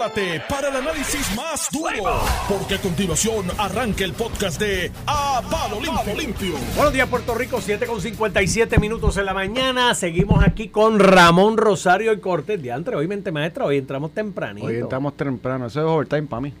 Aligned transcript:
prepárate 0.00 0.42
para 0.48 0.68
el 0.68 0.76
análisis 0.76 1.36
más 1.36 1.68
duro, 1.70 2.20
porque 2.48 2.76
a 2.76 2.80
continuación 2.80 3.46
arranca 3.58 4.02
el 4.04 4.14
podcast 4.14 4.58
de 4.58 4.90
A 5.06 5.42
Palo 5.50 5.78
Limpio. 5.78 6.14
Limpio. 6.16 6.54
Buenos 6.74 6.94
días, 6.94 7.06
Puerto 7.08 7.34
Rico, 7.34 7.60
7 7.60 7.86
con 7.86 8.00
57 8.00 8.78
minutos 8.78 9.18
en 9.18 9.26
la 9.26 9.34
mañana. 9.34 9.94
Seguimos 9.94 10.42
aquí 10.42 10.68
con 10.68 10.98
Ramón 11.00 11.58
Rosario 11.58 12.14
y 12.14 12.18
Cortés. 12.18 12.62
Diantre, 12.62 12.96
hoy 12.96 13.08
mente 13.08 13.30
maestra, 13.30 13.66
hoy 13.66 13.76
entramos 13.76 14.12
tempranito. 14.12 14.66
Hoy 14.66 14.76
entramos 14.76 15.16
temprano, 15.16 15.66
eso 15.66 15.80
es 15.80 15.86
overtime 15.86 16.22
para 16.22 16.40
mí. 16.40 16.54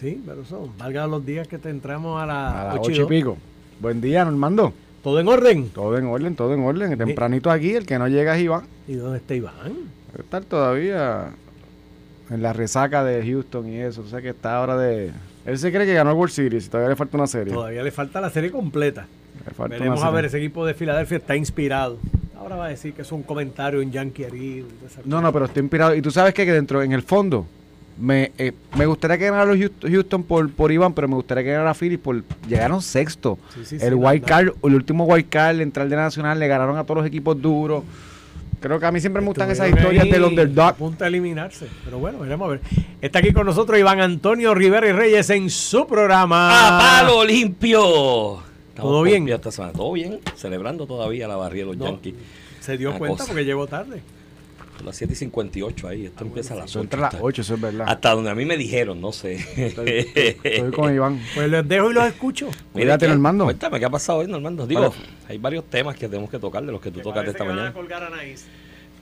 Sí, 0.00 0.20
pero 0.26 0.44
son, 0.44 0.76
valga 0.76 1.06
los 1.06 1.24
días 1.24 1.46
que 1.46 1.58
te 1.58 1.70
entramos 1.70 2.20
a 2.20 2.24
A 2.24 2.26
las 2.26 2.64
las 2.64 2.74
8 2.80 2.90
ocho 2.90 3.02
y 3.02 3.06
pico. 3.06 3.36
Buen 3.78 4.00
día, 4.00 4.24
Normando. 4.24 4.72
¿Todo 5.02 5.20
en 5.20 5.28
orden? 5.28 5.68
Todo 5.68 5.96
en 5.96 6.06
orden, 6.06 6.34
todo 6.34 6.54
en 6.54 6.64
orden. 6.64 6.98
Tempranito 6.98 7.50
aquí, 7.50 7.74
el 7.74 7.86
que 7.86 7.98
no 7.98 8.08
llega 8.08 8.36
es 8.36 8.42
Iván. 8.42 8.64
¿Y 8.88 8.94
dónde 8.94 9.18
está 9.18 9.34
Iván? 9.34 9.74
Debe 10.10 10.24
estar 10.24 10.44
todavía 10.44 11.30
en 12.30 12.42
la 12.42 12.52
resaca 12.52 13.04
de 13.04 13.22
Houston 13.24 13.68
y 13.68 13.78
eso. 13.78 14.02
O 14.02 14.06
sea 14.06 14.20
que 14.22 14.30
está 14.30 14.56
ahora 14.56 14.76
de... 14.76 15.10
Él 15.46 15.58
se 15.58 15.70
cree 15.70 15.84
que 15.86 15.94
ganó 15.94 16.10
el 16.10 16.16
World 16.16 16.32
Series 16.32 16.66
y 16.66 16.68
todavía 16.68 16.90
le 16.90 16.96
falta 16.96 17.16
una 17.16 17.26
serie. 17.26 17.52
Todavía 17.52 17.82
le 17.82 17.90
falta 17.90 18.20
la 18.20 18.30
serie 18.30 18.50
completa. 18.50 19.06
Le 19.46 19.52
falta 19.52 19.76
Veremos 19.76 20.02
a 20.02 20.10
ver, 20.10 20.24
ese 20.24 20.38
equipo 20.38 20.64
de 20.64 20.74
Filadelfia 20.74 21.18
está 21.18 21.36
inspirado. 21.36 21.98
Ahora 22.38 22.56
va 22.56 22.66
a 22.66 22.68
decir 22.68 22.94
que 22.94 23.02
es 23.02 23.12
un 23.12 23.22
comentario 23.22 23.80
en 23.82 23.90
Yankee 23.92 24.24
herido. 24.24 24.68
No, 25.04 25.20
no, 25.20 25.32
pero 25.32 25.44
estoy 25.46 25.62
inspirado. 25.62 25.94
Y 25.94 26.02
tú 26.02 26.10
sabes 26.10 26.32
que 26.34 26.44
dentro, 26.50 26.82
en 26.82 26.92
el 26.92 27.02
fondo, 27.02 27.46
me, 27.98 28.32
eh, 28.38 28.52
me 28.76 28.86
gustaría 28.86 29.18
que 29.18 29.26
ganara 29.26 29.44
los 29.44 29.58
Houston, 29.58 29.90
Houston 29.90 30.22
por, 30.24 30.50
por 30.50 30.72
Iván, 30.72 30.94
pero 30.94 31.08
me 31.08 31.14
gustaría 31.14 31.44
que 31.44 31.50
ganara 31.52 31.74
Phillies 31.74 32.00
por... 32.00 32.22
Llegaron 32.48 32.80
sexto. 32.82 33.38
Sí, 33.54 33.64
sí, 33.64 33.78
sí, 33.78 33.84
el 33.84 33.94
wild 33.94 34.22
la- 34.22 34.26
card, 34.28 34.48
el 34.62 34.74
último 34.74 35.04
wild 35.04 35.28
card, 35.28 35.60
entrar 35.60 35.88
de 35.88 35.96
Nacional, 35.96 36.38
le 36.38 36.48
ganaron 36.48 36.76
a 36.78 36.84
todos 36.84 36.98
los 36.98 37.06
equipos 37.06 37.40
duros. 37.40 37.84
Creo 38.64 38.80
que 38.80 38.86
a 38.86 38.90
mí 38.92 38.98
siempre 38.98 39.20
me 39.20 39.28
gustan 39.28 39.50
esas 39.50 39.68
historias 39.68 40.08
del 40.08 40.24
A 40.24 40.26
underdog. 40.26 40.76
punto 40.76 41.04
de 41.04 41.08
eliminarse. 41.08 41.66
Pero 41.84 41.98
bueno, 41.98 42.20
veremos 42.20 42.46
a 42.46 42.50
ver. 42.52 42.60
Está 43.02 43.18
aquí 43.18 43.30
con 43.30 43.44
nosotros 43.44 43.78
Iván 43.78 44.00
Antonio 44.00 44.54
Rivera 44.54 44.88
y 44.88 44.92
Reyes 44.92 45.28
en 45.28 45.50
su 45.50 45.86
programa. 45.86 46.48
¡A 46.78 47.02
palo 47.02 47.22
limpio! 47.26 48.42
¿Todo 48.74 49.02
bien? 49.02 49.28
esta 49.28 49.50
semana. 49.50 49.74
Todo 49.74 49.92
bien, 49.92 50.18
celebrando 50.34 50.86
todavía 50.86 51.28
la 51.28 51.36
barrida 51.36 51.64
de 51.64 51.66
los 51.72 51.76
No, 51.76 51.84
Yankees. 51.90 52.14
Se 52.60 52.78
dio 52.78 52.88
Una 52.88 52.98
cuenta 52.98 53.16
cosa. 53.18 53.26
porque 53.28 53.44
llegó 53.44 53.66
tarde. 53.66 54.00
Son 54.76 54.86
las 54.86 54.96
7 54.96 55.12
y 55.12 55.16
58 55.16 55.88
ahí, 55.88 56.06
esto 56.06 56.24
empieza 56.24 56.54
a 56.54 56.56
las 56.58 56.70
Eso 56.70 56.80
8. 56.80 56.84
entra 56.84 56.98
a 56.98 57.02
las 57.02 57.14
hasta- 57.14 57.24
8, 57.24 57.42
eso 57.42 57.54
es 57.54 57.60
verdad. 57.60 57.86
Hasta 57.88 58.10
donde 58.10 58.30
a 58.30 58.34
mí 58.34 58.44
me 58.44 58.56
dijeron, 58.56 59.00
no 59.00 59.12
sé. 59.12 59.34
Estoy, 59.56 60.06
estoy 60.42 60.70
con 60.72 60.92
Iván. 60.94 61.20
Pues 61.34 61.48
les 61.48 61.66
dejo 61.68 61.90
y 61.90 61.94
los 61.94 62.04
escucho. 62.06 62.48
Cuídate, 62.72 63.06
¿qué? 63.06 63.10
Normando. 63.12 63.44
Cuéntame, 63.44 63.78
¿qué 63.78 63.84
ha 63.84 63.90
pasado 63.90 64.18
hoy, 64.18 64.26
Normando? 64.26 64.66
Digo, 64.66 64.90
Vale. 64.90 64.94
hay 65.28 65.38
varios 65.38 65.64
temas 65.70 65.94
que 65.96 66.08
tenemos 66.08 66.28
que 66.30 66.38
tocar 66.38 66.64
de 66.64 66.72
los 66.72 66.80
que 66.80 66.90
tú 66.90 67.00
tocaste 67.00 67.30
esta 67.30 67.44
mañana. 67.44 67.72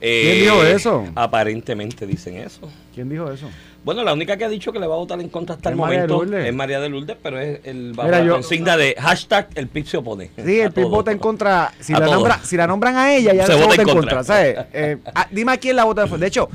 ¿Quién 0.03 0.39
dijo 0.43 0.63
eso? 0.63 1.05
Aparentemente 1.15 2.05
dicen 2.05 2.37
eso. 2.37 2.61
¿Quién 2.93 3.09
dijo 3.09 3.31
eso? 3.31 3.49
Bueno, 3.83 4.03
la 4.03 4.13
única 4.13 4.37
que 4.37 4.45
ha 4.45 4.49
dicho 4.49 4.71
que 4.71 4.79
le 4.79 4.87
va 4.87 4.95
a 4.95 4.97
votar 4.97 5.19
en 5.19 5.27
contra 5.29 5.55
hasta 5.55 5.69
Es 5.69 5.73
el 5.73 5.77
momento 5.77 6.23
es 6.23 6.53
María 6.53 6.79
de 6.79 6.89
Lourdes, 6.89 7.17
pero 7.21 7.39
es 7.39 7.59
el 7.65 7.91
bajo 7.93 8.07
Mira, 8.07 8.19
la 8.19 8.25
yo- 8.25 8.33
consigna 8.33 8.77
de 8.77 8.95
hashtag 8.97 9.49
el 9.55 9.67
PIB 9.67 9.85
se 9.87 9.97
opone. 9.97 10.29
Sí, 10.45 10.59
el 10.61 10.71
PIB 10.71 10.87
vota 10.87 11.11
en 11.11 11.19
contra. 11.19 11.73
Si 11.79 11.91
la, 11.93 11.99
todo. 12.05 12.13
nombra, 12.15 12.39
si 12.43 12.55
la 12.55 12.65
nombran 12.67 12.95
a 12.95 13.13
ella, 13.13 13.33
ya 13.33 13.45
Se 13.45 13.53
se, 13.53 13.57
vota 13.57 13.67
vota 13.69 13.81
en 13.81 13.87
contra. 13.89 14.15
contra. 14.17 14.23
¿sabes? 14.23 14.57
Eh, 14.73 14.97
ah, 15.13 15.27
dime 15.31 15.51
a 15.53 15.57
quién 15.57 15.75
la 15.75 15.83
vota. 15.83 16.05
De 16.05 16.27
hecho, 16.27 16.49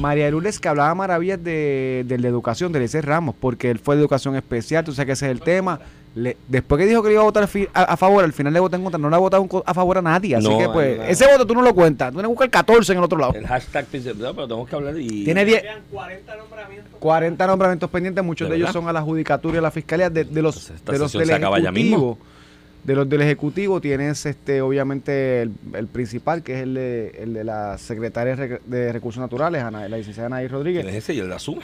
María 0.00 0.24
de 0.24 0.30
Lourdes 0.32 0.58
que 0.58 0.68
hablaba 0.68 0.92
maravillas 0.96 1.42
de, 1.44 2.04
de 2.06 2.18
la 2.18 2.26
educación, 2.28 2.72
de 2.72 2.78
Eliezer 2.78 3.06
Ramos, 3.06 3.34
porque 3.38 3.70
él 3.70 3.78
fue 3.78 3.94
de 3.94 4.00
educación 4.00 4.34
especial, 4.34 4.84
tú 4.84 4.92
sabes 4.92 5.06
que 5.06 5.12
ese 5.12 5.26
es 5.26 5.30
el 5.32 5.40
tema. 5.40 5.80
Le- 6.16 6.36
después 6.46 6.78
que 6.80 6.86
dijo 6.86 7.02
que 7.02 7.08
le 7.08 7.14
iba 7.14 7.22
a 7.22 7.26
votar 7.26 7.48
fi- 7.48 7.68
a, 7.74 7.82
a 7.82 7.96
favor, 7.96 8.22
al 8.22 8.32
final 8.32 8.52
le 8.52 8.60
votó 8.60 8.76
en 8.76 8.82
contra. 8.84 8.98
No 9.00 9.10
le 9.10 9.16
ha 9.16 9.18
votado 9.18 9.46
a 9.66 9.74
favor 9.74 9.98
a 9.98 10.02
nadie. 10.02 10.36
Así 10.36 10.48
No, 10.48 10.58
que, 10.58 10.68
pues, 10.68 10.98
no. 10.98 11.04
ese 11.04 11.26
voto 11.26 11.44
tú 11.46 11.54
no 11.54 11.62
lo 11.62 11.74
cuentas. 11.74 12.10
Tú 12.10 12.14
tienes 12.18 12.26
que 12.28 12.30
buscar 12.30 12.50
14 12.50 12.92
en 12.92 12.98
el 12.98 13.04
otro 13.04 13.18
lado. 13.18 13.32
El 13.34 13.46
hashtag 13.46 13.86
no, 14.16 14.32
pero 14.34 14.46
tenemos 14.46 14.68
que 14.68 14.76
hablar 14.76 14.94
y... 14.98 15.24
Tiene 15.24 15.44
10, 15.44 15.64
40 15.90 16.36
nombramientos. 16.36 16.92
40 17.00 17.46
nombramientos 17.48 17.90
pendientes, 17.90 18.24
muchos 18.24 18.48
¿De 18.48 18.54
de, 18.54 18.60
ellos 18.60 18.72
son 18.72 18.88
a 18.88 18.92
la 18.92 19.02
judicatura 19.02 19.56
y 19.56 19.58
a 19.58 19.62
la 19.62 19.70
fiscalía 19.72 20.08
de, 20.08 20.24
de 20.24 20.42
los, 20.42 20.70
Entonces, 20.70 21.12
de 21.12 21.18
del 21.26 21.30
ejecutivo. 21.42 22.18
De 22.84 22.94
los 22.94 23.08
del 23.08 23.22
ejecutivo 23.22 23.80
tienes 23.80 24.26
este 24.26 24.60
obviamente 24.60 25.40
el, 25.42 25.52
el 25.72 25.86
principal 25.88 26.42
que 26.42 26.52
es 26.54 26.60
el 26.64 26.74
de, 26.74 27.08
el 27.22 27.32
de 27.32 27.42
la 27.42 27.78
secretaria 27.78 28.36
de 28.36 28.58
Rec- 28.58 28.62
de 28.66 28.92
recursos 28.92 29.20
naturales, 29.22 29.62
Ana, 29.62 29.88
la 29.88 29.96
licenciada 29.96 30.26
Anaí 30.26 30.44
¿Quién 30.46 30.52
Rodríguez, 30.52 30.86
es 30.86 30.94
ese? 30.96 31.14
Y 31.14 31.20
él 31.20 31.30
la 31.30 31.36
asume. 31.36 31.62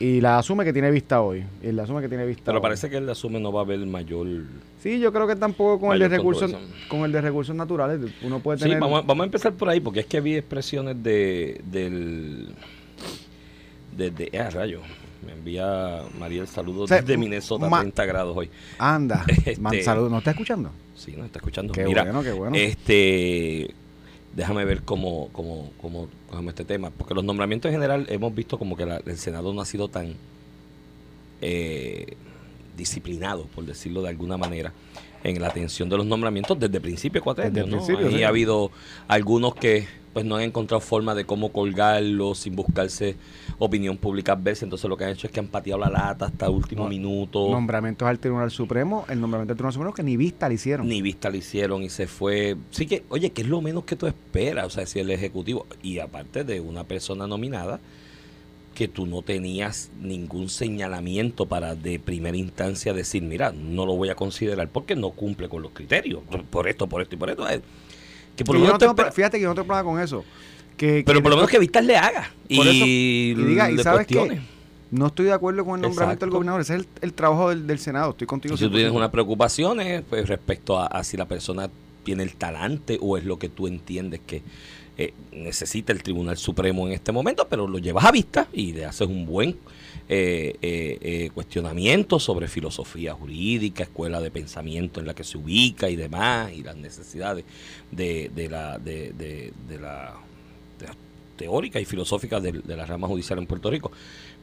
Y 0.00 0.20
la 0.20 0.38
asume 0.38 0.64
que 0.64 0.72
tiene 0.72 0.90
vista 0.90 1.20
hoy. 1.22 1.44
Y 1.62 1.72
la 1.72 1.82
asume 1.84 2.00
que 2.00 2.08
tiene 2.08 2.24
vista 2.24 2.44
Pero 2.46 2.58
hoy. 2.58 2.62
parece 2.62 2.88
que 2.88 2.96
él 2.98 3.06
la 3.06 3.12
asume 3.12 3.40
no 3.40 3.52
va 3.52 3.60
a 3.60 3.64
haber 3.64 3.78
mayor... 3.80 4.26
Sí, 4.82 5.00
yo 5.00 5.12
creo 5.12 5.26
que 5.26 5.34
tampoco 5.36 5.80
con 5.80 5.92
el 5.92 5.98
de 5.98 6.08
recursos 6.08 6.54
con 6.88 7.00
el 7.00 7.10
de 7.12 7.20
recursos 7.20 7.54
naturales 7.56 8.00
uno 8.22 8.38
puede 8.40 8.58
Sí, 8.58 8.64
tener 8.64 8.78
vamos 8.80 9.02
a, 9.02 9.06
vamos 9.06 9.22
a 9.22 9.26
empezar 9.26 9.52
por 9.54 9.68
ahí, 9.68 9.80
porque 9.80 10.00
es 10.00 10.06
que 10.06 10.20
vi 10.20 10.36
expresiones 10.36 11.02
de... 11.02 11.60
del... 11.64 12.48
De, 13.96 14.10
de, 14.12 14.38
ah, 14.38 14.50
rayo. 14.50 14.80
Me 15.26 15.32
envía 15.32 16.02
María 16.18 16.42
el 16.42 16.46
saludo 16.48 16.82
O 16.82 16.86
sea, 16.86 17.00
desde 17.00 17.16
Minnesota, 17.16 17.68
ma- 17.68 17.80
30 17.80 18.04
grados 18.06 18.36
hoy. 18.36 18.48
anda, 18.78 19.24
Este- 19.28 19.56
man, 19.60 19.74
saludos, 19.82 20.10
¿no 20.12 20.18
está 20.18 20.30
escuchando? 20.30 20.70
Sí, 20.94 21.14
nos 21.16 21.26
está 21.26 21.40
escuchando. 21.40 21.72
Qué 21.72 21.84
Mira, 21.84 22.04
bueno, 22.04 22.22
qué 22.22 22.32
bueno. 22.32 22.56
Este, 22.56 23.74
déjame 24.38 24.64
ver 24.64 24.82
cómo, 24.84 25.28
cómo, 25.32 25.70
cómo 25.82 26.06
cogemos 26.30 26.52
este 26.52 26.64
tema, 26.64 26.90
porque 26.90 27.12
los 27.12 27.24
nombramientos 27.24 27.68
en 27.70 27.74
general 27.74 28.06
hemos 28.08 28.32
visto 28.34 28.56
como 28.58 28.76
que 28.76 28.86
la- 28.86 29.02
el 29.04 29.18
Senado 29.18 29.52
no 29.52 29.60
ha 29.60 29.66
sido 29.66 29.88
tan 29.88 30.14
eh, 31.40 32.14
disciplinado, 32.76 33.44
por 33.54 33.64
decirlo 33.66 34.02
de 34.02 34.08
alguna 34.08 34.36
manera, 34.36 34.72
en 35.24 35.40
la 35.40 35.48
atención 35.48 35.88
de 35.88 35.96
los 35.96 36.06
nombramientos 36.06 36.58
desde 36.58 36.76
el 36.76 36.82
principio 36.82 37.18
el 37.18 37.24
cuatrenio, 37.24 37.66
¿no? 37.66 37.76
principio, 37.78 38.06
Ahí 38.06 38.14
sí. 38.18 38.22
ha 38.22 38.28
habido 38.28 38.70
algunos 39.08 39.54
que 39.56 39.86
pues 40.12 40.24
no 40.24 40.36
han 40.36 40.42
encontrado 40.42 40.80
forma 40.80 41.14
de 41.14 41.24
cómo 41.24 41.50
colgarlo 41.50 42.34
sin 42.34 42.56
buscarse 42.56 43.16
opinión 43.58 43.96
pública 43.96 44.32
adversa, 44.32 44.64
entonces 44.64 44.88
lo 44.88 44.96
que 44.96 45.04
han 45.04 45.10
hecho 45.10 45.26
es 45.26 45.32
que 45.32 45.40
han 45.40 45.48
pateado 45.48 45.80
la 45.80 45.90
lata 45.90 46.26
hasta 46.26 46.46
el 46.46 46.52
último 46.52 46.84
No, 46.84 46.90
minuto. 46.90 47.50
Nombramientos 47.50 48.06
al 48.06 48.18
Tribunal 48.18 48.50
Supremo, 48.50 49.04
el 49.08 49.20
nombramiento 49.20 49.52
al 49.52 49.56
Tribunal 49.56 49.72
Supremo 49.72 49.94
que 49.94 50.02
ni 50.02 50.16
vista 50.16 50.48
le 50.48 50.54
hicieron. 50.54 50.88
Ni 50.88 51.02
vista 51.02 51.30
le 51.30 51.38
hicieron 51.38 51.82
y 51.82 51.88
se 51.90 52.06
fue. 52.06 52.56
Sí 52.70 52.86
que, 52.86 53.04
oye, 53.08 53.30
que 53.30 53.42
es 53.42 53.48
lo 53.48 53.60
menos 53.60 53.84
que 53.84 53.96
tú 53.96 54.06
esperas, 54.06 54.66
o 54.66 54.70
sea, 54.70 54.86
si 54.86 55.00
el 55.00 55.10
Ejecutivo, 55.10 55.66
y 55.82 55.98
aparte 55.98 56.44
de 56.44 56.60
una 56.60 56.84
persona 56.84 57.26
nominada, 57.26 57.80
que 58.74 58.86
tú 58.86 59.06
no 59.06 59.22
tenías 59.22 59.90
ningún 60.00 60.48
señalamiento 60.48 61.46
para 61.46 61.74
de 61.74 61.98
primera 61.98 62.36
instancia 62.36 62.92
decir, 62.92 63.24
mira, 63.24 63.52
no 63.52 63.84
lo 63.84 63.96
voy 63.96 64.08
a 64.08 64.14
considerar 64.14 64.68
porque 64.68 64.94
no 64.94 65.10
cumple 65.10 65.48
con 65.48 65.62
los 65.62 65.72
criterios, 65.72 66.22
por 66.48 66.68
esto, 66.68 66.86
por 66.86 67.02
esto 67.02 67.16
y 67.16 67.18
por 67.18 67.30
esto. 67.30 67.44
Que 68.38 68.44
por 68.44 68.54
Que 68.54 68.60
lo 68.60 68.66
yo 68.66 68.72
menos 68.72 68.80
no 68.80 68.94
te 68.94 69.02
tengo 69.02 69.12
fíjate 69.12 69.36
que 69.36 69.42
yo 69.42 69.48
no 69.48 69.54
tengo 69.54 69.66
problema 69.66 69.90
con 69.90 70.00
eso. 70.00 70.24
Que, 70.76 71.02
pero 71.04 71.18
que 71.18 71.22
por 71.22 71.30
lo 71.30 71.36
menos 71.38 71.50
que 71.50 71.58
Vistas 71.58 71.84
le 71.84 71.96
haga 71.96 72.30
Por 72.54 72.68
eso, 72.68 72.84
y, 72.86 73.34
y 73.36 73.44
diga, 73.44 73.68
¿y 73.68 73.78
sabes 73.78 74.06
cuestione. 74.06 74.40
No 74.92 75.08
estoy 75.08 75.26
de 75.26 75.32
acuerdo 75.32 75.64
con 75.64 75.74
el 75.74 75.82
nombramiento 75.82 76.24
del 76.24 76.28
Exacto. 76.28 76.36
gobernador. 76.36 76.60
Ese 76.60 76.76
es 76.76 76.80
el, 76.82 76.88
el 77.02 77.12
trabajo 77.12 77.48
del, 77.50 77.66
del 77.66 77.78
Senado. 77.80 78.10
Estoy 78.12 78.26
contigo. 78.28 78.56
Si 78.56 78.64
tú 78.64 78.70
100%. 78.70 78.74
tienes 78.74 78.92
unas 78.92 79.10
preocupaciones 79.10 80.02
pues, 80.08 80.28
respecto 80.28 80.78
a, 80.78 80.86
a 80.86 81.02
si 81.02 81.16
la 81.16 81.26
persona 81.26 81.68
tiene 82.04 82.22
el 82.22 82.36
talante 82.36 82.96
o 83.02 83.18
es 83.18 83.24
lo 83.24 83.38
que 83.38 83.48
tú 83.48 83.66
entiendes 83.66 84.20
que 84.24 84.42
eh, 84.98 85.14
necesita 85.32 85.92
el 85.92 86.02
Tribunal 86.02 86.36
Supremo 86.36 86.86
en 86.86 86.92
este 86.92 87.12
momento, 87.12 87.46
pero 87.48 87.66
lo 87.66 87.78
llevas 87.78 88.04
a 88.04 88.10
vista 88.12 88.48
y 88.52 88.72
le 88.72 88.84
haces 88.84 89.06
un 89.08 89.24
buen 89.24 89.56
eh, 90.08 90.56
eh, 90.60 90.98
eh, 91.00 91.30
cuestionamiento 91.32 92.18
sobre 92.18 92.48
filosofía 92.48 93.14
jurídica, 93.14 93.84
escuela 93.84 94.20
de 94.20 94.30
pensamiento 94.30 95.00
en 95.00 95.06
la 95.06 95.14
que 95.14 95.24
se 95.24 95.38
ubica 95.38 95.88
y 95.88 95.96
demás, 95.96 96.52
y 96.52 96.62
las 96.62 96.76
necesidades 96.76 97.44
de, 97.90 98.30
de 98.34 98.48
la, 98.48 98.78
de, 98.78 99.12
de- 99.12 99.52
de 99.68 99.78
la 99.78 100.14
teórica 101.36 101.78
y 101.80 101.84
filosófica 101.84 102.40
de, 102.40 102.52
de 102.52 102.76
la 102.76 102.84
rama 102.84 103.06
judicial 103.06 103.38
en 103.38 103.46
Puerto 103.46 103.70
Rico. 103.70 103.92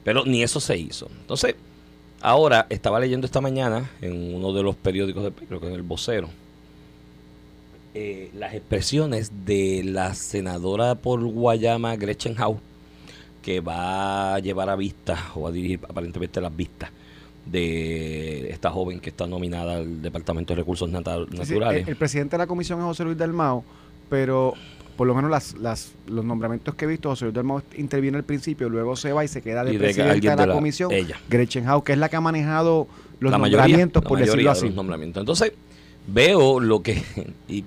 Pero 0.03 0.23
ni 0.25 0.43
eso 0.43 0.59
se 0.59 0.77
hizo. 0.77 1.09
Entonces, 1.21 1.55
Ahora, 2.21 2.65
estaba 2.71 2.99
leyendo 2.99 3.25
esta 3.25 3.39
mañana 3.41 3.91
en 4.01 4.33
uno 4.33 4.51
de 4.53 4.63
los 4.63 4.75
periódicos, 4.75 5.23
de, 5.25 5.31
creo 5.31 5.59
que 5.59 5.67
en 5.67 5.73
el 5.73 5.83
vocero, 5.83 6.29
eh, 7.97 8.29
las 8.37 8.53
expresiones 8.53 9.31
de 9.45 9.81
la 9.85 10.13
senadora 10.15 10.95
por 10.95 11.23
Guayama, 11.23 11.95
Gretchen 11.95 12.35
Howe, 12.39 12.59
que 13.41 13.61
va 13.61 14.35
a 14.35 14.39
llevar 14.39 14.69
a 14.69 14.75
vista, 14.75 15.17
o 15.35 15.47
a 15.47 15.51
dirigir 15.51 15.79
aparentemente 15.87 16.41
las 16.41 16.53
vistas, 16.55 16.89
de 17.45 18.49
esta 18.49 18.69
joven 18.71 18.99
que 18.99 19.09
está 19.11 19.27
nominada 19.27 19.77
al 19.77 20.01
Departamento 20.01 20.53
de 20.53 20.57
Recursos 20.61 20.89
Nata- 20.89 21.19
Sí, 21.19 21.25
sí, 21.31 21.37
Naturales. 21.37 21.83
el, 21.83 21.89
el 21.89 21.95
presidente 21.95 22.35
de 22.35 22.39
la 22.39 22.47
comisión 22.47 22.79
es 22.79 22.85
José 22.85 23.03
Luis 23.05 23.17
Dalmao, 23.17 23.63
pero 24.09 24.53
por 24.97 25.07
lo 25.07 25.13
menos 25.15 25.29
las, 25.31 25.53
las, 25.57 25.91
los 26.07 26.25
nombramientos 26.25 26.73
que 26.75 26.85
he 26.85 26.87
visto, 26.87 27.09
José 27.09 27.25
Luis 27.25 27.35
Dalmao 27.35 27.61
interviene 27.77 28.17
al 28.17 28.23
principio, 28.23 28.67
luego 28.67 28.95
se 28.95 29.13
va 29.13 29.23
y 29.23 29.27
se 29.29 29.41
queda 29.41 29.63
de 29.63 29.77
presidente 29.77 30.29
de 30.29 30.35
la, 30.47 30.53
comisión, 30.53 30.91
ella. 30.91 31.17
Gretchen 31.29 31.69
Howe, 31.69 31.83
que 31.83 31.93
es 31.93 31.97
la 31.99 32.09
que 32.09 32.15
ha 32.17 32.21
manejado 32.21 32.87
los 33.19 33.31
la 33.31 33.37
nombramientos, 33.37 34.03
por 34.03 34.19
decirlo 34.19 34.43
de 34.43 34.49
así. 34.49 34.65
los 34.65 34.75
nombramientos. 34.75 35.21
Entonces, 35.21 35.53
veo 36.07 36.59
lo 36.59 36.81
que... 36.81 37.01
y, 37.47 37.63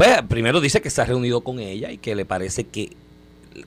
pues 0.00 0.22
primero 0.28 0.60
dice 0.60 0.80
que 0.80 0.90
se 0.90 1.02
ha 1.02 1.04
reunido 1.04 1.42
con 1.42 1.60
ella 1.60 1.90
y 1.92 1.98
que 1.98 2.14
le 2.14 2.24
parece 2.24 2.64
que 2.64 2.90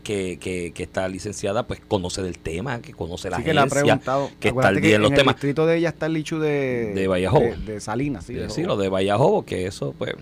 que, 0.01 0.39
que, 0.39 0.71
que 0.74 0.83
esta 0.83 1.07
licenciada 1.07 1.68
pues 1.68 1.81
conoce 1.88 2.24
del 2.24 2.39
tema, 2.39 2.81
que 2.81 2.94
conoce 2.94 3.30
la 3.30 3.38
Así 3.38 3.45
que 3.45 3.53
le 3.53 3.59
ha 3.59 3.63
agencia, 3.63 3.81
preguntado. 3.83 4.31
que 4.39 4.47
está 4.47 4.69
al 4.69 4.81
día 4.81 4.95
en 4.95 5.01
los 5.01 5.12
el 5.12 5.18
temas. 5.18 5.35
distrito 5.35 5.65
de 5.65 5.77
ella 5.77 5.89
está 5.89 6.06
el 6.07 6.13
lichu 6.13 6.39
de, 6.39 6.94
De 6.95 7.07
de, 7.07 7.57
de 7.74 7.80
Salinas, 7.81 8.25
sí. 8.25 8.33
Sí, 8.33 8.39
de 8.39 8.50
sí, 8.50 8.63
lo 8.63 8.77
de 8.77 8.89
Vallajobo, 8.89 9.45
que 9.45 9.68
eso 9.68 9.94
pues... 9.97 10.13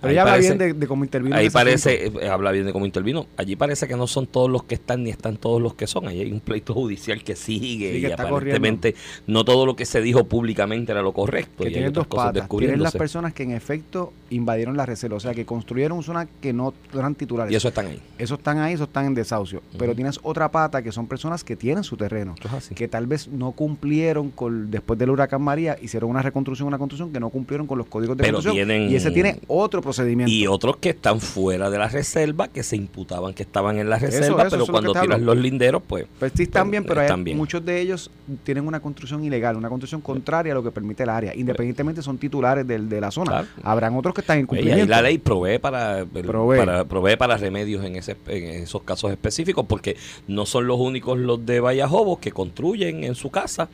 Pero 0.00 0.12
ella 0.12 0.22
habla 0.22 0.32
parece- 0.34 0.48
bien 0.56 0.58
de, 0.58 0.72
de 0.78 0.86
cómo 0.86 1.04
intervino. 1.04 1.34
Ahí 1.36 1.50
parece, 1.50 2.06
eh, 2.06 2.28
habla 2.28 2.52
bien 2.52 2.66
de 2.66 2.72
cómo 2.72 2.86
intervino. 2.86 3.26
Allí 3.36 3.56
parece 3.56 3.86
que 3.88 3.96
no 3.96 4.06
son 4.06 4.26
todos 4.26 4.48
los 4.50 4.62
que 4.64 4.74
están 4.76 5.02
ni 5.04 5.10
están 5.10 5.36
todos 5.36 5.60
los 5.60 5.74
que 5.74 5.86
son. 5.86 6.06
Ahí 6.08 6.20
hay 6.20 6.32
un 6.32 6.40
pleito 6.40 6.74
judicial 6.74 7.22
que 7.24 7.34
sigue 7.36 7.92
Sí, 7.94 8.00
que 8.02 8.08
y 8.08 8.12
aparentemente 8.12 8.94
no 9.26 9.44
todo 9.44 9.66
lo 9.66 9.76
que 9.76 9.84
se 9.86 10.00
dijo 10.00 10.24
públicamente 10.24 10.92
era 10.92 11.02
lo 11.02 11.12
correcto. 11.12 11.58
que 11.58 11.64
y 11.64 11.66
hay 11.68 11.72
tiene 11.74 11.88
otras 11.88 12.08
dos 12.08 12.16
patas. 12.16 12.48
Tienes 12.48 12.78
las 12.78 12.92
personas 12.96 13.32
que 13.34 13.42
en 13.42 13.52
efecto 13.52 14.12
invadieron 14.30 14.76
la 14.76 14.84
reserva, 14.86 15.16
o 15.16 15.20
sea, 15.20 15.34
que 15.34 15.44
construyeron 15.46 16.02
zonas 16.02 16.28
que 16.40 16.52
no 16.52 16.74
eran 16.94 17.14
titulares. 17.14 17.52
Y 17.52 17.56
eso 17.56 17.68
están 17.68 17.86
ahí. 17.86 18.00
Esos 18.18 18.38
están 18.38 18.58
ahí, 18.58 18.74
esos 18.74 18.88
están 18.88 19.06
en 19.06 19.14
desahucio. 19.14 19.62
Pero 19.78 19.94
tienes 19.94 20.18
otra 20.22 20.50
pata 20.50 20.82
que 20.82 20.92
son 20.92 21.06
personas 21.06 21.42
que 21.44 21.56
tienen 21.56 21.82
su 21.84 21.96
terreno, 21.96 22.34
Eso 22.42 22.74
que 22.74 22.88
tal 22.88 23.06
vez 23.06 23.28
no 23.28 23.52
cumplieron 23.52 24.30
con 24.30 24.70
después 24.70 24.98
del 24.98 25.10
huracán 25.10 25.42
María, 25.42 25.76
hicieron 25.80 26.10
una 26.10 26.22
reconstrucción, 26.22 26.68
una 26.68 26.78
construcción 26.78 27.12
que 27.12 27.20
no 27.20 27.30
cumplieron 27.30 27.66
con 27.66 27.78
los 27.78 27.86
códigos 27.86 28.16
de 28.16 28.22
Pero 28.24 28.34
construcción. 28.36 28.68
tienen- 28.68 28.90
Y 28.90 28.96
ese 28.96 29.10
tiene 29.10 29.40
otro 29.46 29.80
procedimiento. 29.88 30.32
Y 30.32 30.46
otros 30.46 30.76
que 30.76 30.90
están 30.90 31.20
fuera 31.20 31.70
de 31.70 31.78
la 31.78 31.88
reserva, 31.88 32.48
que 32.48 32.62
se 32.62 32.76
imputaban 32.76 33.34
que 33.34 33.42
estaban 33.42 33.78
en 33.78 33.88
la 33.90 33.98
reserva, 33.98 34.26
eso, 34.26 34.36
pero 34.36 34.46
eso 34.48 34.56
lo 34.58 34.66
cuando 34.66 34.92
tiras 34.92 35.16
hablo. 35.16 35.34
los 35.34 35.42
linderos, 35.42 35.82
pues 35.86 36.06
Pues 36.18 36.32
sí 36.36 36.44
están 36.44 36.64
Pues, 36.64 36.70
bien, 36.72 36.84
pero 36.84 37.00
hay- 37.00 37.22
bien. 37.22 37.36
muchos 37.36 37.64
de 37.64 37.80
ellos 37.80 38.10
tienen 38.44 38.66
una 38.66 38.80
construcción 38.80 39.24
ilegal, 39.24 39.56
una 39.56 39.68
construcción 39.68 40.00
contraria 40.00 40.52
a 40.52 40.54
lo 40.54 40.62
que 40.62 40.70
permite 40.70 41.02
el 41.02 41.08
área, 41.08 41.34
independientemente 41.34 42.02
son 42.02 42.18
titulares 42.18 42.66
del- 42.66 42.88
de, 42.88 43.00
la 43.00 43.10
zona. 43.10 43.30
Claro. 43.30 43.46
Habrán 43.62 43.96
otros 43.96 44.14
que 44.14 44.20
están 44.20 44.36
en 44.38 44.40
y 44.40 44.42
ahí 44.42 44.46
cumplimiento. 44.46 44.90
la 44.90 45.02
ley 45.02 45.18
provee 45.18 45.58
para, 45.58 45.98
el- 46.00 46.06
Provee. 46.06 46.58
para 46.58 46.84
provee 46.84 47.16
para 47.16 47.36
remedios 47.36 47.84
en, 47.84 47.96
ese, 47.96 48.16
en 48.26 48.62
esos 48.62 48.82
casos 48.82 49.10
específicos, 49.10 49.64
porque 49.66 49.96
no 50.26 50.46
son 50.46 50.66
los 50.66 50.78
únicos 50.78 51.18
los 51.18 51.44
de 51.46 51.60
Vallajobos 51.60 52.18
que 52.18 52.32
construyen 52.32 53.04
en 53.04 53.14
su 53.14 53.30
casa 53.30 53.68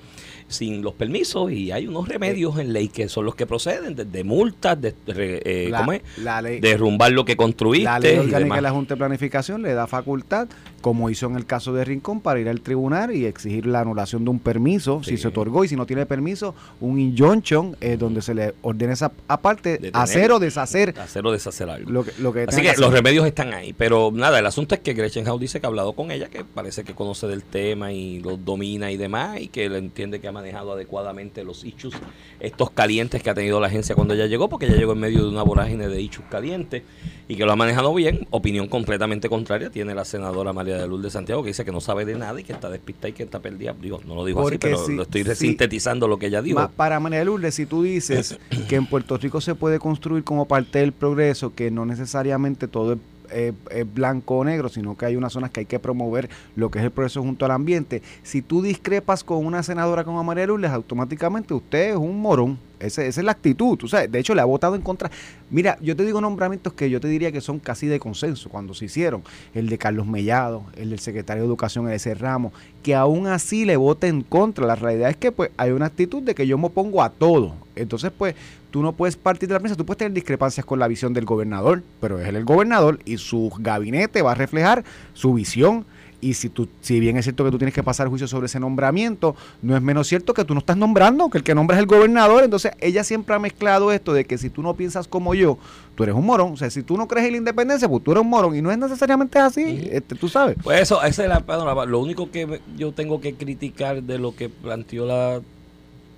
sin 0.49 0.83
los 0.83 0.95
permisos 0.95 1.51
y 1.51 1.73
hay 1.73 1.87
unos 1.87 2.09
remedios 2.09 2.59
en 2.59 2.73
ley 2.73 2.89
que 2.89 3.09
son 3.09 3.25
los 3.25 3.35
que 3.35 3.47
proceden 3.47 3.95
de, 3.95 4.05
de 4.05 4.25
multas, 4.25 4.81
de, 4.81 4.95
eh, 5.07 5.69
la, 5.71 5.79
¿cómo 5.79 5.93
es? 5.93 6.03
la 6.19 6.43
ley, 6.43 6.61
derrumbar 6.61 7.13
lo 7.13 7.25
que 7.25 7.37
construiste 7.37 7.85
la 7.85 7.99
ley 7.99 8.15
y 8.15 8.19
orgánica 8.19 8.39
demás. 8.39 8.59
de 8.59 8.63
la 8.63 8.71
Junta 8.71 8.95
de 8.95 8.99
Planificación 8.99 9.63
le 9.63 9.73
da 9.75 9.87
facultad, 9.87 10.49
como 10.81 11.11
hizo 11.11 11.27
en 11.27 11.37
el 11.37 11.47
caso 11.47 11.73
de 11.73 11.85
Rincón, 11.85 12.21
para 12.21 12.41
ir 12.41 12.49
al 12.49 12.61
tribunal 12.61 13.15
y 13.15 13.25
exigir 13.27 13.67
la 13.67 13.81
anulación 13.81 14.25
de 14.25 14.31
un 14.31 14.39
permiso, 14.39 15.03
si 15.03 15.17
se 15.17 15.29
otorgó, 15.29 15.65
y 15.65 15.69
si 15.69 15.77
no 15.77 15.87
tiene 15.87 16.07
permiso, 16.07 16.55
un 16.81 16.99
injunction 16.99 17.77
eh, 17.81 17.97
donde 17.97 18.23
se 18.23 18.35
le 18.35 18.55
ordena 18.63 18.93
esa 18.93 19.13
aparte 19.29 19.71
Detener. 19.73 19.97
hacer 19.97 20.33
o 20.33 20.39
deshacer 20.39 20.95
hacer 20.99 21.27
o 21.27 21.33
deshacer 21.33 21.69
algo. 21.71 21.91
lo 21.91 22.05
que, 22.05 22.13
lo 22.19 22.33
que 22.33 22.45
Así 22.47 22.61
que 22.61 22.75
los 22.77 22.93
remedios 22.93 23.27
están 23.27 23.55
ahí, 23.55 23.73
pero 23.73 24.11
nada, 24.13 24.39
el 24.39 24.47
asunto 24.47 24.75
es 24.75 24.81
que 24.83 24.93
Gretchen 24.93 25.25
House 25.25 25.41
dice 25.41 25.61
que 25.61 25.67
ha 25.67 25.69
hablado 25.69 25.95
con 25.95 26.11
ella, 26.11 26.29
que 26.29 26.45
parece 26.45 26.85
que 26.85 26.95
conoce 26.95 27.27
del 27.27 27.43
tema 27.43 27.93
y 27.93 28.21
lo 28.21 28.37
domina 28.37 28.91
y 28.91 28.97
demás, 28.97 29.41
y 29.41 29.49
que 29.49 29.65
él 29.65 29.77
entiende 29.77 30.21
que 30.21 30.29
ha 30.29 30.33
manejado 30.35 30.73
adecuadamente 30.75 31.43
los 31.45 31.65
issues, 31.65 31.95
estos 32.41 32.71
calientes 32.71 33.23
que 33.23 33.31
ha 33.31 33.35
tenido 33.35 33.59
la 33.61 33.69
agencia 33.69 33.95
cuando 33.95 34.13
ella 34.13 34.27
llegó, 34.27 34.51
porque 34.51 34.67
ella 34.67 34.77
llegó 34.77 34.93
en 34.93 34.99
medio 35.01 35.23
de 35.23 35.29
una 35.31 35.43
vorágine 35.43 35.89
de 35.89 36.03
issues 36.03 36.27
calientes, 36.29 36.83
y 37.27 37.37
que 37.37 37.47
lo 37.47 37.53
ha 37.53 37.57
manejado 37.57 37.95
bien. 37.95 38.27
Opinión 38.31 38.69
completamente 38.69 39.31
contraria 39.31 39.71
tiene 39.71 39.95
la 39.95 40.05
senadora 40.05 40.53
María 40.53 40.77
de 40.77 40.87
Luz 40.87 41.03
de 41.03 41.09
Santiago, 41.11 41.43
que 41.43 41.49
dice 41.49 41.65
que 41.65 41.73
no 41.73 41.81
sabe 41.81 42.05
de 42.05 42.17
nada 42.17 42.39
y 42.39 42.45
que 42.45 42.53
está 42.53 42.69
despistada 42.69 43.09
y 43.09 43.13
que 43.13 43.23
está 43.23 43.39
perdida. 43.41 43.75
Digo, 43.81 44.01
no 44.07 44.15
lo 44.15 44.25
dijo 44.27 44.47
así, 44.47 44.59
pero 44.59 44.85
si- 44.85 44.95
lo 44.95 45.05
estoy 45.05 45.25
si- 45.25 45.35
sintetizando 45.35 46.07
lo 46.07 46.19
que 46.19 46.27
ella 46.27 46.43
dijo. 46.43 46.69
Para 46.77 47.01
María 47.01 47.21
de 47.21 47.25
Lourdes, 47.25 47.55
si 47.55 47.65
tú 47.65 47.83
dices 47.85 48.39
que 48.69 48.77
en 48.77 48.85
Puerto 48.87 49.17
Rico 49.17 49.41
se 49.41 49.55
puede 49.55 49.79
construir 49.79 50.23
como 50.25 50.45
parte 50.47 50.81
del 50.81 50.93
progreso, 50.93 51.55
que 51.55 51.71
no 51.71 51.87
necesariamente 51.87 52.69
todo 52.69 52.93
es, 52.95 52.99
eh, 53.35 53.53
es 53.71 53.93
blanco 53.95 54.39
o 54.39 54.45
negro, 54.45 54.69
sino 54.69 54.97
que 54.97 55.07
hay 55.07 55.17
unas 55.17 55.33
zonas 55.33 55.51
que 55.51 55.61
hay 55.61 55.67
que 55.67 55.79
promover 55.79 56.31
lo 56.57 56.71
que 56.71 56.79
es 56.79 56.85
el 56.85 56.91
progreso 56.91 57.21
junto 57.23 57.45
al 57.45 57.51
ambiente, 57.51 58.01
si 58.23 58.41
tú 58.43 58.63
discrepas 58.63 59.23
con 59.25 59.45
una 59.45 59.63
senadora 59.63 60.05
como 60.05 60.23
María 60.25 60.43
de 60.43 60.47
Lourdes, 60.49 60.71
automáticamente 60.71 61.53
usted 61.53 61.91
es 61.91 61.97
un 61.97 62.21
morón. 62.21 62.59
Ese- 62.81 63.07
esa 63.07 63.21
es 63.21 63.25
la 63.25 63.33
actitud. 63.33 63.79
tú 63.79 63.89
sabes. 63.89 64.11
De 64.13 64.19
hecho, 64.19 64.35
le 64.35 64.43
ha 64.43 64.45
votado 64.45 64.75
en 64.75 64.83
contra. 64.83 65.11
Mira, 65.51 65.79
yo 65.81 65.97
te 65.97 66.05
digo 66.05 66.21
nombramientos 66.21 66.73
que 66.75 66.91
yo 66.91 67.01
te 67.01 67.09
diría 67.09 67.33
que 67.33 67.41
son 67.41 67.59
casi 67.59 67.87
de 67.87 67.99
consenso 67.99 68.51
cuando 68.51 68.75
se 68.75 68.85
hicieron. 68.85 69.23
El 69.55 69.69
de 69.71 69.79
Carlos 69.79 70.07
Mellado, 70.07 70.65
el 70.77 70.91
del 70.91 70.99
secretario 70.99 71.45
de 71.45 71.49
Educación, 71.49 71.89
ese 71.91 72.15
Ramos, 72.15 72.53
que 72.83 72.95
aún 72.95 73.27
así 73.27 73.65
le 73.65 73.77
vota 73.77 74.07
en 74.07 74.21
contra. 74.23 74.67
La 74.67 74.75
realidad 74.75 75.09
es 75.09 75.17
que 75.17 75.33
pues 75.33 75.51
hay 75.57 75.71
una 75.71 75.87
actitud 75.87 76.23
de 76.23 76.35
que 76.35 76.47
yo 76.47 76.59
me 76.59 76.67
opongo 76.67 77.03
a 77.03 77.09
todo. 77.11 77.55
Entonces, 77.75 78.13
pues, 78.17 78.35
tú 78.75 78.83
no 78.83 78.91
puedes 78.91 79.15
partir 79.15 79.49
de 79.49 79.53
la 79.53 79.61
prensa, 79.61 79.77
tú 79.77 79.87
puedes 79.87 79.99
tener 79.99 80.13
discrepancias 80.13 80.67
con 80.67 80.81
la 80.81 80.89
visión 80.89 81.15
del 81.15 81.25
gobernador, 81.25 81.85
pero 82.01 82.19
es 82.19 82.27
el 82.27 82.45
gobernador 82.45 82.99
y 83.05 83.19
su 83.19 83.53
gabinete 83.57 84.21
va 84.21 84.33
a 84.33 84.35
reflejar 84.35 84.83
su 85.13 85.33
visión. 85.33 85.87
Y 86.21 86.35
si 86.35 86.49
tú, 86.49 86.69
si 86.81 86.99
bien 86.99 87.17
es 87.17 87.25
cierto 87.25 87.45
que 87.45 87.53
tú 87.53 87.59
tienes 87.59 87.73
que 87.73 87.85
pasar 87.85 88.09
juicio 88.09 88.27
sobre 88.27 88.47
ese 88.47 88.59
nombramiento, 88.59 89.37
no 89.63 89.77
es 89.77 89.83
menos 89.83 90.09
cierto 90.09 90.35
que 90.35 90.45
tú 90.45 90.55
no 90.55 90.59
estás 90.59 90.77
nombrando, 90.77 91.31
que 91.31 91.39
el 91.39 91.45
que 91.45 91.55
nombra 91.55 91.77
es 91.77 91.83
el 91.83 91.87
gobernador. 91.87 92.43
Entonces, 92.43 92.73
ella 92.81 93.05
siempre 93.05 93.37
ha 93.37 93.39
mezclado 93.39 93.93
esto 93.93 94.13
de 94.13 94.25
que 94.25 94.39
si 94.39 94.51
tú 94.51 94.61
no 94.61 94.75
piensas 94.75 95.07
como 95.07 95.37
yo, 95.37 95.57
tú 95.95 96.03
eres 96.03 96.17
un 96.17 96.27
morón. 96.27 96.55
O 96.55 96.57
sea, 96.57 96.69
si 96.69 96.83
tú 96.83 96.97
no 96.97 97.07
crees 97.07 97.27
en 97.27 97.33
la 97.33 97.39
independencia, 97.39 97.89
pues 97.89 98.03
tú 98.03 98.11
eres 98.11 98.23
un 98.23 98.31
morón. 98.31 98.57
Y 98.57 98.63
no 98.63 98.73
es 98.73 98.79
necesariamente 98.79 99.39
así, 99.39 99.89
este, 99.93 100.17
tú 100.17 100.29
sabes. 100.29 100.57
Pues 100.65 100.81
eso, 100.81 101.01
esa 101.01 101.23
es 101.23 101.29
la 101.29 101.41
panorama. 101.41 101.85
Lo 101.85 102.01
único 102.01 102.29
que 102.29 102.61
yo 102.77 102.91
tengo 102.91 103.21
que 103.21 103.35
criticar 103.35 104.03
de 104.03 104.19
lo 104.19 104.35
que 104.35 104.49
planteó 104.49 105.07
la 105.07 105.43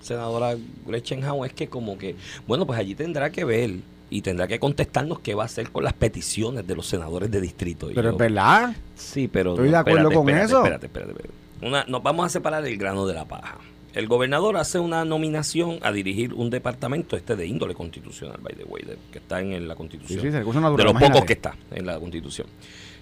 senadora 0.07 0.57
Gretchen 0.87 1.23
Howe 1.25 1.47
es 1.47 1.53
que 1.53 1.69
como 1.69 1.99
que, 1.99 2.15
bueno, 2.47 2.67
pues 2.67 2.79
allí 2.79 2.95
tendrá 2.95 3.31
que 3.31 3.45
ver 3.45 3.71
y 4.09 4.23
tendrá 4.23 4.47
que 4.47 4.59
contestarnos 4.61 5.19
qué 5.19 5.35
va 5.35 5.43
a 5.43 5.47
hacer 5.47 5.71
con 5.71 5.83
las 5.85 5.93
peticiones 5.93 6.67
de 6.67 6.77
los 6.77 6.87
senadores 6.87 7.31
de 7.31 7.41
distrito. 7.41 7.91
Y 7.91 7.95
Pero 7.95 8.11
yo- 8.11 8.13
es 8.13 8.19
verdad. 8.19 8.75
Sí, 8.95 9.29
pero. 9.29 9.51
Estoy 9.55 9.71
de 9.71 9.77
acuerdo 9.77 10.11
con 10.13 10.29
espérate, 10.29 10.45
eso. 10.47 10.59
Espérate, 10.59 10.87
espérate, 10.87 11.13
espérate. 11.13 11.35
Una, 11.67 11.85
nos 11.85 12.03
vamos 12.03 12.27
a 12.27 12.29
separar 12.29 12.65
el 12.67 12.77
grano 12.79 13.07
de 13.07 13.15
la 13.15 13.25
paja. 13.25 13.59
El 13.95 14.09
gobernador 14.09 14.59
hace 14.59 14.79
una 14.79 15.05
nominación 15.07 15.79
a 15.83 15.91
dirigir 15.91 16.35
un 16.35 16.51
departamento, 16.51 17.17
este 17.17 17.35
de 17.35 17.47
índole 17.47 17.75
constitucional, 17.75 18.39
by 18.43 18.55
the 18.55 18.65
way, 18.65 18.83
de- 18.85 18.99
que 19.11 19.19
está 19.19 19.41
en 19.41 19.67
la 19.67 19.75
Sí, 19.75 19.79
constitución 19.79 20.21
sí, 20.21 20.31
se 20.31 20.39
recurso 20.39 20.61
de 20.77 20.85
los 20.85 20.93
pocos 20.93 21.25
que 21.25 21.33
está 21.33 21.57
en 21.73 21.87
la 21.87 21.99
constitución. 21.99 22.47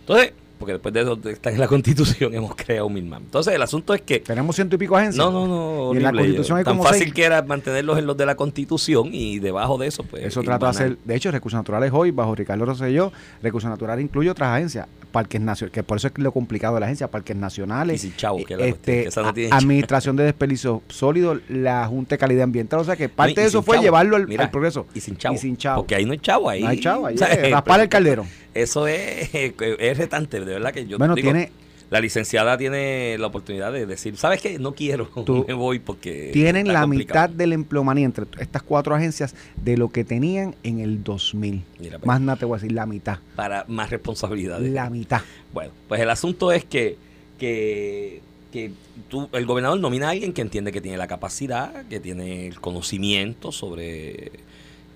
Entonces, 0.01 0.33
porque 0.59 0.73
después 0.75 0.93
de 0.95 1.03
eso 1.03 1.19
estar 1.29 1.53
en 1.53 1.61
la 1.61 1.69
constitución 1.75 2.35
hemos 2.35 2.55
creado 2.55 2.89
mil 2.89 3.05
más. 3.05 3.21
Entonces, 3.21 3.55
el 3.55 3.63
asunto 3.63 3.95
es 3.95 4.03
que 4.03 4.21
Tenemos 4.21 4.55
ciento 4.57 4.77
y 4.77 4.79
pico 4.79 4.97
agencias. 4.97 5.25
no, 5.25 5.31
no, 5.33 5.47
no. 5.47 5.95
Y 5.95 5.97
en 5.99 6.03
la 6.03 6.09
horrible. 6.11 6.23
Constitución 6.23 6.59
hay 6.59 6.65
Tan 6.65 6.75
como 6.77 6.85
fácil 6.89 7.03
seis. 7.05 7.15
que 7.15 7.25
era 7.25 7.43
mantenerlos 7.43 7.99
en 7.99 8.07
los 8.07 8.17
de 8.17 8.27
la 8.27 8.35
Constitución 8.37 9.11
y 9.13 9.39
debajo 9.39 9.79
de 9.79 9.87
eso, 9.89 10.03
pues. 10.05 10.25
Eso 10.25 10.43
trato 10.43 10.67
de 10.67 10.71
hacer. 10.71 10.99
De 11.05 11.15
hecho, 11.17 11.31
Recursos 11.31 11.59
Naturales 11.59 11.91
hoy, 11.93 12.11
bajo 12.11 12.35
Ricardo 12.35 12.65
Rosselló, 12.65 13.13
Recursos 13.43 13.69
Naturales 13.71 14.05
incluye 14.05 14.31
otras 14.31 14.51
agencias, 14.55 14.87
parques 15.13 15.41
nacionales, 15.41 15.73
que 15.73 15.83
por 15.83 15.99
eso 15.99 16.09
es 16.09 16.13
lo 16.19 16.33
complicado 16.33 16.75
de 16.75 16.81
la 16.81 16.87
agencia, 16.87 17.09
parques 17.11 17.37
nacionales, 17.37 17.97
Y 18.05 18.09
sin 18.09 18.17
chavo, 18.17 18.39
que 18.45 18.57
la 18.57 18.65
cuestión, 18.69 18.97
este, 18.99 19.33
que 19.35 19.49
no. 19.49 19.55
Administración 19.57 20.17
de 20.17 20.25
Desperdicios 20.25 20.81
Sólidos, 20.89 21.39
la 21.49 21.87
Junta 21.87 22.15
de 22.15 22.19
Calidad 22.19 22.45
Ambiental. 22.45 22.81
O 22.81 22.85
sea 22.85 22.97
que 22.97 23.09
parte 23.09 23.35
No, 23.35 23.41
de 23.43 23.47
eso 23.49 23.63
fue 23.63 23.77
chavo. 23.77 23.85
llevarlo 23.85 24.17
al, 24.17 24.27
Mira, 24.27 24.45
al 24.45 24.51
progreso. 24.51 24.87
Y 24.95 25.01
sin 25.01 25.17
chavo. 25.17 25.35
Y 25.35 25.39
sin 25.39 25.57
chavo. 25.57 25.83
Porque 25.83 25.95
ahí 25.97 26.05
no 26.05 26.13
hay 26.13 26.19
chavo. 26.19 26.49
Ahí, 26.49 26.63
No 26.63 26.69
hay 26.69 26.81
chavo, 26.81 27.07
ahí 27.07 27.15
o 27.17 27.19
sea, 27.19 27.29
es 27.29 27.51
raspar 27.53 27.81
el 27.81 27.89
caldero. 27.89 28.27
Eso 28.55 28.87
es, 28.87 29.31
es 29.35 29.99
retante, 29.99 30.41
de 30.41 30.47
verdad 30.55 30.73
que 30.73 30.87
yo 30.87 30.99
Bueno, 30.99 31.15
digo, 31.15 31.27
tiene, 31.27 31.51
la 31.91 32.01
licenciada 32.01 32.57
tiene 32.57 33.17
la 33.19 33.27
oportunididad 33.27 33.73
de 33.73 33.85
decir, 33.87 34.17
¿sabes 34.17 34.41
qué? 34.41 34.59
No 34.59 34.75
quiero, 34.75 35.07
Tú- 35.27 35.45
me 35.47 35.55
voy 35.55 35.79
porque 35.81 36.31
tienen 36.33 36.69
la 36.69 36.83
complicado". 36.83 37.27
mitad 37.29 37.37
de 37.37 37.47
la 37.47 37.55
empleomanía 37.55 38.05
entre 38.07 38.27
estas 38.39 38.63
cuatro 38.63 38.95
agencias 38.95 39.35
de 39.57 39.77
lo 39.77 39.89
que 39.91 40.05
tenían 40.05 40.55
en 40.63 40.81
el 40.81 41.03
2000. 41.05 41.63
Mira, 41.79 41.99
pues, 41.99 42.07
Más 42.07 42.21
nada 42.21 42.39
te 42.39 42.45
voy 42.47 42.57
a 42.57 42.61
decir, 42.61 42.73
la 42.73 42.87
mitad. 42.87 43.19
para 43.37 43.65
más 43.69 43.91
responsabilidades. 43.91 44.71
La 44.73 44.89
mitad. 44.91 45.21
Bueno, 45.53 45.73
pues 45.89 46.01
el 46.01 46.11
asunto 46.11 46.51
es 46.53 46.65
que, 46.65 46.97
que, 47.39 48.21
que 48.53 48.71
tú, 49.09 49.29
el 49.33 49.47
gobernador 49.47 49.79
nomina 49.81 50.09
a 50.09 50.11
alguien 50.11 50.33
que 50.33 50.41
entiende 50.43 50.73
que 50.73 50.81
tiene 50.81 50.97
la 50.97 51.07
capacidad, 51.07 51.85
que 51.89 52.01
tiene 52.01 52.47
el 52.47 52.61
conocimiento 52.61 53.53
sobre... 53.53 54.31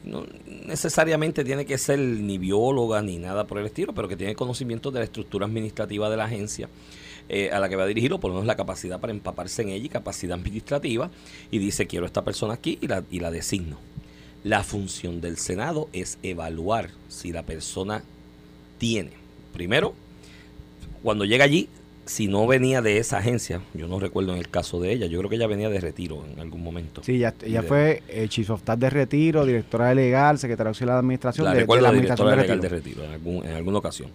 No 0.04 0.24
necesariamente 0.66 1.44
tiene 1.44 1.66
que 1.66 1.76
ser 1.78 1.98
ni 1.98 2.38
bióloga 2.38 3.02
ni 3.02 3.18
nada 3.18 3.46
por 3.46 3.58
el 3.58 3.66
estilo, 3.66 3.92
pero 3.92 4.08
que 4.08 4.16
tiene 4.16 4.34
conocimiento 4.34 4.90
de 4.90 5.00
la 5.00 5.04
estructura 5.04 5.46
administrativa 5.46 6.08
de 6.08 6.16
la 6.16 6.24
agencia 6.24 6.68
eh, 7.28 7.50
a 7.50 7.58
la 7.58 7.68
que 7.68 7.76
va 7.76 7.84
a 7.84 7.86
dirigir, 7.86 8.12
o 8.12 8.20
por 8.20 8.30
lo 8.30 8.36
menos 8.36 8.46
la 8.46 8.56
capacidad 8.56 9.00
para 9.00 9.12
empaparse 9.12 9.62
en 9.62 9.68
ella 9.70 9.88
capacidad 9.90 10.38
administrativa, 10.38 11.10
y 11.50 11.58
dice, 11.58 11.86
quiero 11.86 12.06
esta 12.06 12.24
persona 12.24 12.54
aquí 12.54 12.78
y 12.80 12.86
la, 12.86 13.04
y 13.10 13.20
la 13.20 13.30
designo. 13.30 13.78
La 14.44 14.62
función 14.62 15.20
del 15.20 15.36
Senado 15.36 15.88
es 15.92 16.18
evaluar 16.22 16.90
si 17.08 17.32
la 17.32 17.42
persona 17.42 18.02
tiene, 18.78 19.10
primero, 19.52 19.94
cuando 21.02 21.24
llega 21.24 21.44
allí, 21.44 21.68
si 22.08 22.26
no 22.26 22.46
venía 22.46 22.82
de 22.82 22.98
esa 22.98 23.18
agencia, 23.18 23.60
yo 23.74 23.86
no 23.86 24.00
recuerdo 24.00 24.32
en 24.32 24.38
el 24.38 24.48
caso 24.48 24.80
de 24.80 24.92
ella, 24.92 25.06
yo 25.06 25.18
creo 25.18 25.30
que 25.30 25.36
ella 25.36 25.46
venía 25.46 25.68
de 25.68 25.78
retiro 25.80 26.24
en 26.32 26.40
algún 26.40 26.62
momento. 26.62 27.02
Sí, 27.04 27.16
ella, 27.16 27.34
ella 27.42 27.62
de- 27.62 27.68
fue 27.68 28.02
eh, 28.08 28.26
Chief 28.28 28.48
of 28.50 28.60
Staff 28.60 28.78
de 28.78 28.90
retiro, 28.90 29.44
directora 29.46 29.88
de 29.90 29.94
legal, 29.94 30.38
secretaria 30.38 30.68
auxiliar 30.70 30.94
de 30.96 31.00
administración 31.00 31.44
la 31.44 31.52
de, 31.54 31.60
de 31.66 31.80
la 31.80 31.88
administración 31.90 32.26
directora 32.28 32.36
de 32.36 32.42
legal 32.42 32.70
retiro. 32.70 32.70
de 32.70 32.76
retiro 32.76 33.04
en, 33.04 33.10
algún- 33.12 33.46
en 33.46 33.56
alguna 33.56 33.78
ocasión. 33.78 34.10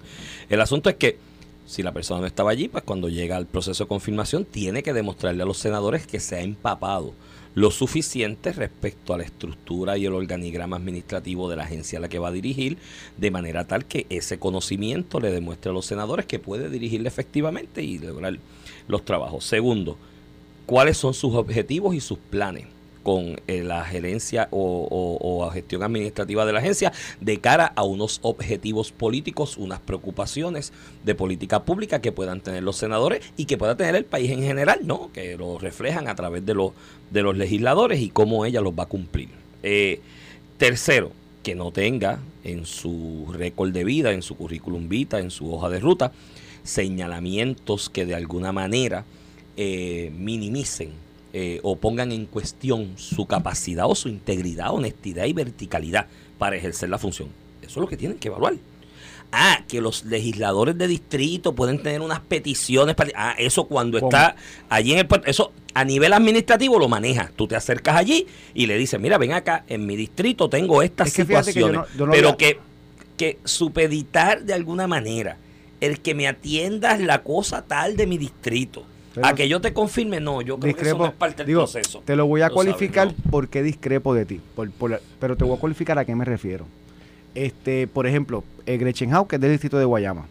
El 0.49 0.59
asunto 0.61 0.89
es 0.89 0.95
que 0.95 1.17
si 1.65 1.81
la 1.83 1.93
persona 1.93 2.19
no 2.21 2.27
estaba 2.27 2.51
allí, 2.51 2.67
pues 2.67 2.83
cuando 2.83 3.07
llega 3.09 3.37
al 3.37 3.45
proceso 3.45 3.85
de 3.85 3.87
confirmación, 3.87 4.43
tiene 4.45 4.83
que 4.83 4.91
demostrarle 4.91 5.43
a 5.43 5.45
los 5.45 5.57
senadores 5.57 6.05
que 6.05 6.19
se 6.19 6.35
ha 6.35 6.41
empapado 6.41 7.13
lo 7.55 7.71
suficiente 7.71 8.51
respecto 8.51 9.13
a 9.13 9.17
la 9.17 9.23
estructura 9.23 9.97
y 9.97 10.05
el 10.05 10.13
organigrama 10.13 10.77
administrativo 10.77 11.49
de 11.49 11.55
la 11.55 11.63
agencia 11.63 11.99
a 11.99 12.01
la 12.01 12.09
que 12.09 12.19
va 12.19 12.29
a 12.29 12.31
dirigir, 12.31 12.77
de 13.17 13.31
manera 13.31 13.65
tal 13.65 13.85
que 13.85 14.05
ese 14.09 14.39
conocimiento 14.39 15.19
le 15.19 15.31
demuestre 15.31 15.69
a 15.69 15.73
los 15.73 15.85
senadores 15.85 16.25
que 16.25 16.39
puede 16.39 16.69
dirigirle 16.69 17.07
efectivamente 17.07 17.83
y 17.83 17.99
lograr 17.99 18.39
los 18.87 19.05
trabajos. 19.05 19.45
Segundo, 19.45 19.97
cuáles 20.65 20.97
son 20.97 21.13
sus 21.13 21.35
objetivos 21.35 21.95
y 21.95 21.99
sus 21.99 22.17
planes. 22.17 22.72
Con 23.03 23.39
eh, 23.47 23.63
la 23.63 23.83
gerencia 23.85 24.47
o, 24.51 24.87
o- 24.89 25.49
gestión 25.51 25.83
administrativa 25.83 26.45
de 26.45 26.53
la 26.53 26.59
agencia 26.59 26.91
de 27.21 27.39
cara 27.39 27.73
a 27.75 27.83
unos 27.83 28.19
objetivos 28.23 28.91
políticos, 28.91 29.57
unas 29.57 29.79
preocupaciones 29.79 30.71
de 31.03 31.13
política 31.13 31.63
pública 31.63 32.01
que 32.01 32.11
puedan 32.11 32.41
tener 32.41 32.63
los 32.63 32.77
senadores 32.77 33.21
y 33.37 33.45
que 33.45 33.57
pueda 33.57 33.75
tener 33.77 33.95
el 33.95 34.05
país 34.05 34.31
en 34.31 34.41
general, 34.41 34.79
¿no? 34.85 35.11
Que 35.13 35.37
lo 35.37 35.59
reflejan 35.59 36.07
a 36.07 36.15
través 36.15 36.45
de 36.45 36.53
los, 36.55 36.71
de 37.11 37.21
los 37.21 37.37
legisladores 37.37 37.99
y 37.99 38.09
cómo 38.09 38.45
ella 38.45 38.61
los 38.61 38.73
va 38.73 38.83
a 38.83 38.87
cumplir. 38.87 39.29
Eh, 39.61 39.99
tercero, 40.57 41.11
que 41.43 41.55
no 41.55 41.71
tenga 41.71 42.19
en 42.43 42.65
su 42.65 43.27
récord 43.33 43.71
de 43.71 43.83
vida, 43.83 44.11
en 44.13 44.21
su 44.21 44.35
currículum 44.35 44.87
vita, 44.87 45.19
en 45.19 45.29
su 45.29 45.53
hoja 45.53 45.69
de 45.69 45.79
ruta, 45.81 46.11
señalamientos 46.63 47.89
que 47.89 48.05
de 48.05 48.15
alguna 48.15 48.51
manera 48.51 49.03
eh, 49.57 50.11
minimicen 50.17 50.91
eh, 51.33 51.59
o 51.63 51.75
pongan 51.75 52.11
en 52.11 52.25
cuestión 52.27 52.93
su 52.95 53.25
capacidad 53.25 53.85
o 53.87 53.95
su 53.95 54.07
integridad, 54.07 54.71
honestidad 54.71 55.25
y 55.25 55.33
verticalidad 55.33 56.05
para 56.37 56.55
ejercer 56.55 56.89
la 56.89 56.99
función. 56.99 57.29
Eso 57.61 57.71
es 57.71 57.77
lo 57.77 57.87
que 57.87 57.97
tienen 57.97 58.17
que 58.19 58.27
evaluar. 58.27 58.53
Ah, 59.35 59.63
que 59.67 59.81
los 59.81 60.05
legisladores 60.05 60.77
de 60.77 60.87
distrito 60.87 61.55
pueden 61.55 61.81
tener 61.81 62.01
unas 62.01 62.19
peticiones 62.19 62.93
para... 62.93 63.09
Ah, 63.15 63.35
eso 63.39 63.63
cuando 63.65 63.99
¿Cómo? 63.99 64.09
está 64.11 64.35
allí 64.69 64.93
en 64.93 64.99
el 64.99 65.07
puerto, 65.07 65.27
eso 65.27 65.51
a 65.73 65.83
nivel 65.83 66.13
administrativo 66.13 66.77
lo 66.77 66.87
manejas. 66.87 67.31
Tú 67.35 67.47
te 67.47 67.55
acercas 67.55 67.95
allí 67.95 68.27
y 68.53 68.67
le 68.67 68.77
dices, 68.77 68.99
mira, 68.99 69.17
ven 69.17 69.33
acá, 69.33 69.63
en 69.67 69.87
mi 69.87 69.95
distrito 69.95 70.49
tengo 70.49 70.83
estas 70.83 71.07
Es 71.07 71.13
que 71.15 71.25
fíjate 71.25 71.51
que 71.51 71.59
yo 71.61 71.65
situaciones. 71.67 71.91
no- 71.93 71.97
yo 71.97 72.05
no 72.05 72.11
pero 72.11 72.37
que, 72.37 72.59
que 73.17 73.39
supeditar 73.43 74.43
de 74.43 74.53
alguna 74.53 74.85
manera 74.85 75.37
el 75.81 75.99
que 76.01 76.13
me 76.13 76.27
atiendas 76.27 76.99
la 76.99 77.23
cosa 77.23 77.63
tal 77.63 77.97
de 77.97 78.05
mi 78.05 78.19
distrito. 78.19 78.85
Pero- 79.13 79.27
a 79.27 79.33
que 79.35 79.47
yo 79.47 79.61
te 79.61 79.73
confirme, 79.73 80.19
no, 80.19 80.41
yo 80.41 80.57
creo 80.59 80.73
que 80.75 80.81
eso 80.81 80.85
discrepo. 80.91 81.03
no 81.03 81.09
es 81.09 81.15
parte 81.15 81.37
del 81.37 81.47
Digo, 81.47 81.61
proceso. 81.61 82.01
te 82.05 82.15
lo 82.15 82.25
voy 82.25 82.41
a 82.41 82.45
sabes, 82.45 82.55
cualificar 82.55 83.07
¿no? 83.07 83.13
porque 83.31 83.61
discrepo 83.63 84.13
de 84.13 84.25
ti. 84.25 84.41
por- 84.55 84.71
por- 84.71 85.01
pero 85.19 85.35
te 85.37 85.43
voy 85.43 85.55
a 85.55 85.59
cualificar 85.59 85.97
a 85.99 86.05
qué 86.05 86.15
me 86.15 86.25
refiero. 86.25 86.65
Este, 87.35 87.87
por 87.87 88.05
ejemplo, 88.07 88.43
Gretchen 88.65 89.13
Howe, 89.13 89.27
que 89.27 89.35
es 89.35 89.41
del 89.41 89.51
distrito 89.51 89.77
de 89.77 89.85
Guayama, 89.85 90.25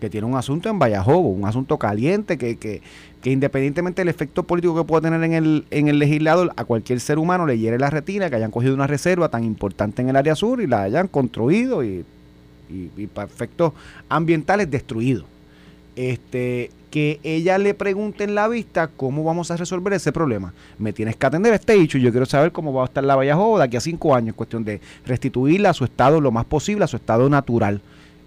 que 0.00 0.10
tiene 0.10 0.26
un 0.26 0.34
asunto 0.36 0.68
en 0.68 0.78
Vallajobo, 0.78 1.28
un 1.28 1.46
asunto 1.46 1.78
caliente 1.78 2.36
que, 2.36 2.56
que, 2.56 2.82
que 3.22 3.30
independientemente 3.30 4.00
del 4.02 4.08
efecto 4.08 4.42
político 4.42 4.74
que 4.76 4.84
pueda 4.84 5.02
tener 5.02 5.22
en 5.22 5.32
el, 5.32 5.64
en 5.70 5.88
el 5.88 5.98
legislador, 5.98 6.52
a 6.56 6.64
cualquier 6.64 7.00
ser 7.00 7.18
humano 7.18 7.46
le 7.46 7.56
hiere 7.58 7.78
la 7.78 7.88
retina 7.88 8.28
que 8.28 8.36
hayan 8.36 8.50
cogido 8.50 8.74
una 8.74 8.86
reserva 8.88 9.28
tan 9.28 9.44
importante 9.44 10.02
en 10.02 10.08
el 10.08 10.16
área 10.16 10.34
sur 10.34 10.60
y 10.60 10.66
la 10.66 10.82
hayan 10.82 11.06
construido 11.08 11.84
y, 11.84 12.04
y, 12.68 12.90
y 12.96 13.06
para 13.06 13.28
efectos 13.28 13.72
ambientales 14.08 14.70
destruido. 14.70 15.24
Este, 15.96 16.70
que 16.92 17.20
ella 17.22 17.56
le 17.56 17.72
pregunte 17.72 18.22
en 18.22 18.34
la 18.34 18.48
vista 18.48 18.86
cómo 18.86 19.24
vamos 19.24 19.50
a 19.50 19.56
resolver 19.56 19.94
ese 19.94 20.12
problema. 20.12 20.52
Me 20.78 20.92
tienes 20.92 21.16
que 21.16 21.24
atender 21.24 21.54
este 21.54 21.72
hecho 21.72 21.96
y 21.96 22.02
yo 22.02 22.10
quiero 22.10 22.26
saber 22.26 22.52
cómo 22.52 22.70
va 22.70 22.82
a 22.82 22.84
estar 22.84 23.02
la 23.02 23.16
Vallajobo 23.16 23.56
de 23.56 23.64
aquí 23.64 23.78
a 23.78 23.80
cinco 23.80 24.14
años, 24.14 24.36
cuestión 24.36 24.62
de 24.62 24.78
restituirla 25.06 25.70
a 25.70 25.72
su 25.72 25.84
estado 25.84 26.20
lo 26.20 26.30
más 26.30 26.44
posible, 26.44 26.84
a 26.84 26.86
su 26.86 26.96
estado 26.96 27.30
natural. 27.30 27.80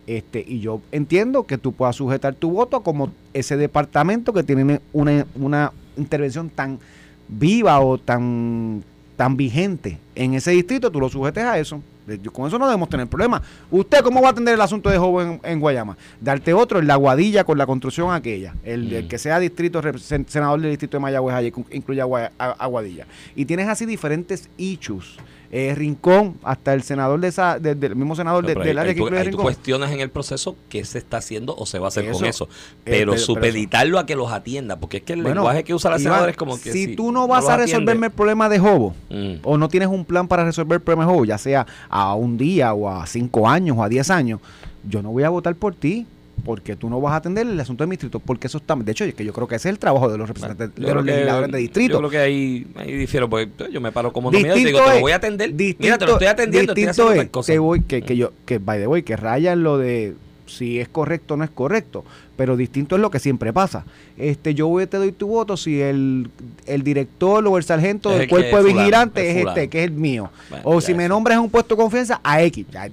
Este, 0.07 0.43
y 0.45 0.62
yo 0.62 0.81
entiendo 0.91 1.43
que 1.43 1.60
tú 1.60 1.74
puedas 1.74 1.95
sujetar 1.95 2.34
tu 2.34 2.50
voto 2.50 2.81
como 2.81 3.12
ese 3.36 3.55
departamento 3.55 4.34
que 4.34 4.41
tiene 4.41 4.81
una, 4.93 5.27
una 5.36 5.72
intervención 5.95 6.50
tan 6.50 6.79
viva 7.27 7.79
o 7.81 8.00
tan, 8.00 8.84
tan 9.15 9.38
vigente 9.38 9.98
en 10.15 10.34
ese 10.34 10.51
distrito, 10.51 10.91
tú 10.91 11.00
lo 11.00 11.10
sujetes 11.10 11.43
a 11.43 11.57
eso. 11.57 11.81
Yo- 12.22 12.31
con 12.31 12.48
eso 12.48 12.60
no 12.60 12.67
debemos 12.67 12.88
tener 12.89 13.07
problema. 13.07 13.41
¿Usted 13.72 14.01
cómo 14.01 14.22
va 14.22 14.27
a 14.27 14.31
atender 14.31 14.53
el 14.53 14.62
asunto 14.62 14.89
de 14.91 14.98
joven 14.98 15.39
en, 15.43 15.51
en 15.53 15.60
Guayama? 15.60 15.98
Darte 16.22 16.53
otro 16.53 16.77
en 16.79 16.86
la 16.88 16.95
Guadilla 16.98 17.43
con 17.43 17.57
la 17.57 17.65
construcción 17.65 18.13
aquella. 18.13 18.53
El, 18.63 18.93
el 18.93 19.05
Mm. 19.05 19.07
que 19.07 19.17
sea 19.17 19.39
distrito, 19.39 19.81
sen- 19.81 20.27
senador 20.27 20.62
del 20.62 20.69
distrito 20.72 20.98
de 20.98 21.01
Mayagüez, 21.01 21.36
allí 21.36 21.51
incluye 21.72 22.01
a, 22.01 22.05
Gua- 22.05 22.29
a- 22.38 22.51
a 22.51 22.65
Guadilla. 22.67 23.07
Y 23.36 23.45
tienes 23.45 23.67
así 23.67 23.86
diferentes 23.88 24.50
issues. 24.57 25.15
Eh, 25.52 25.74
Rincón, 25.75 26.36
hasta 26.44 26.74
el 26.74 26.84
senador 26.84 27.20
de 27.20 27.28
esa, 27.28 27.60
de- 27.60 27.75
del 27.75 27.96
mismo 27.96 28.16
senador 28.16 28.46
de- 28.46 28.54
Pero 28.54 28.62
ahí- 28.62 28.68
del 28.68 28.78
área 28.80 28.94
que 28.94 29.00
incluye 29.02 29.24
Rincón. 29.24 29.44
cuestionas 29.44 29.92
en 29.92 30.00
el 30.00 30.10
proceso 30.10 30.56
qué 30.70 30.84
se 30.86 30.98
está 30.98 31.18
haciendo 31.18 31.56
o 31.56 31.66
se 31.66 31.80
va 31.80 31.86
a 31.86 31.88
hacer 31.90 32.10
con 32.12 32.25
Eso, 32.25 32.46
eh, 32.46 32.50
Pero 32.86 33.18
supeditarlo 33.18 34.00
a 34.00 34.06
que 34.06 34.16
los 34.16 34.32
atienda, 34.32 34.78
porque 34.80 34.98
es 34.98 35.04
que 35.04 35.14
el 35.14 35.22
Bueno, 35.22 35.36
lenguaje 35.42 35.64
que 35.64 35.74
usa 35.74 35.92
la 35.92 36.00
senadora 36.00 36.32
es 36.32 36.38
como 36.38 36.60
que 36.60 36.72
si, 36.72 36.96
tú 36.96 37.12
no 37.12 37.28
vas 37.28 37.46
a 37.48 37.56
atiende- 37.56 37.66
resolverme 37.66 38.08
el 38.08 38.14
problema 38.14 38.50
de 38.50 38.60
Jobo, 38.60 38.96
Mm. 39.10 39.34
o 39.44 39.58
no 39.58 39.70
tienes 39.70 39.90
un 39.90 40.04
plan 40.06 40.28
para 40.28 40.44
resolver 40.44 40.78
el 40.78 40.82
problema 40.82 41.06
de 41.06 41.12
Jobo, 41.14 41.25
ya 41.25 41.38
sea 41.38 41.66
a 41.90 42.16
un 42.16 42.38
día 42.38 42.74
o 42.74 42.90
a 42.90 43.06
cinco 43.06 43.48
años 43.48 43.78
o 43.78 43.84
a 43.84 43.90
diez 43.90 44.10
años, 44.10 44.40
yo 44.88 45.02
no 45.02 45.12
voy 45.12 45.24
a 45.24 45.30
votar 45.30 45.56
por 45.56 45.74
ti 45.75 46.06
porque 46.44 46.75
tú 46.75 46.89
no 46.89 47.00
vas 47.01 47.13
a 47.13 47.15
atender 47.18 47.48
el 47.48 47.60
asunto 47.60 47.84
de 47.84 47.88
mi 47.88 47.92
distrito, 47.94 48.20
porque 48.20 48.48
eso 48.48 48.58
está, 48.58 48.75
de 48.75 48.92
hecho, 48.92 49.04
es 49.06 49.13
que 49.15 49.24
yo 49.25 49.34
creo 49.34 49.48
que 49.48 49.56
ese 49.56 49.70
es 49.70 49.74
el 49.74 49.80
trabajo 49.80 50.12
de 50.12 50.18
los 50.18 50.27
representantes, 50.27 50.75
de 50.75 50.94
los 50.94 51.04
que- 51.06 51.12
legisladores 51.12 51.51
de 51.51 51.58
distrito. 51.58 51.94
Yo 51.94 51.98
creo 52.00 52.10
que 52.10 52.18
ahí, 52.18 52.68
ahí 52.75 52.92
difiero, 52.94 53.30
pues, 53.30 53.48
yo 53.72 53.82
me 53.82 53.92
paro 53.92 54.12
como 54.13 54.30
nominado 54.32 54.58
y 54.58 54.60
Distinto 54.60 54.80
digo, 54.80 54.89
te 54.92 54.96
lo 54.98 55.01
voy 55.01 55.12
a 55.12 55.15
atender. 55.15 55.50
Mira, 55.50 55.58
te 55.58 55.63
distinto- 55.63 56.06
lo 56.06 56.12
estoy 56.13 56.27
atendiendo, 56.27 56.72
estoy 56.74 56.84
distinto 56.86 57.10
haciendo 57.10 57.39
es 57.42 57.46
que 57.48 57.60
voy, 57.60 57.82
que, 57.82 58.01
que 58.01 58.18
yo, 58.18 58.32
que 58.46 58.58
by 58.60 58.80
the 58.80 58.88
way, 58.88 59.04
que 59.04 59.15
raya 59.15 59.54
en 59.54 59.63
lo 59.63 59.77
de 59.77 60.13
si 60.46 60.80
es 60.80 60.88
correcto 60.88 61.34
o 61.34 61.38
no 61.38 61.44
es 61.44 61.50
correcto, 61.50 62.06
pero 62.36 62.58
distinto 62.58 62.96
es 62.96 63.01
lo 63.01 63.10
que 63.10 63.20
siempre 63.20 63.54
pasa. 63.54 63.86
Este, 64.18 64.54
yo 64.54 64.68
voy, 64.68 64.88
te 64.88 64.98
doy 64.98 65.12
tu 65.12 65.27
voto 65.27 65.58
si 65.58 65.82
el, 65.82 66.30
el 66.65 66.84
director 66.84 67.46
o 67.48 67.58
el 67.58 67.63
sargento 67.63 68.10
Es 68.10 68.15
del 68.15 68.24
el 68.24 68.30
cuerpo 68.30 68.58
de 68.58 68.62
fulano, 68.63 68.77
vigilante 68.80 69.27
es 69.30 69.34
fulano. 69.39 69.50
este, 69.58 69.70
que 69.70 69.80
es 69.80 69.86
el 69.86 69.92
mío. 69.94 70.30
Bueno, 70.50 70.63
o 70.65 70.82
si 70.82 70.94
me 70.94 71.04
eso. 71.06 71.10
nombras 71.13 71.38
en 71.38 71.44
un 71.44 71.50
puesto 71.50 71.75
de 71.75 71.82
confianza, 71.82 72.20
a 72.24 72.42
X. 72.44 72.65
Ya- 72.72 72.84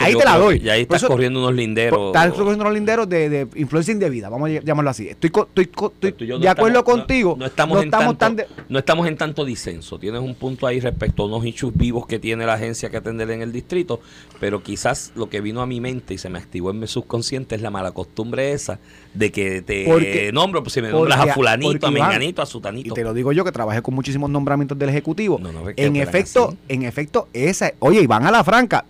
ahí 0.00 0.14
te 0.14 0.24
la 0.24 0.38
doy. 0.38 0.60
Ya 0.60 0.72
ahí 0.74 0.82
estás 0.82 1.02
eso- 1.02 1.08
corriendo 1.08 1.40
unos 1.40 1.54
linderos. 1.54 2.06
Estás 2.08 2.30
recogiendo 2.36 2.64
los 2.64 2.74
linderos 2.74 3.08
de, 3.08 3.28
de 3.28 3.48
influencia 3.56 3.92
indebida, 3.92 4.28
vamos 4.28 4.50
a 4.50 4.60
llamarlo 4.60 4.90
así. 4.90 5.08
Estoy, 5.08 5.30
estoy, 5.30 5.70
estoy 6.02 6.26
y 6.26 6.30
no 6.30 6.38
de 6.38 6.48
acuerdo 6.48 6.78
estamos- 6.78 6.96
no- 6.96 7.02
contigo. 7.02 7.36
No, 7.38 7.46
estamos, 7.46 7.82
en 7.82 7.90
tanto, 7.90 8.14
tan 8.16 8.36
de- 8.36 8.46
no 8.68 8.78
estamos 8.78 9.06
en 9.08 9.16
tanto 9.16 9.44
disenso. 9.44 9.98
Tienes 9.98 10.20
un 10.20 10.34
punto 10.34 10.66
ahí 10.66 10.80
respecto 10.80 11.22
a 11.22 11.26
unos 11.26 11.44
issues 11.44 11.72
vivos 11.76 12.06
que 12.06 12.18
tiene 12.18 12.46
la 12.46 12.54
agencia 12.54 12.90
que 12.90 12.96
atender 12.96 13.30
en 13.30 13.42
el 13.42 13.52
distrito, 13.52 14.00
pero 14.40 14.62
quizás 14.62 15.12
lo 15.16 15.28
que 15.28 15.40
vino 15.40 15.60
a 15.60 15.66
mi 15.66 15.80
mente 15.80 16.14
y 16.14 16.18
se 16.18 16.28
me 16.28 16.38
activó 16.38 16.70
en 16.70 16.78
mi 16.80 16.86
subconsciente 16.86 17.54
es 17.54 17.62
la 17.62 17.70
mala 17.70 17.92
costumbre 17.92 18.52
esa 18.52 18.78
de 19.14 19.30
que 19.30 19.60
te 19.62 19.84
Porque- 19.86 20.30
nombro, 20.32 20.62
pues 20.62 20.72
si 20.72 20.80
me 20.82 20.88
nombras 20.90 21.18
porque- 21.18 21.30
a 21.30 21.34
fulanito, 21.34 21.86
a 21.86 21.90
menganito, 21.90 22.40
a 22.40 22.44
Y 22.44 22.48
sutanito. 22.48 22.94
te 22.94 23.02
lo 23.04 23.12
digo 23.12 23.32
yo 23.32 23.44
que 23.44 23.52
trabajé 23.52 23.82
con 23.82 23.94
muchísimos 23.94 24.30
nombramientos 24.30 24.78
del 24.78 24.88
Ejecutivo. 24.88 25.38
No, 25.38 25.52
no, 25.52 25.64
en 25.76 25.96
efecto, 25.96 26.48
así. 26.48 26.58
en 26.68 26.82
efecto, 26.84 27.28
esa, 27.32 27.72
oye, 27.80 28.00
y 28.00 28.06
van 28.06 28.24
a 28.26 28.30
la 28.30 28.42
franca, 28.42 28.84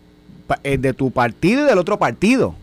eh, 0.63 0.79
de 0.79 0.93
tu 0.93 1.11
partido 1.11 1.65
y 1.65 1.69
del 1.69 1.79
otro 1.79 1.99
partido. 1.99 2.55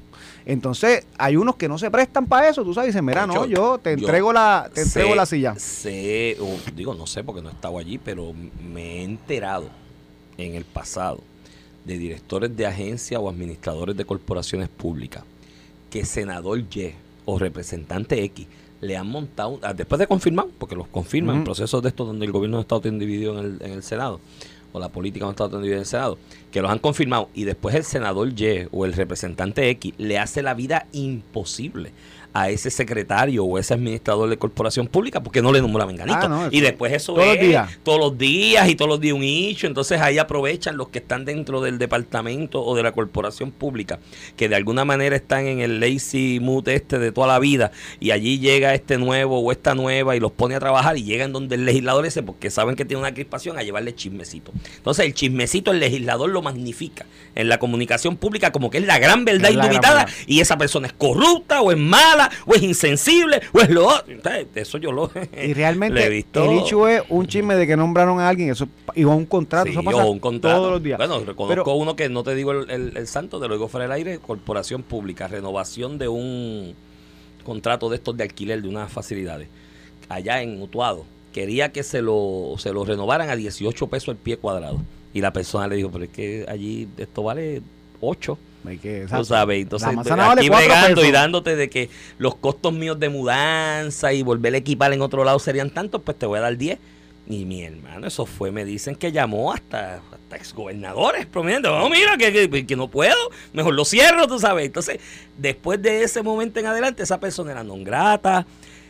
Entonces, 0.45 1.05
hay 1.17 1.35
unos 1.35 1.57
que 1.57 1.67
no 1.67 1.77
se 1.77 1.91
prestan 1.91 2.25
para 2.25 2.49
eso, 2.49 2.63
tú 2.63 2.73
sabes, 2.73 2.87
dicen, 2.93 3.05
mira, 3.05 3.27
no, 3.27 3.45
Yo- 3.45 3.77
te 3.77 3.91
yo 3.91 3.97
entrego 3.99 4.33
la, 4.33 4.69
te 4.73 4.81
entrego 4.81 5.09
Sé- 5.11 5.15
la 5.15 5.25
silla. 5.25 5.55
Sé, 5.59 6.37
o 6.39 6.57
digo, 6.75 6.93
no 6.95 7.05
sé 7.07 7.23
porque 7.23 7.41
no 7.41 7.49
estaba 7.49 7.79
allí, 7.79 7.97
pero 7.97 8.33
me 8.73 8.99
he 8.99 9.03
enterado 9.03 9.69
en 10.37 10.55
el 10.55 10.63
pasado 10.65 11.21
de 11.85 11.97
directores 11.97 12.55
de 12.55 12.65
agencia 12.65 13.19
o 13.19 13.29
administradores 13.29 13.95
de 13.97 14.05
corporaciones 14.05 14.69
públicas 14.69 15.23
que 15.91 16.05
senador 16.05 16.63
Y 16.71 16.93
o 17.29 17.39
representante 17.39 18.23
X 18.23 18.47
le 18.81 18.97
han 18.97 19.07
montado, 19.07 19.59
ah, 19.61 19.73
después 19.73 19.99
de 19.99 20.07
confirmar, 20.07 20.47
porque 20.57 20.75
los 20.75 20.87
confirman 20.87 21.37
en 21.37 21.43
procesos 21.43 21.81
de 21.83 21.89
estos 21.89 22.07
donde 22.07 22.25
el 22.25 22.31
gobierno 22.31 22.57
ha 22.57 22.61
estado 22.61 22.81
tan 22.81 22.97
dividido 22.97 23.37
en 23.39 23.45
el, 23.45 23.57
en 23.61 23.71
el 23.73 23.83
Senado, 23.83 24.19
o 24.71 24.79
la 24.79 24.89
política 24.89 25.25
no 25.25 25.33
tan 25.33 25.51
dividida 25.51 25.75
en 25.75 25.81
el 25.81 25.85
Senado, 25.85 26.17
que 26.51 26.61
los 26.61 26.71
han 26.71 26.79
confirmado, 26.79 27.29
y 27.33 27.43
después 27.43 27.75
el 27.75 27.83
senador 27.83 28.29
Y 28.29 28.67
o 28.71 28.85
el 28.85 28.93
representante 28.93 29.69
X 29.69 29.93
le 29.97 30.17
hace 30.17 30.41
la 30.41 30.53
vida 30.53 30.87
imposible 30.93 31.91
a 32.33 32.49
ese 32.49 32.69
secretario 32.69 33.43
o 33.43 33.57
ese 33.57 33.73
administrador 33.73 34.29
de 34.29 34.37
corporación 34.37 34.87
pública 34.87 35.21
porque 35.21 35.41
no 35.41 35.51
le 35.51 35.61
nombra 35.61 35.85
menganito. 35.85 36.19
Ah, 36.21 36.27
no, 36.27 36.47
y 36.51 36.61
después 36.61 36.93
eso 36.93 37.13
todos 37.13 37.27
los 37.27 37.35
es 37.35 37.41
días. 37.41 37.79
todos 37.83 37.99
los 37.99 38.17
días 38.17 38.69
y 38.69 38.75
todos 38.75 38.89
los 38.89 38.99
días 38.99 39.15
un 39.15 39.23
issue. 39.23 39.67
Entonces 39.67 39.99
ahí 40.01 40.17
aprovechan 40.17 40.77
los 40.77 40.89
que 40.89 40.99
están 40.99 41.25
dentro 41.25 41.61
del 41.61 41.77
departamento 41.77 42.63
o 42.63 42.75
de 42.75 42.83
la 42.83 42.91
corporación 42.91 43.51
pública, 43.51 43.99
que 44.35 44.49
de 44.49 44.55
alguna 44.55 44.85
manera 44.85 45.15
están 45.15 45.45
en 45.45 45.59
el 45.59 45.79
lazy 45.79 46.39
mood 46.39 46.67
este 46.69 46.99
de 46.99 47.11
toda 47.11 47.27
la 47.27 47.39
vida, 47.39 47.71
y 47.99 48.11
allí 48.11 48.39
llega 48.39 48.73
este 48.73 48.97
nuevo 48.97 49.39
o 49.39 49.51
esta 49.51 49.75
nueva 49.75 50.15
y 50.15 50.19
los 50.19 50.31
pone 50.31 50.55
a 50.55 50.59
trabajar 50.59 50.97
y 50.97 51.03
llegan 51.03 51.33
donde 51.33 51.55
el 51.55 51.65
legislador 51.65 52.05
ese, 52.05 52.23
porque 52.23 52.49
saben 52.49 52.75
que 52.75 52.85
tiene 52.85 53.01
una 53.01 53.13
crispación, 53.13 53.57
a 53.57 53.63
llevarle 53.63 53.95
chismecito. 53.95 54.51
Entonces 54.77 55.05
el 55.05 55.13
chismecito 55.13 55.71
el 55.71 55.79
legislador 55.79 56.29
lo 56.29 56.41
magnifica 56.41 57.05
en 57.39 57.49
la 57.49 57.57
comunicación 57.59 58.17
pública 58.17 58.51
como 58.51 58.69
que 58.69 58.77
es 58.79 58.85
la 58.85 58.99
gran 58.99 59.25
verdad 59.25 59.49
Es 59.49 59.55
indubitada 59.55 60.05
y 60.27 60.39
esa 60.41 60.57
persona 60.57 60.87
es 60.87 60.93
corrupta 60.93 61.61
o 61.61 61.71
es 61.71 61.77
mala 61.77 62.29
o 62.45 62.53
es 62.55 62.61
insensible 62.63 63.41
o 63.53 63.59
es 63.61 63.69
lo 63.69 63.87
otro. 63.87 64.13
Eso 64.55 64.77
yo 64.77 64.91
lo 64.91 65.09
Y 65.43 65.53
realmente 65.53 65.99
lo 65.99 66.05
he 66.05 66.09
visto. 66.09 66.43
el 66.51 66.59
hecho 66.59 66.87
es 66.87 67.01
un 67.09 67.27
chisme 67.27 67.55
de 67.55 67.65
que 67.67 67.75
nombraron 67.77 68.19
a 68.19 68.27
alguien, 68.29 68.49
eso 68.51 68.67
y 68.95 69.03
un 69.03 69.25
contrato, 69.25 69.65
Sí, 69.67 69.71
eso 69.71 69.83
pasa 69.83 70.05
un 70.05 70.19
contrato. 70.19 70.57
todos 70.57 70.71
los 70.73 70.83
días. 70.83 70.97
Bueno, 70.97 71.19
reconozco 71.19 71.47
Pero- 71.47 71.75
uno 71.75 71.95
que 71.95 72.09
no 72.09 72.23
te 72.23 72.35
digo 72.35 72.51
el, 72.51 72.69
el- 72.69 72.97
el 72.97 73.07
santo, 73.07 73.39
te 73.39 73.47
lo 73.47 73.53
digo 73.55 73.67
fuera 73.67 73.83
del 73.85 73.91
aire, 73.93 74.19
corporación 74.19 74.83
pública, 74.83 75.27
renovación 75.27 75.97
de 75.97 76.07
un 76.07 76.75
contrato 77.43 77.89
de 77.89 77.95
estos 77.95 78.15
de 78.17 78.23
alquiler 78.23 78.61
de 78.61 78.67
unas 78.67 78.91
facilidades, 78.91 79.47
allá 80.09 80.41
en 80.41 80.61
Utuado. 80.61 81.05
Quería 81.33 81.71
que 81.71 81.83
se 81.83 82.01
lo, 82.01 82.55
se 82.57 82.73
lo 82.73 82.83
renovaran 82.85 83.29
a 83.29 83.35
18 83.35 83.87
pesos 83.87 84.09
el 84.09 84.15
pie 84.17 84.37
cuadrado. 84.37 84.79
Y 85.13 85.21
la 85.21 85.33
persona 85.33 85.67
le 85.67 85.75
dijo, 85.77 85.89
pero 85.91 86.03
es 86.05 86.09
que 86.11 86.45
allí 86.47 86.87
esto 86.97 87.23
vale 87.23 87.61
8. 88.01 88.37
Hay 88.65 88.77
que- 88.77 89.05
Tú 89.19 89.23
sabes, 89.25 89.61
entonces 89.61 89.87
vale 89.95 90.09
aquí 90.41 90.49
bregando 90.67 91.01
y 91.01 91.11
dándote 91.13 91.55
de 91.55 91.69
que 91.69 91.89
los 92.17 92.35
costos 92.35 92.73
míos 92.73 92.99
de 92.99 93.09
mudanza 93.09 94.11
y 94.13 94.21
volver 94.21 94.53
a 94.53 94.57
equipar 94.57 94.91
en 94.93 95.01
otro 95.01 95.23
lado 95.23 95.39
serían 95.39 95.69
tantos, 95.69 96.01
pues 96.03 96.17
te 96.19 96.25
voy 96.25 96.39
a 96.39 96.41
dar 96.41 96.57
10. 96.57 96.77
Y 97.27 97.45
mi 97.45 97.63
hermano, 97.63 98.07
eso 98.07 98.25
fue, 98.25 98.51
me 98.51 98.65
dicen 98.65 98.95
que 98.95 99.11
llamó 99.11 99.53
hasta, 99.53 100.01
hasta 100.11 100.35
exgobernadores 100.35 101.27
prominentes. 101.27 101.71
Oh, 101.71 101.87
mira, 101.89 102.17
que, 102.17 102.31
que, 102.49 102.65
que 102.65 102.75
no 102.75 102.87
puedo, 102.87 103.15
mejor 103.53 103.75
lo 103.75 103.85
cierro, 103.85 104.27
tú 104.27 104.39
sabes. 104.39 104.65
Entonces, 104.65 104.99
después 105.37 105.79
de 105.81 106.01
ese 106.03 106.23
momento 106.23 106.59
en 106.59 106.65
adelante, 106.65 107.03
esa 107.03 107.19
persona 107.19 107.51
era 107.51 107.63
non 107.63 107.83
grata, 107.83 108.47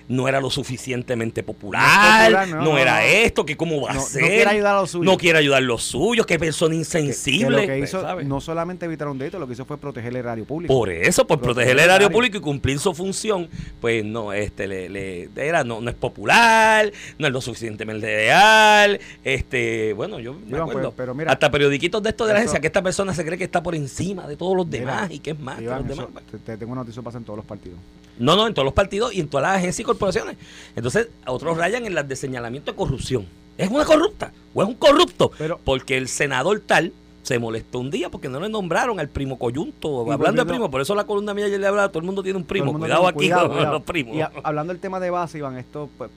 no 0.09 0.27
era 0.27 0.41
lo 0.41 0.49
suficientemente 0.49 1.41
popular, 1.43 2.25
popular, 2.25 2.47
no, 2.49 2.55
no, 2.57 2.63
no, 2.71 2.77
era 2.77 2.95
no. 2.99 3.05
esto, 3.07 3.45
que 3.45 3.55
cómo 3.55 3.79
va 3.81 3.93
No- 3.93 3.99
a 3.99 4.01
no 4.03 4.07
ser. 4.07 4.21
quiere 4.23 4.49
ayudar 4.49 4.75
a 4.75 4.81
los 4.81 4.91
suyos. 4.91 5.05
No 5.05 5.17
quiere 5.17 5.39
ayudar 5.39 5.59
a 5.59 5.65
los 5.65 5.83
suyos, 5.83 6.25
que 6.25 6.37
persona 6.37 6.75
insensible. 6.75 7.61
que 7.61 7.67
lo 7.67 7.73
que 7.73 7.79
hizo 7.79 8.01
¿sabes? 8.01 8.27
no 8.27 8.41
solamente 8.41 8.85
evitar 8.85 9.07
un 9.07 9.17
delito, 9.17 9.39
lo 9.39 9.47
que 9.47 9.53
hizo 9.53 9.65
fue 9.65 9.77
proteger 9.77 10.09
el 10.09 10.17
erario 10.17 10.43
público. 10.45 10.73
Por 10.73 10.89
eso, 10.89 11.25
por 11.25 11.37
Proteger 11.39 11.53
proteger 11.55 11.71
el 11.71 11.79
erario 11.79 12.05
erario. 12.07 12.11
público 12.17 12.37
y 12.37 12.41
cumplir 12.41 12.79
su 12.79 12.93
función, 12.93 13.47
pues 13.79 14.03
no, 14.03 14.33
este, 14.33 14.67
le, 14.67 14.89
le- 14.89 15.29
era, 15.35 15.63
no, 15.63 15.79
no 15.79 15.89
es 15.89 15.95
popular, 15.95 16.91
no 17.17 17.27
es 17.27 17.31
lo 17.33 17.39
suficientemente 17.39 18.07
leal, 18.07 18.99
este, 19.23 19.93
bueno, 19.93 20.19
yo 20.19 20.33
me 20.47 20.57
acuerdo, 20.57 20.81
pues, 20.89 20.93
pero 20.97 21.13
mira, 21.13 21.31
hasta 21.31 21.51
periodiquitos 21.51 22.01
de 22.01 22.09
esto 22.09 22.25
de 22.25 22.33
la 22.33 22.39
agencia, 22.39 22.59
que 22.59 22.67
esta 22.67 22.81
persona 22.81 23.13
se 23.13 23.23
cree 23.23 23.37
que 23.37 23.43
está 23.43 23.61
por 23.61 23.75
encima 23.75 24.27
de 24.27 24.35
todos 24.35 24.57
los 24.57 24.65
Mira, 24.67 24.79
demás 24.79 25.11
y 25.11 25.19
que 25.19 25.31
es 25.31 25.39
más 25.39 25.57
que 25.59 25.65
los 25.65 25.85
eso- 25.85 26.07
demás. 26.07 26.23
te, 26.31 26.37
te 26.39 26.57
tengo 26.57 26.71
una 26.71 26.81
noticia 26.81 27.01
pasa 27.03 27.17
en 27.19 27.23
todos 27.25 27.37
los 27.37 27.45
partidos. 27.45 27.77
No, 28.19 28.35
no, 28.35 28.45
en 28.47 28.53
todos 28.53 28.65
los 28.65 28.73
partidos 28.73 29.13
y 29.13 29.21
en 29.21 29.27
todas 29.29 29.47
las 29.47 29.57
agencias 29.57 29.79
y 29.79 29.83
corporaciones. 29.83 30.37
Entonces, 30.75 31.07
otros 31.25 31.57
rayan 31.57 31.85
en 31.85 31.95
las 31.95 32.07
de 32.07 32.15
señalamiento 32.15 32.71
de 32.71 32.77
corrupción. 32.77 33.25
¿Es 33.57 33.69
una 33.71 33.85
corrupta 33.85 34.31
o 34.53 34.61
es 34.61 34.67
un 34.67 34.75
corrupto? 34.75 35.31
Pero- 35.37 35.59
porque 35.63 35.97
el 35.97 36.07
senador 36.07 36.61
tal 36.65 36.93
se 37.23 37.37
molestó 37.39 37.79
un 37.79 37.91
día 37.91 38.09
porque 38.09 38.29
no 38.29 38.39
le 38.39 38.49
nombraron 38.49 38.99
al 38.99 39.09
primo 39.09 39.37
coyunto. 39.37 40.11
Hablando 40.11 40.43
de 40.43 40.49
primo, 40.49 40.69
por 40.71 40.81
eso 40.81 40.95
la 40.95 41.05
columna 41.05 41.33
mía 41.33 41.45
ayer 41.45 41.59
le 41.59 41.67
hablaba, 41.67 41.89
todo 41.89 41.99
el 41.99 42.05
mundo 42.05 42.23
tiene 42.23 42.37
un 42.37 42.45
primo. 42.45 42.77
Cuidado 42.77 43.07
aquí 43.07 43.15
cuidado, 43.17 43.47
con 43.47 43.55
cuidado. 43.57 43.73
los 43.73 43.83
primos. 43.83 44.15
Y 44.15 44.21
a- 44.21 44.31
hablando 44.43 44.73
del 44.73 44.79
tema 44.81 44.99
de 44.99 45.09
base, 45.09 45.37
Iván, 45.37 45.57
esto 45.57 45.89
pues, 45.97 46.09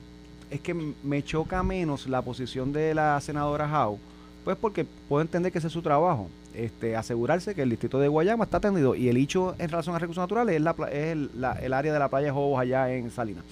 es 0.51 0.61
que 0.61 0.75
me 0.75 1.23
choca 1.25 1.63
menos 1.63 2.07
la 2.07 2.23
posición 2.23 2.73
de 2.73 2.95
la 2.95 3.21
senadora 3.21 3.67
Howe, 3.67 3.99
pues 4.45 4.57
porque 4.61 4.87
puedo 5.09 5.23
entender 5.23 5.53
que 5.53 5.59
ese 5.59 5.67
es 5.69 5.73
su 5.73 5.83
trabajo, 5.83 6.29
este, 6.55 6.97
asegurarse 6.97 7.55
que 7.55 7.63
el 7.63 7.71
distrito 7.71 7.99
de 7.99 8.09
Guayama 8.09 8.45
está 8.45 8.59
atendido 8.59 8.95
y 8.95 9.09
el 9.09 9.17
hecho 9.17 9.55
en 9.59 9.69
relación 9.71 9.95
a 9.95 9.99
recursos 9.99 10.23
naturales 10.23 10.57
es, 10.57 10.61
la, 10.63 10.75
es 10.91 11.07
el, 11.13 11.31
la- 11.37 11.53
el 11.55 11.73
área 11.73 11.93
de 11.93 11.99
la 11.99 12.09
playa 12.09 12.27
de 12.27 12.33
Jobos 12.33 12.61
allá 12.61 12.93
en 12.93 13.11
Salinas. 13.11 13.45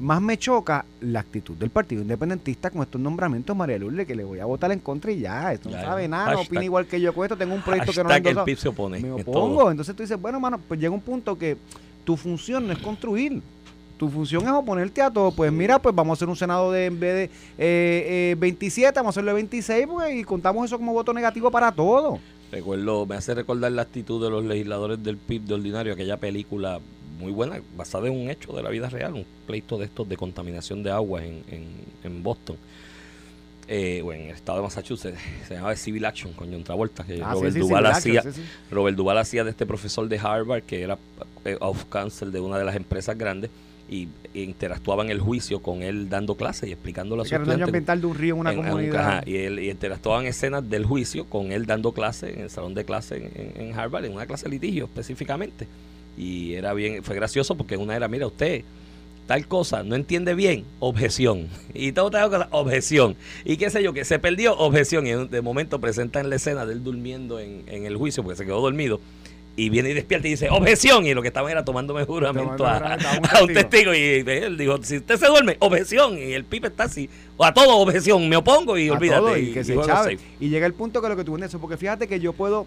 Más 0.00 0.20
me 0.20 0.36
choca 0.36 0.84
la 1.00 1.20
actitud 1.20 1.54
del 1.56 1.70
Partido 1.70 2.02
Independentista 2.02 2.68
con 2.70 2.82
estos 2.82 3.00
nombramientos, 3.00 3.56
María 3.56 3.78
Lourdes, 3.78 4.06
que 4.08 4.16
le 4.16 4.24
voy 4.24 4.40
a 4.40 4.44
votar 4.44 4.72
en 4.72 4.80
contra 4.80 5.12
y 5.12 5.20
ya, 5.20 5.52
esto 5.52 5.70
no 5.70 5.76
sabe 5.84 6.08
nada, 6.08 6.32
no 6.32 6.40
opina 6.40 6.64
igual 6.64 6.86
que 6.86 7.00
yo 7.00 7.14
con 7.14 7.24
esto, 7.24 7.36
tengo 7.36 7.54
un 7.54 7.62
proyecto 7.62 7.92
que 7.92 8.02
no 8.02 8.08
Hashtag 8.08 8.38
el. 8.38 8.44
PIB 8.44 8.58
se 8.58 8.68
opone. 8.68 8.98
Me 9.00 9.12
opongo. 9.12 9.70
Entonces 9.70 9.94
tú 9.94 10.02
dices, 10.02 10.20
bueno, 10.20 10.40
mano, 10.40 10.58
pues 10.66 10.80
llega 10.80 10.92
un 10.92 11.00
punto 11.00 11.38
que 11.38 11.56
tu 12.04 12.16
función 12.16 12.66
no 12.66 12.72
es 12.72 12.78
construir. 12.80 13.40
Tu 13.96 14.08
función 14.08 14.42
es 14.42 14.50
oponerte 14.50 15.00
a 15.02 15.10
todo. 15.10 15.30
Pues 15.30 15.52
mira, 15.52 15.78
pues 15.78 15.94
vamos 15.94 16.12
a 16.12 16.16
hacer 16.18 16.28
un 16.28 16.36
Senado 16.36 16.72
de 16.72 16.86
en 16.86 16.98
vez 17.00 17.14
de 17.14 17.24
eh, 17.58 18.30
eh, 18.32 18.36
27, 18.38 18.92
vamos 18.98 19.08
a 19.08 19.12
hacerlo 19.14 19.30
de 19.30 19.34
26 19.36 19.86
pues, 19.86 20.14
y 20.14 20.24
contamos 20.24 20.64
eso 20.66 20.76
como 20.78 20.92
voto 20.92 21.12
negativo 21.12 21.50
para 21.50 21.70
todo. 21.72 22.18
Recuerdo, 22.50 23.06
me 23.06 23.16
hace 23.16 23.34
recordar 23.34 23.72
la 23.72 23.82
actitud 23.82 24.22
de 24.22 24.30
los 24.30 24.44
legisladores 24.44 25.02
del 25.02 25.16
PIB 25.16 25.42
de 25.42 25.54
Ordinario, 25.54 25.92
aquella 25.92 26.16
película 26.16 26.80
muy 27.18 27.32
buena, 27.32 27.60
basada 27.76 28.08
en 28.08 28.20
un 28.20 28.30
hecho 28.30 28.52
de 28.52 28.62
la 28.62 28.70
vida 28.70 28.88
real, 28.90 29.14
un 29.14 29.24
pleito 29.46 29.78
de 29.78 29.84
estos 29.86 30.08
de 30.08 30.16
contaminación 30.16 30.82
de 30.82 30.90
agua 30.90 31.24
en, 31.24 31.42
en, 31.50 31.64
en 32.02 32.22
Boston. 32.22 32.56
Eh, 33.66 34.02
o 34.04 34.12
en 34.12 34.22
el 34.24 34.30
estado 34.30 34.58
de 34.58 34.64
Massachusetts, 34.64 35.18
se 35.48 35.54
llamaba 35.54 35.74
Civil 35.74 36.04
Action 36.04 36.34
con 36.34 36.52
John 36.52 36.62
Travolta, 36.64 37.02
que 37.02 37.22
Ah, 37.22 37.32
Robert 37.32 37.54
sí, 37.54 37.60
Duvall 37.60 37.86
sí, 37.86 37.92
hacía, 38.16 38.22
sí. 38.30 38.42
Robert 38.70 38.94
Duvall 38.96 39.16
hacía 39.18 39.42
de 39.42 39.50
este 39.50 39.64
profesor 39.64 40.06
de 40.06 40.18
Harvard, 40.18 40.64
que 40.64 40.82
era 40.82 40.98
eh, 41.46 41.56
off 41.60 41.84
counsel 41.86 42.30
de 42.30 42.40
una 42.40 42.58
de 42.58 42.64
las 42.64 42.76
empresas 42.76 43.16
grandes, 43.16 43.50
y 43.88 44.08
interactuaba 44.32 45.04
en 45.04 45.10
el 45.10 45.20
juicio 45.20 45.60
con 45.60 45.82
él 45.82 46.08
dando 46.08 46.34
clases 46.36 46.68
y 46.68 46.72
explicándole 46.72 47.22
a 47.22 47.24
Que 47.24 47.28
sus 47.28 47.32
era 47.34 47.42
un 47.44 47.48
daño 47.50 47.64
ambiental 47.66 48.00
de 48.00 48.06
un 48.06 48.14
río 48.16 48.34
en 48.34 48.40
una 48.40 48.52
en- 48.52 48.58
en 48.58 48.64
un- 48.64 48.70
comunidad. 48.70 49.00
ajá, 49.08 49.22
y 49.26 49.36
él 49.36 49.58
y 49.60 49.70
interactuaban 49.70 50.26
escenas 50.26 50.68
del 50.68 50.84
juicio 50.86 51.26
con 51.26 51.52
él 51.52 51.66
dando 51.66 51.92
clase 51.92 52.32
en 52.32 52.40
el 52.40 52.50
salón 52.50 52.74
de 52.74 52.84
clase 52.84 53.30
en, 53.56 53.78
Harvard, 53.78 54.04
en 54.06 54.12
una 54.14 54.26
clase 54.26 54.44
de 54.44 54.50
litigio 54.50 54.84
específicamente. 54.84 55.66
Y 56.16 56.54
era 56.54 56.72
bien, 56.74 57.02
fue 57.04 57.14
gracioso 57.14 57.56
porque 57.56 57.76
una 57.76 57.94
era, 57.96 58.08
mira, 58.08 58.26
usted, 58.26 58.62
tal 59.26 59.46
cosa, 59.48 59.82
no 59.82 59.94
entiende 59.96 60.34
bien, 60.34 60.64
objeción. 60.80 61.48
Y 61.74 61.92
todo 61.92 62.10
tal 62.10 62.30
cosa, 62.30 62.48
objeción. 62.52 63.16
Y 63.44 63.56
qué 63.56 63.68
sé 63.70 63.82
yo, 63.82 63.92
que 63.92 64.04
se 64.04 64.18
perdió, 64.18 64.56
objeción. 64.56 65.06
Y 65.06 65.12
de 65.28 65.42
momento 65.42 65.80
presentan 65.80 66.30
la 66.30 66.36
escena 66.36 66.64
de 66.66 66.72
él 66.74 66.84
durmiendo 66.84 67.38
en, 67.40 67.62
en 67.66 67.84
el 67.84 67.96
juicio 67.96 68.22
porque 68.22 68.36
se 68.38 68.44
quedó 68.44 68.60
dormido. 68.60 69.00
Y 69.56 69.68
viene 69.68 69.90
y 69.90 69.94
despierta 69.94 70.26
y 70.26 70.32
dice, 70.32 70.48
objeción. 70.50 71.06
Y 71.06 71.14
lo 71.14 71.22
que 71.22 71.28
estaban 71.28 71.50
era 71.50 71.64
tomándome 71.64 72.04
juramento 72.04 72.56
Tomando 72.56 73.28
a, 73.32 73.42
un 73.42 73.52
testigo. 73.52 73.94
Y 73.94 74.24
él 74.26 74.56
dijo, 74.56 74.82
si 74.82 74.96
usted 74.96 75.16
se 75.16 75.26
duerme, 75.26 75.56
objeción. 75.60 76.18
Y 76.18 76.32
el 76.32 76.44
pipe 76.44 76.68
está 76.68 76.84
así. 76.84 77.08
O 77.36 77.44
a 77.44 77.54
todo 77.54 77.76
objeción, 77.78 78.28
me 78.28 78.36
opongo 78.36 78.76
y 78.76 78.88
a 78.88 78.94
olvídate. 78.94 79.20
todo 79.20 79.36
y 79.36 79.52
que 79.52 79.64
se 79.64 79.74
juego 79.74 79.88
chave. 79.88 80.16
safe. 80.16 80.24
Y 80.40 80.48
llega 80.48 80.66
el 80.66 80.74
punto 80.74 81.00
que 81.00 81.08
lo 81.08 81.16
que 81.16 81.24
tú 81.24 81.36
eso, 81.36 81.60
porque 81.60 81.76
fíjate 81.76 82.08
que 82.08 82.18
yo 82.18 82.32
puedo, 82.32 82.66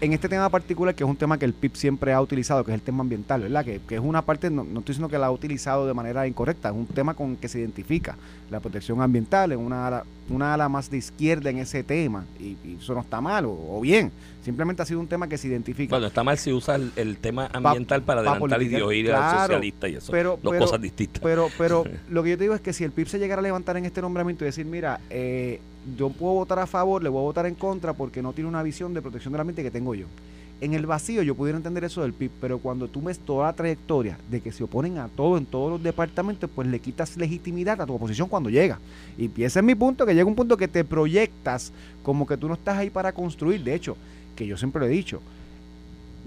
en 0.00 0.12
este 0.14 0.28
tema 0.28 0.48
particular, 0.48 0.94
que 0.94 1.04
es 1.04 1.10
un 1.10 1.16
tema 1.16 1.38
que 1.38 1.44
el 1.44 1.52
PIB 1.52 1.74
siempre 1.76 2.12
ha 2.12 2.20
utilizado, 2.20 2.64
que 2.64 2.70
es 2.70 2.74
el 2.74 2.80
tema 2.82 3.02
ambiental, 3.02 3.42
¿verdad? 3.42 3.64
Que, 3.64 3.80
que 3.86 3.96
es 3.96 4.00
una 4.00 4.22
parte, 4.22 4.48
no, 4.50 4.64
no 4.64 4.78
estoy 4.80 4.94
diciendo 4.94 5.08
que 5.08 5.18
la 5.18 5.26
ha 5.26 5.30
utilizado 5.30 5.86
de 5.86 5.92
manera 5.94 6.26
incorrecta, 6.26 6.70
es 6.70 6.74
un 6.74 6.86
tema 6.86 7.14
con 7.14 7.36
que 7.36 7.48
se 7.48 7.58
identifica 7.58 8.16
la 8.50 8.60
protección 8.60 9.02
ambiental, 9.02 9.52
es 9.52 9.58
una 9.58 9.86
ala, 9.86 10.04
una 10.30 10.54
ala 10.54 10.68
más 10.68 10.90
de 10.90 10.96
izquierda 10.98 11.50
en 11.50 11.58
ese 11.58 11.82
tema, 11.82 12.24
y, 12.38 12.56
y 12.64 12.78
eso 12.80 12.94
no 12.94 13.00
está 13.00 13.20
mal 13.20 13.44
o, 13.44 13.50
o 13.76 13.80
bien, 13.82 14.10
simplemente 14.42 14.80
ha 14.82 14.86
sido 14.86 15.00
un 15.00 15.06
tema 15.06 15.28
que 15.28 15.36
se 15.36 15.48
identifica. 15.48 15.90
Bueno, 15.94 16.06
está 16.06 16.24
mal 16.24 16.38
si 16.38 16.50
usa 16.52 16.76
el, 16.76 16.92
el 16.96 17.18
tema 17.18 17.50
ambiental 17.52 18.02
para 18.02 18.22
pa 18.24 18.30
adelantar 18.32 18.58
politiquear, 18.58 18.80
ideología 18.94 19.16
claro, 19.16 19.40
socialista 19.54 19.88
y 19.88 19.94
eso. 19.96 20.10
pero- 20.12 20.38
Dos 20.42 20.52
pero- 20.52 20.64
cosas 20.64 20.80
distintas. 20.80 21.22
Pero, 21.22 21.48
pero 21.58 21.84
lo 22.10 22.22
que 22.22 22.30
yo 22.30 22.38
te 22.38 22.44
digo 22.44 22.54
es 22.54 22.62
que 22.62 22.72
si 22.72 22.84
el 22.84 22.92
PIB 22.92 23.06
se 23.08 23.18
llegara 23.18 23.40
a 23.40 23.42
levantar 23.42 23.76
en 23.76 23.84
este 23.84 24.00
nombramiento 24.00 24.44
y 24.44 24.46
decir, 24.46 24.64
mira, 24.64 24.98
eh, 25.10 25.60
yo 25.96 26.10
puedo 26.10 26.34
votar 26.34 26.58
a 26.58 26.66
favor, 26.66 27.02
le 27.02 27.08
voy 27.08 27.20
a 27.20 27.24
votar 27.24 27.46
en 27.46 27.54
contra 27.54 27.92
porque 27.92 28.22
no 28.22 28.32
tiene 28.32 28.48
una 28.48 28.62
visión 28.62 28.94
de 28.94 29.02
protección 29.02 29.32
del 29.32 29.40
ambiente 29.40 29.62
que 29.62 29.70
tengo 29.70 29.94
yo. 29.94 30.06
En 30.60 30.74
el 30.74 30.84
vacío 30.84 31.22
yo 31.22 31.34
pudiera 31.34 31.56
entender 31.56 31.84
eso 31.84 32.02
del 32.02 32.12
PIB, 32.12 32.30
pero 32.38 32.58
cuando 32.58 32.86
tú 32.86 33.00
ves 33.00 33.18
toda 33.18 33.46
la 33.46 33.54
trayectoria 33.54 34.18
de 34.30 34.42
que 34.42 34.52
se 34.52 34.62
oponen 34.62 34.98
a 34.98 35.08
todo 35.08 35.38
en 35.38 35.46
todos 35.46 35.70
los 35.70 35.82
departamentos, 35.82 36.50
pues 36.54 36.68
le 36.68 36.78
quitas 36.80 37.16
legitimidad 37.16 37.80
a 37.80 37.86
tu 37.86 37.94
oposición 37.94 38.28
cuando 38.28 38.50
llega. 38.50 38.78
Y 39.16 39.30
ese 39.42 39.60
es 39.60 39.64
mi 39.64 39.74
punto, 39.74 40.04
que 40.04 40.14
llega 40.14 40.26
un 40.26 40.34
punto 40.34 40.58
que 40.58 40.68
te 40.68 40.84
proyectas 40.84 41.72
como 42.02 42.26
que 42.26 42.36
tú 42.36 42.46
no 42.46 42.54
estás 42.54 42.76
ahí 42.76 42.90
para 42.90 43.12
construir. 43.12 43.64
De 43.64 43.74
hecho, 43.74 43.96
que 44.36 44.46
yo 44.46 44.58
siempre 44.58 44.80
lo 44.80 44.86
he 44.86 44.90
dicho, 44.90 45.22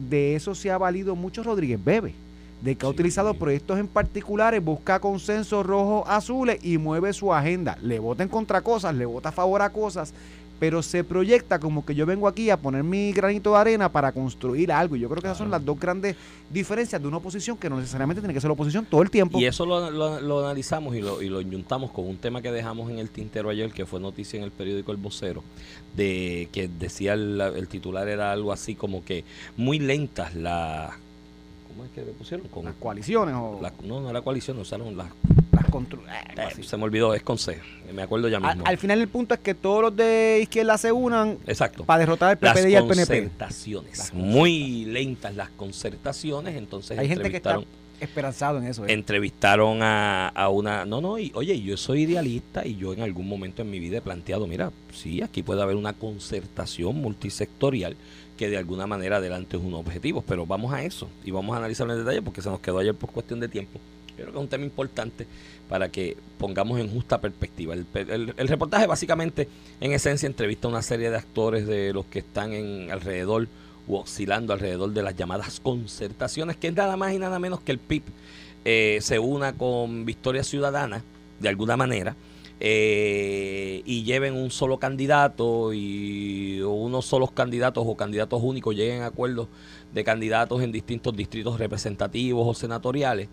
de 0.10 0.36
eso 0.36 0.56
se 0.56 0.72
ha 0.72 0.80
valido 0.80 1.16
mucho 1.16 1.44
Rodríguez 1.44 1.84
Bebe, 1.84 2.16
de 2.64 2.76
que 2.76 2.86
ha 2.86 2.90
Sí. 2.90 2.94
utilizado 2.94 3.34
proyectos 3.34 3.78
en 3.78 3.88
particulares, 3.88 4.64
busca 4.64 5.00
consensos 5.00 5.66
rojos, 5.66 6.04
azules 6.08 6.60
y 6.64 6.78
mueve 6.78 7.12
su 7.14 7.34
agenda. 7.34 7.78
Le 7.82 8.00
vota 8.00 8.24
en 8.24 8.30
contra 8.30 8.62
cosas, 8.62 8.96
le 8.96 9.06
vota 9.06 9.30
a 9.30 9.32
favor 9.34 9.62
a 9.62 9.70
cosas, 9.70 10.14
pero 10.60 10.82
se 10.82 11.04
proyecta 11.04 11.60
como 11.60 11.86
que 11.86 11.94
yo 11.94 12.06
vengo 12.06 12.26
aquí 12.26 12.50
a 12.50 12.56
poner 12.56 12.84
mi 12.86 13.12
granito 13.12 13.52
de 13.52 13.58
arena 13.58 13.90
para 13.92 14.14
construir 14.14 14.72
algo. 14.72 14.96
Y 14.96 15.02
yo 15.02 15.10
creo 15.10 15.22
que 15.22 15.28
esas 15.28 15.38
son 15.40 15.52
las 15.52 15.66
dos 15.66 15.78
grandes 15.78 16.16
diferencias 16.50 17.02
de 17.02 17.08
una 17.10 17.18
oposición 17.18 17.58
que 17.58 17.70
no 17.70 17.78
necesariamente 17.80 18.22
tiene 18.22 18.34
que 18.34 18.40
ser 18.40 18.48
la 18.48 18.54
oposición 18.54 18.86
todo 18.86 19.02
el 19.02 19.10
tiempo. 19.10 19.40
Y 19.40 19.46
eso 19.46 19.66
lo, 19.66 19.92
lo- 19.92 20.22
lo 20.22 20.40
analizamos 20.46 20.96
y 20.96 21.02
lo, 21.02 21.22
y 21.22 21.28
lo 21.28 21.42
juntamos 21.42 21.92
con 21.92 22.08
un 22.08 22.16
tema 22.16 22.42
que 22.42 22.50
dejamos 22.52 22.90
en 22.90 22.98
el 23.00 23.10
tintero 23.10 23.50
ayer, 23.50 23.74
que 23.74 23.86
fue 23.86 24.00
noticia 24.00 24.38
en 24.38 24.46
el 24.46 24.52
periódico 24.52 24.92
El 24.94 24.98
Vocero, 25.00 25.44
de 25.98 26.48
que 26.54 26.70
decía 26.70 27.14
el, 27.14 27.42
el 27.42 27.68
titular 27.68 28.08
era 28.08 28.32
algo 28.32 28.54
así 28.54 28.74
como 28.74 29.04
que 29.04 29.26
muy 29.58 29.80
lentas 29.80 30.34
las... 30.34 30.92
¿Cómo 31.74 31.86
es 31.86 31.92
que 31.92 32.02
le 32.02 32.12
pusieron? 32.12 32.48
Con, 32.48 32.66
las 32.66 32.76
coaliciones 32.76 33.36
o 33.36 33.60
la- 33.62 33.74
no, 33.84 34.00
no 34.00 34.10
era 34.10 34.22
coalición, 34.22 34.58
usaron 34.60 34.96
las... 34.96 35.08
las 35.52 35.66
eh, 35.74 36.52
eh, 36.60 36.64
se 36.64 36.78
me 36.78 36.84
olvidó, 36.84 37.16
es 37.16 37.24
con 37.24 37.40
C, 37.40 37.60
me 37.94 38.04
acuerdo 38.04 38.28
ya 38.28 38.40
mismo. 38.40 38.64
al 38.66 38.78
final 38.78 39.02
el 39.02 39.08
punto 39.08 39.34
es 39.34 39.40
que 39.40 39.56
todos 39.56 39.82
los 39.82 39.96
de 39.96 40.40
izquierda 40.44 40.78
se 40.78 40.92
unan 40.92 41.40
Exacto. 41.48 41.84
para 41.84 42.00
derrotar 42.00 42.30
al 42.30 42.38
PPD 42.38 42.70
y 42.70 42.76
al 42.76 42.86
PNP. 42.88 43.08
concertaciones, 43.24 43.98
Las 43.98 44.14
muy 44.14 44.86
lentas 44.86 45.36
las 45.36 45.50
concertaciones, 45.50 46.56
entonces 46.58 47.00
Hay 47.00 47.08
gente 47.08 47.32
que 47.32 47.38
está 47.38 47.60
esperanzado 48.00 48.58
en 48.60 48.66
eso. 48.66 48.86
¿eh? 48.86 48.92
entrevistaron 48.94 49.82
a, 49.82 50.28
a 50.28 50.50
una 50.50 50.86
no 50.86 51.00
no 51.00 51.18
y 51.18 51.32
oye 51.36 51.60
yo 51.62 51.78
soy 51.78 52.02
idealista 52.04 52.66
y 52.68 52.76
yo 52.76 52.92
en 52.94 53.02
algún 53.02 53.28
momento 53.30 53.62
en 53.62 53.72
mi 53.72 53.80
vida 53.80 53.98
he 53.98 54.02
planteado 54.02 54.46
mira 54.46 54.72
sí 54.94 55.22
aquí 55.22 55.42
puede 55.42 55.62
haber 55.62 55.78
una 55.78 55.94
concertación 55.94 56.96
multisectorial 56.98 57.96
que 58.44 58.50
de 58.50 58.58
alguna 58.58 58.86
manera 58.88 59.18
adelante 59.18 59.56
es 59.56 59.64
un 59.64 59.74
objetivo 59.74 60.22
pero 60.28 60.46
vamos 60.46 60.74
a 60.74 60.84
eso 60.84 61.08
y 61.24 61.32
vamos 61.32 61.56
a 61.56 61.60
analizarlo 61.60 61.94
en 61.94 62.00
detalle 62.00 62.22
porque 62.22 62.42
se 62.42 62.50
nos 62.50 62.60
quedó 62.60 62.80
ayer 62.80 62.94
por 62.94 63.10
cuestión 63.10 63.40
de 63.40 63.48
tiempo 63.48 63.80
creo 64.16 64.28
que 64.28 64.34
es 64.34 64.38
un 64.38 64.50
tema 64.50 64.66
importante 64.66 65.26
para 65.70 65.90
que 65.90 66.18
pongamos 66.38 66.80
en 66.80 66.88
justa 66.88 67.20
perspectiva. 67.20 67.74
El, 67.74 68.48
reportaje 68.48 68.86
básicamente, 68.86 69.48
en 69.82 69.92
esencia, 69.92 70.28
entrevista 70.28 70.68
a 70.68 70.72
una 70.72 70.82
serie 70.82 71.10
de 71.10 71.18
actores 71.18 71.66
de 71.66 71.94
los 71.94 72.06
que 72.06 72.20
están 72.20 72.54
en 72.54 72.92
alrededor 72.92 73.48
u 73.88 73.96
oscilando 73.96 74.54
alrededor 74.54 74.92
de 74.92 75.02
las 75.02 75.16
llamadas 75.16 75.60
concertaciones, 75.60 76.58
que 76.58 76.68
es 76.68 76.76
nada 76.76 76.96
más 76.96 77.14
y 77.14 77.18
nada 77.18 77.40
menos 77.40 77.60
que 77.62 77.72
el 77.72 77.80
PIB 77.80 78.04
eh, 78.66 79.00
se 79.02 79.20
una 79.20 79.54
con 79.54 80.06
Victoria 80.06 80.44
Ciudadana, 80.44 81.04
de 81.40 81.50
alguna 81.50 81.76
manera, 81.76 82.16
eh, 82.60 83.82
y 83.86 84.04
lleven 84.04 84.36
un 84.36 84.52
solo 84.52 84.78
candidato 84.78 85.74
y 85.74 86.62
unos 86.62 87.06
solos 87.06 87.32
candidatos 87.32 87.84
o 87.88 87.96
candidatos 87.96 88.42
únicos 88.44 88.76
lleguen 88.76 89.02
a 89.02 89.08
acuerdos 89.08 89.48
de 89.94 90.04
candidatos 90.04 90.62
en 90.62 90.72
distintos 90.72 91.16
distritos 91.16 91.60
representativos 91.60 92.48
o 92.48 92.54
senatoriales. 92.54 93.30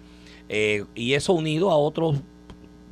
Eh, 0.48 0.84
y 0.94 1.14
eso 1.14 1.32
unido 1.32 1.70
a 1.70 1.76
otros 1.76 2.16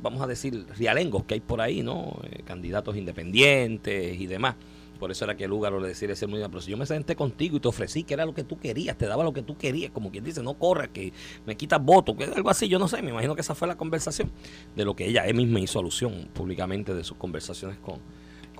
vamos 0.01 0.21
a 0.21 0.27
decir, 0.27 0.65
rialengos 0.77 1.23
que 1.25 1.35
hay 1.35 1.39
por 1.39 1.61
ahí, 1.61 1.83
¿no? 1.83 2.19
Eh, 2.23 2.41
candidatos 2.45 2.95
independientes 2.95 4.19
y 4.19 4.27
demás. 4.27 4.55
Por 4.99 5.11
eso 5.11 5.23
era 5.23 5.35
que 5.37 5.47
Lugaro 5.47 5.79
le 5.79 5.87
decía 5.87 6.13
ser 6.15 6.27
muy 6.27 6.41
pero 6.41 6.61
si 6.61 6.71
yo 6.71 6.77
me 6.77 6.85
senté 6.85 7.15
contigo 7.15 7.57
y 7.57 7.59
te 7.59 7.67
ofrecí 7.67 8.03
que 8.03 8.13
era 8.13 8.25
lo 8.25 8.33
que 8.33 8.43
tú 8.43 8.59
querías, 8.59 8.97
te 8.97 9.05
daba 9.05 9.23
lo 9.23 9.33
que 9.33 9.41
tú 9.41 9.57
querías, 9.57 9.91
como 9.91 10.11
quien 10.11 10.23
dice, 10.23 10.43
no 10.43 10.55
corra, 10.55 10.89
que 10.89 11.13
me 11.45 11.55
quitas 11.55 11.83
votos, 11.83 12.15
que 12.17 12.25
algo 12.25 12.49
así, 12.49 12.67
yo 12.67 12.79
no 12.79 12.87
sé, 12.87 13.01
me 13.01 13.11
imagino 13.11 13.35
que 13.35 13.41
esa 13.41 13.55
fue 13.55 13.67
la 13.67 13.77
conversación 13.77 14.29
de 14.75 14.85
lo 14.85 14.95
que 14.95 15.07
ella 15.07 15.23
misma 15.33 15.59
hizo 15.59 15.79
alusión 15.79 16.29
públicamente 16.33 16.93
de 16.93 17.03
sus 17.03 17.17
conversaciones 17.17 17.77
con, 17.77 17.99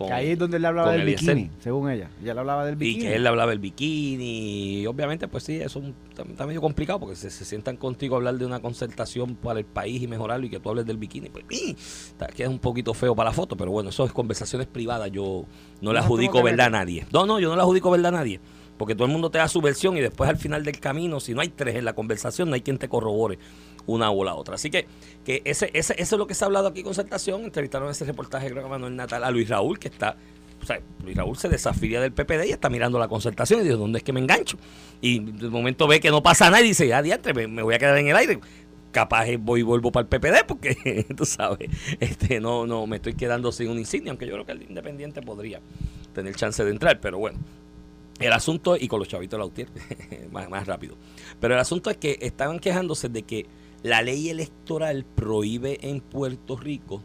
que 0.07 0.13
ahí 0.13 0.31
es 0.31 0.39
donde 0.39 0.57
él 0.57 0.65
hablaba 0.65 0.91
del 0.91 1.01
Eliezer. 1.01 1.35
bikini, 1.35 1.51
según 1.59 1.89
ella. 1.89 2.09
Ella 2.21 2.33
le 2.33 2.39
hablaba 2.39 2.65
del 2.65 2.75
bikini. 2.75 3.03
Y 3.03 3.07
que 3.07 3.15
él 3.15 3.23
le 3.23 3.29
hablaba 3.29 3.51
del 3.51 3.59
bikini. 3.59 4.79
Y 4.81 4.87
obviamente, 4.87 5.27
pues 5.27 5.43
sí, 5.43 5.55
eso 5.59 5.81
está, 6.09 6.23
está 6.23 6.45
medio 6.45 6.61
complicado 6.61 6.99
porque 6.99 7.15
se, 7.15 7.29
se 7.29 7.45
sientan 7.45 7.77
contigo 7.77 8.15
a 8.15 8.17
hablar 8.17 8.37
de 8.37 8.45
una 8.45 8.59
concertación 8.59 9.35
para 9.35 9.59
el 9.59 9.65
país 9.65 10.01
y 10.01 10.07
mejorarlo 10.07 10.45
y 10.45 10.49
que 10.49 10.59
tú 10.59 10.69
hables 10.69 10.85
del 10.85 10.97
bikini. 10.97 11.29
Pues 11.29 11.45
¡ih! 11.49 11.71
está, 11.71 12.27
queda 12.27 12.49
un 12.49 12.59
poquito 12.59 12.93
feo 12.93 13.15
para 13.15 13.29
la 13.29 13.33
foto, 13.33 13.55
pero 13.55 13.71
bueno, 13.71 13.89
eso 13.89 14.05
es 14.05 14.11
conversaciones 14.11 14.67
privadas. 14.67 15.11
Yo 15.11 15.45
no 15.81 15.93
le 15.93 15.99
No 15.99 16.05
adjudico 16.05 16.41
verdad 16.43 16.67
a 16.67 16.69
nadie. 16.71 17.05
No, 17.11 17.25
no, 17.25 17.39
yo 17.39 17.49
no 17.49 17.55
le 17.55 17.61
adjudico 17.61 17.91
verdad 17.91 18.13
a 18.13 18.17
nadie. 18.17 18.39
Porque 18.77 18.95
todo 18.95 19.07
el 19.07 19.11
mundo 19.11 19.29
te 19.29 19.39
da 19.39 19.49
su 19.49 19.59
versión 19.59 19.97
y 19.97 19.99
después 19.99 20.29
al 20.29 20.37
final 20.37 20.63
del 20.63 20.79
camino, 20.79 21.19
si 21.19 21.33
no 21.33 21.41
hay 21.41 21.49
tres 21.49 21.75
en 21.75 21.83
la 21.83 21.91
conversación, 21.91 22.47
no 22.47 22.55
hay 22.55 22.61
quien 22.61 22.77
te 22.77 22.87
corrobore 22.87 23.37
una 23.89 24.11
o 24.11 24.23
la 24.23 24.35
otra. 24.35 24.55
Así 24.55 24.69
que, 24.69 24.85
que 25.25 25.41
ese, 25.45 25.69
ese, 25.73 25.93
eso 25.97 26.15
es 26.15 26.19
lo 26.19 26.27
que 26.27 26.33
se 26.33 26.43
ha 26.43 26.47
hablado 26.47 26.67
aquí 26.67 26.81
con 26.81 26.89
concertación. 26.89 27.43
Entrevistaron 27.43 27.87
en 27.87 27.91
ese 27.91 28.05
reportaje, 28.05 28.49
creo 28.49 28.63
que 28.63 28.69
Manuel 28.69 28.95
Natal, 28.95 29.23
a 29.23 29.31
Luis 29.31 29.49
Raúl, 29.49 29.79
que 29.79 29.87
está 29.87 30.17
o 30.61 30.65
sea, 30.65 30.81
Luis 31.03 31.15
Raúl 31.15 31.37
se 31.37 31.49
desafía 31.49 32.01
del 32.01 32.11
PPD 32.11 32.45
y 32.47 32.51
está 32.51 32.69
mirando 32.69 32.99
la 32.99 33.07
concertación 33.07 33.61
y 33.61 33.63
dice, 33.63 33.75
¿dónde 33.75 33.99
es 33.99 34.03
que 34.03 34.13
me 34.13 34.19
engancho? 34.19 34.57
Y 35.01 35.19
de 35.19 35.49
momento 35.49 35.87
ve 35.87 35.99
que 35.99 36.11
no 36.11 36.21
pasa 36.21 36.45
nada 36.49 36.61
y 36.61 36.69
dice, 36.69 36.87
ya, 36.87 37.01
diantre, 37.01 37.47
me, 37.47 37.63
voy 37.63 37.75
a 37.75 37.79
quedar 37.79 37.97
en 37.97 38.07
el 38.07 38.15
aire. 38.15 38.39
Capaz 38.91 39.27
voy 39.39 39.59
y 39.59 39.63
vuelvo 39.63 39.91
para 39.91 40.01
el 40.01 40.07
PPD 40.07 40.45
porque, 40.47 41.05
tú 41.17 41.25
sabes, 41.25 41.69
este 41.99 42.39
no 42.39 42.65
no 42.65 42.87
me 42.87 42.97
estoy 42.97 43.13
quedando 43.13 43.51
sin 43.51 43.69
un 43.69 43.77
insignia, 43.77 44.11
aunque 44.11 44.25
yo 44.25 44.33
creo 44.33 44.45
que 44.45 44.51
el 44.53 44.63
independiente 44.63 45.21
podría 45.21 45.61
tener 46.13 46.35
chance 46.35 46.63
de 46.63 46.71
entrar, 46.71 46.99
pero 46.99 47.19
bueno. 47.19 47.39
El 48.19 48.33
asunto, 48.33 48.75
y 48.75 48.89
con 48.89 48.99
los 48.99 49.07
chavitos 49.07 49.37
de 49.37 49.39
la 49.39 49.45
UTIER, 49.45 49.69
más, 50.31 50.49
más 50.49 50.67
rápido. 50.67 50.97
Pero 51.39 51.53
el 51.53 51.59
asunto 51.59 51.89
es 51.89 51.95
que 51.95 52.17
estaban 52.19 52.59
quejándose 52.59 53.07
de 53.07 53.23
que 53.23 53.45
la 53.83 54.01
ley 54.01 54.29
electoral 54.29 55.05
prohíbe 55.15 55.79
en 55.89 56.01
Puerto 56.01 56.57
Rico 56.57 57.01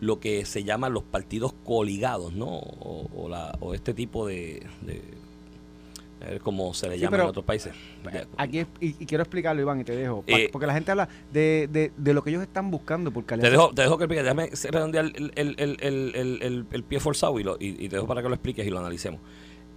lo 0.00 0.18
que 0.20 0.44
se 0.44 0.64
llaman 0.64 0.92
los 0.92 1.02
partidos 1.04 1.52
coligados, 1.64 2.32
¿no? 2.34 2.46
O, 2.48 3.06
o 3.16 3.28
la, 3.28 3.56
o 3.60 3.72
este 3.74 3.94
tipo 3.94 4.26
de, 4.26 4.64
de 4.82 5.00
a 6.20 6.26
ver 6.26 6.40
cómo 6.40 6.72
se 6.74 6.88
le 6.88 6.94
Sí, 6.96 7.00
llama 7.02 7.16
en 7.18 7.22
otros 7.26 7.44
países. 7.44 7.72
Aquí 8.36 8.60
es- 8.60 8.66
y, 8.80 8.88
y 9.02 9.06
quiero 9.06 9.22
explicarlo, 9.22 9.60
Iván, 9.62 9.80
y 9.80 9.84
te 9.84 9.94
dejo. 9.96 10.22
Eh, 10.28 10.48
porque 10.52 10.66
la 10.68 10.74
gente 10.74 10.90
habla 10.92 11.08
de, 11.32 11.68
de, 11.72 11.92
de 11.96 12.14
lo 12.14 12.22
que 12.22 12.30
ellos 12.30 12.42
están 12.42 12.70
buscando. 12.70 13.10
Porque 13.12 13.36
Te 13.36 13.50
dejo, 13.50 13.72
te 13.74 13.82
dejo 13.82 13.98
que 13.98 14.04
explique, 14.04 14.22
déjame 14.22 14.50
redondear 14.70 15.04
el, 15.06 15.32
el, 15.34 15.54
el, 15.58 15.76
el, 15.80 16.12
el, 16.14 16.42
el- 16.42 16.66
el 16.70 16.84
pie 16.84 17.00
forzado 17.00 17.38
y, 17.40 17.42
lo, 17.44 17.56
y, 17.58 17.70
y 17.70 17.88
te 17.88 17.96
dejo 17.96 18.06
para 18.06 18.22
que 18.22 18.28
lo 18.28 18.34
expliques 18.34 18.64
y 18.66 18.70
lo 18.70 18.78
analicemos. 18.78 19.20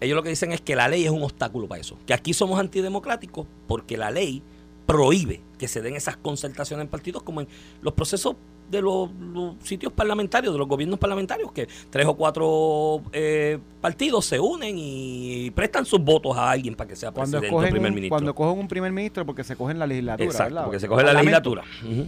Ellos 0.02 0.16
lo 0.16 0.24
que 0.24 0.30
dicen 0.30 0.52
es 0.52 0.62
que 0.62 0.76
la 0.76 0.88
ley 0.88 1.06
es 1.06 1.12
un 1.12 1.24
obstáculo 1.24 1.68
para 1.68 1.82
eso. 1.82 1.98
Que 2.06 2.14
aquí 2.14 2.34
somos 2.34 2.60
antidemocráticos 2.60 3.48
porque 3.68 3.96
la 3.98 4.12
ley 4.12 4.44
prohíbe 4.86 5.42
que 5.58 5.68
se 5.68 5.82
den 5.82 5.96
esas 5.96 6.18
concertaciones 6.18 6.84
en 6.84 6.90
partidos 6.90 7.24
como 7.24 7.42
en 7.42 7.48
los 7.82 7.94
procesos 7.94 8.36
de 8.70 8.82
los, 8.82 9.12
los 9.12 9.56
sitios 9.64 9.94
parlamentarios, 9.94 10.54
de 10.54 10.58
los 10.58 10.68
gobiernos 10.68 11.00
parlamentarios, 11.00 11.52
que 11.52 11.68
tres 11.90 12.06
o 12.08 12.16
cuatro 12.16 13.02
eh, 13.14 13.60
partidos 13.80 14.26
se 14.26 14.40
unen 14.40 14.76
y 14.78 15.52
prestan 15.52 15.86
sus 15.86 16.00
votos 16.00 16.36
a 16.36 16.50
alguien 16.50 16.76
para 16.76 16.88
que 16.88 16.96
sea 16.96 17.12
cuando 17.12 17.40
presidente 17.40 17.68
o 17.68 17.70
primer 17.70 17.92
un, 17.92 17.96
ministro. 17.96 18.10
cuando 18.10 18.36
cogen 18.36 18.60
un 18.60 18.68
primer 18.68 18.92
ministro, 18.92 19.26
porque 19.26 19.44
se 19.44 19.56
cogen 19.56 19.78
la 19.78 19.86
legislatura. 19.86 20.26
Exacto, 20.26 20.54
¿verdad? 20.56 20.64
porque 20.66 20.80
se 20.80 20.88
coge 20.88 21.04
la 21.04 21.14
legislatura. 21.14 21.64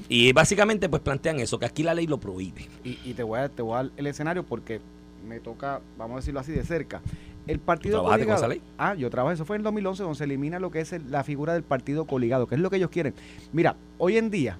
Y 0.09 0.33
básicamente 0.33 0.89
pues 0.89 1.01
plantean 1.01 1.39
eso, 1.39 1.59
que 1.59 1.65
aquí 1.65 1.83
la 1.83 1.93
ley 1.93 2.07
lo 2.07 2.19
prohíbe. 2.19 2.67
Y, 2.83 2.97
y 3.05 3.13
te, 3.13 3.23
voy 3.23 3.39
a, 3.39 3.49
te 3.49 3.61
voy 3.61 3.73
a 3.73 3.83
dar 3.83 3.91
el 3.95 4.07
escenario 4.07 4.43
porque 4.43 4.81
me 5.27 5.39
toca, 5.39 5.81
vamos 5.97 6.15
a 6.15 6.19
decirlo 6.19 6.39
así, 6.39 6.51
de 6.51 6.63
cerca. 6.63 7.01
El 7.47 7.59
partido 7.59 8.01
con 8.03 8.11
coligado. 8.11 8.37
esa 8.37 8.47
ley? 8.47 8.61
Ah, 8.77 8.93
yo 8.95 9.09
trabajé, 9.09 9.35
eso 9.35 9.45
fue 9.45 9.55
en 9.55 9.61
el 9.61 9.63
2011, 9.63 10.03
donde 10.03 10.17
se 10.17 10.23
elimina 10.25 10.59
lo 10.59 10.69
que 10.71 10.81
es 10.81 10.93
el- 10.93 11.09
la 11.11 11.23
figura 11.23 11.53
del 11.53 11.63
partido 11.63 12.05
coligado, 12.05 12.47
que 12.47 12.55
es 12.55 12.61
lo 12.61 12.69
que 12.69 12.75
ellos 12.77 12.89
quieren. 12.89 13.13
Mira, 13.53 13.75
hoy 13.97 14.17
en 14.17 14.29
día, 14.29 14.57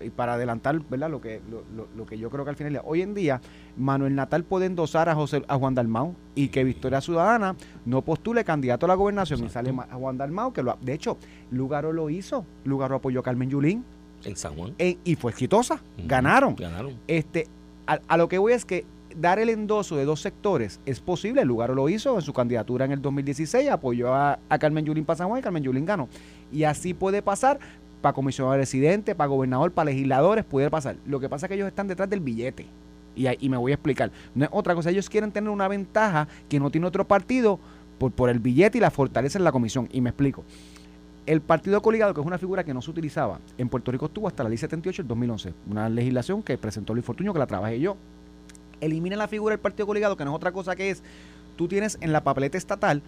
y 0.00 0.10
para 0.10 0.34
adelantar 0.34 0.78
¿verdad? 0.90 1.08
Lo, 1.10 1.20
que, 1.22 1.40
lo, 1.50 1.62
lo- 1.74 1.88
lo 1.96 2.04
que 2.06 2.18
yo 2.18 2.28
creo 2.30 2.44
que 2.44 2.50
al 2.50 2.56
final, 2.56 2.80
hoy 2.84 3.00
en 3.02 3.14
día, 3.14 3.40
Manuel 3.78 4.14
Natal 4.14 4.44
puede 4.44 4.66
endosar 4.66 5.08
a, 5.08 5.14
José, 5.14 5.42
a 5.48 5.56
Juan 5.56 5.74
Dalmau 5.74 6.14
y 6.34 6.48
que 6.48 6.64
Victoria 6.64 7.00
Ciudadana 7.00 7.56
no 7.86 8.02
postule 8.02 8.44
candidato 8.44 8.84
a 8.86 8.88
la 8.88 8.94
gobernación 8.94 9.42
y 9.44 9.48
sale 9.48 9.70
a 9.88 9.94
Juan 9.96 10.18
Dalmau, 10.18 10.52
que 10.52 10.62
lo, 10.62 10.72
ha- 10.72 10.78
de 10.82 10.92
hecho, 10.92 11.16
Lugaro 11.50 11.92
lo 11.92 12.10
hizo, 12.10 12.44
Lugaro 12.64 12.96
apoyó 12.96 13.20
a 13.20 13.22
Carmen 13.22 13.48
Yulín 13.48 13.84
En 14.24 14.36
San 14.36 14.54
Juan. 14.54 14.74
eh, 14.78 14.98
y 15.02 15.14
fue 15.16 15.30
exitosa, 15.32 15.80
ganaron. 16.06 16.56
Ganaron. 16.56 16.94
Este, 17.08 17.46
a, 17.86 17.98
a 18.06 18.16
lo 18.18 18.28
que 18.28 18.36
voy 18.38 18.52
es 18.52 18.64
que 18.66 18.84
dar 19.20 19.38
el 19.38 19.48
endoso 19.48 19.96
de 19.96 20.04
dos 20.04 20.20
sectores 20.20 20.80
es 20.86 21.00
posible. 21.00 21.42
El 21.42 21.48
lugar 21.48 21.70
lo 21.70 21.88
hizo 21.88 22.16
en 22.16 22.22
su 22.22 22.32
candidatura 22.32 22.84
en 22.84 22.92
el 22.92 23.02
2016, 23.02 23.70
apoyó 23.70 24.14
a, 24.14 24.38
Carmen 24.60 24.84
Yulín 24.84 25.04
para 25.04 25.18
San 25.18 25.28
Juan 25.28 25.40
y 25.40 25.42
Carmen 25.42 25.62
Yulín 25.62 25.84
ganó. 25.84 26.08
Y 26.52 26.64
así 26.64 26.94
puede 26.94 27.22
pasar 27.22 27.58
para 28.00 28.12
comisionado 28.12 28.56
residente, 28.56 29.14
para 29.14 29.28
gobernador, 29.28 29.72
para 29.72 29.90
legisladores, 29.90 30.44
puede 30.44 30.70
pasar. 30.70 30.96
Lo 31.06 31.18
que 31.18 31.28
pasa 31.28 31.46
es 31.46 31.48
que 31.48 31.54
ellos 31.54 31.68
están 31.68 31.88
detrás 31.88 32.08
del 32.08 32.20
billete. 32.20 32.66
Y, 33.14 33.26
y 33.44 33.48
me 33.48 33.56
voy 33.56 33.72
a 33.72 33.74
explicar. 33.74 34.10
No 34.34 34.44
es 34.44 34.50
otra 34.52 34.74
cosa, 34.74 34.90
ellos 34.90 35.08
quieren 35.08 35.32
tener 35.32 35.50
una 35.50 35.68
ventaja 35.68 36.28
que 36.48 36.60
no 36.60 36.70
tiene 36.70 36.86
otro 36.86 37.06
partido 37.06 37.58
por, 37.98 38.12
por 38.12 38.28
el 38.28 38.38
billete 38.38 38.78
y 38.78 38.80
la 38.80 38.90
fortaleza 38.90 39.38
en 39.38 39.44
la 39.44 39.52
comisión. 39.52 39.88
Y 39.92 40.00
me 40.00 40.10
explico. 40.10 40.44
El 41.24 41.40
partido 41.40 41.82
coligado, 41.82 42.14
que 42.14 42.20
es 42.20 42.26
una 42.26 42.38
figura 42.38 42.62
que 42.62 42.72
no 42.72 42.80
se 42.80 42.90
utilizaba 42.90 43.40
en 43.58 43.68
Puerto 43.68 43.90
Rico, 43.90 44.06
estuvo 44.06 44.28
hasta 44.28 44.44
la 44.44 44.48
ley 44.48 44.58
78 44.58 45.02
del 45.02 45.08
2011. 45.08 45.54
Una 45.68 45.88
legislación 45.88 46.40
que 46.40 46.56
presentó 46.56 46.94
Luis 46.94 47.04
Fortuño, 47.04 47.32
que 47.32 47.40
la 47.40 47.46
trabajé 47.48 47.80
yo. 47.80 47.96
Elimina 48.80 49.16
la 49.16 49.28
figura 49.28 49.52
del 49.52 49.60
partido 49.60 49.86
coligado, 49.86 50.16
que 50.16 50.24
no 50.24 50.30
es 50.30 50.36
otra 50.36 50.52
cosa 50.52 50.76
que 50.76 50.90
es, 50.90 51.02
tú 51.56 51.68
tienes 51.68 51.98
en 52.00 52.12
la 52.12 52.22
papeleta 52.22 52.58
estatal 52.58 53.02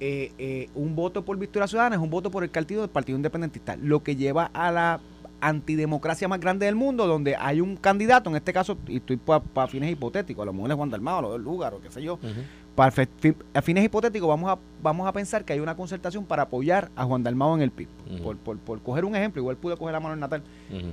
eh, 0.00 0.32
eh, 0.38 0.68
un 0.74 0.96
voto 0.96 1.24
por 1.24 1.38
Victoria 1.38 1.68
Ciudadana, 1.68 1.94
es 1.96 2.02
un 2.02 2.10
voto 2.10 2.30
por 2.30 2.42
el 2.42 2.50
partido 2.50 2.80
del 2.80 2.90
Partido 2.90 3.16
Independentista, 3.16 3.76
lo 3.76 4.02
que 4.02 4.16
lleva 4.16 4.50
a 4.52 4.72
la 4.72 5.00
antidemocracia 5.40 6.28
más 6.28 6.40
grande 6.40 6.66
del 6.66 6.74
mundo, 6.74 7.06
donde 7.06 7.36
hay 7.36 7.60
un 7.60 7.76
candidato, 7.76 8.30
en 8.30 8.36
este 8.36 8.52
caso, 8.52 8.78
y 8.88 8.96
estoy 8.96 9.16
para 9.16 9.68
fines 9.68 9.90
hipotéticos, 9.90 10.42
a 10.42 10.46
lo 10.46 10.52
mejor 10.52 10.70
es 10.70 10.76
Juan 10.76 10.90
Dalmao, 10.90 11.18
a 11.18 11.22
lo 11.22 11.32
del 11.32 11.42
lugar, 11.42 11.74
o 11.74 11.80
qué 11.80 11.90
sé 11.90 12.02
yo, 12.02 12.18
para 12.74 12.92
a 13.54 13.62
fines 13.62 13.84
hipotéticos 13.84 14.28
vamos 14.28 14.50
a, 14.50 14.58
vamos 14.82 15.06
a 15.06 15.12
pensar 15.12 15.44
que 15.44 15.52
hay 15.52 15.60
una 15.60 15.76
concertación 15.76 16.24
para 16.24 16.44
apoyar 16.44 16.90
a 16.96 17.04
Juan 17.04 17.22
Dalmao 17.22 17.54
en 17.54 17.62
el 17.62 17.70
PIB. 17.70 17.88
Por, 18.22 18.36
por, 18.38 18.58
por 18.58 18.80
coger 18.80 19.04
un 19.04 19.14
ejemplo, 19.14 19.40
igual 19.40 19.56
pude 19.56 19.76
coger 19.76 19.94
a 19.94 20.00
Manuel 20.00 20.20
Natal. 20.20 20.42
Ujú. 20.70 20.92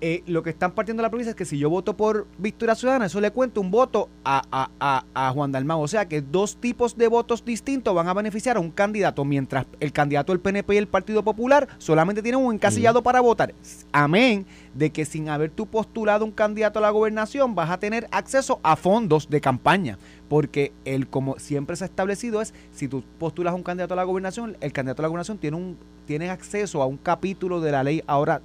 Eh, 0.00 0.22
lo 0.26 0.42
que 0.42 0.50
están 0.50 0.72
partiendo 0.72 1.00
de 1.00 1.06
la 1.06 1.10
provincia 1.10 1.30
es 1.30 1.36
que 1.36 1.44
si 1.44 1.58
yo 1.58 1.70
voto 1.70 1.96
por 1.96 2.26
Victoria 2.38 2.74
Ciudadana, 2.74 3.06
eso 3.06 3.20
le 3.20 3.30
cuento 3.30 3.60
un 3.60 3.70
voto 3.70 4.08
a, 4.24 4.42
a, 4.50 4.70
a, 4.78 5.28
a 5.28 5.32
Juan 5.32 5.52
Dalmau. 5.52 5.80
O 5.80 5.88
sea 5.88 6.06
que 6.06 6.20
dos 6.20 6.56
tipos 6.56 6.96
de 6.96 7.08
votos 7.08 7.44
distintos 7.44 7.94
van 7.94 8.08
a 8.08 8.14
beneficiar 8.14 8.56
a 8.56 8.60
un 8.60 8.70
candidato, 8.70 9.24
mientras 9.24 9.66
el 9.80 9.92
candidato 9.92 10.32
del 10.32 10.40
PNP 10.40 10.74
y 10.74 10.78
el 10.78 10.88
Partido 10.88 11.22
Popular 11.22 11.68
solamente 11.78 12.22
tienen 12.22 12.40
un 12.40 12.54
encasillado 12.54 13.02
para 13.02 13.20
votar. 13.20 13.54
Amén 13.92 14.46
de 14.78 14.90
que 14.90 15.04
sin 15.04 15.28
haber 15.28 15.50
tú 15.50 15.66
postulado 15.66 16.24
un 16.24 16.30
candidato 16.30 16.78
a 16.78 16.82
la 16.82 16.90
gobernación, 16.90 17.56
vas 17.56 17.70
a 17.70 17.78
tener 17.78 18.06
acceso 18.12 18.60
a 18.62 18.76
fondos 18.76 19.28
de 19.28 19.40
campaña. 19.40 19.98
Porque 20.28 20.72
el, 20.84 21.08
como 21.08 21.38
siempre 21.38 21.74
se 21.74 21.84
ha 21.84 21.86
establecido, 21.86 22.40
es 22.40 22.54
si 22.72 22.86
tú 22.86 23.02
postulas 23.18 23.52
a 23.52 23.56
un 23.56 23.64
candidato 23.64 23.94
a 23.94 23.96
la 23.96 24.04
gobernación, 24.04 24.56
el 24.60 24.72
candidato 24.72 25.02
a 25.02 25.04
la 25.04 25.08
gobernación 25.08 25.38
tiene 25.38 25.56
un 25.56 25.76
tiene 26.06 26.30
acceso 26.30 26.80
a 26.80 26.86
un 26.86 26.96
capítulo 26.96 27.60
de 27.60 27.70
la 27.70 27.82
ley 27.82 28.02
ahora 28.06 28.40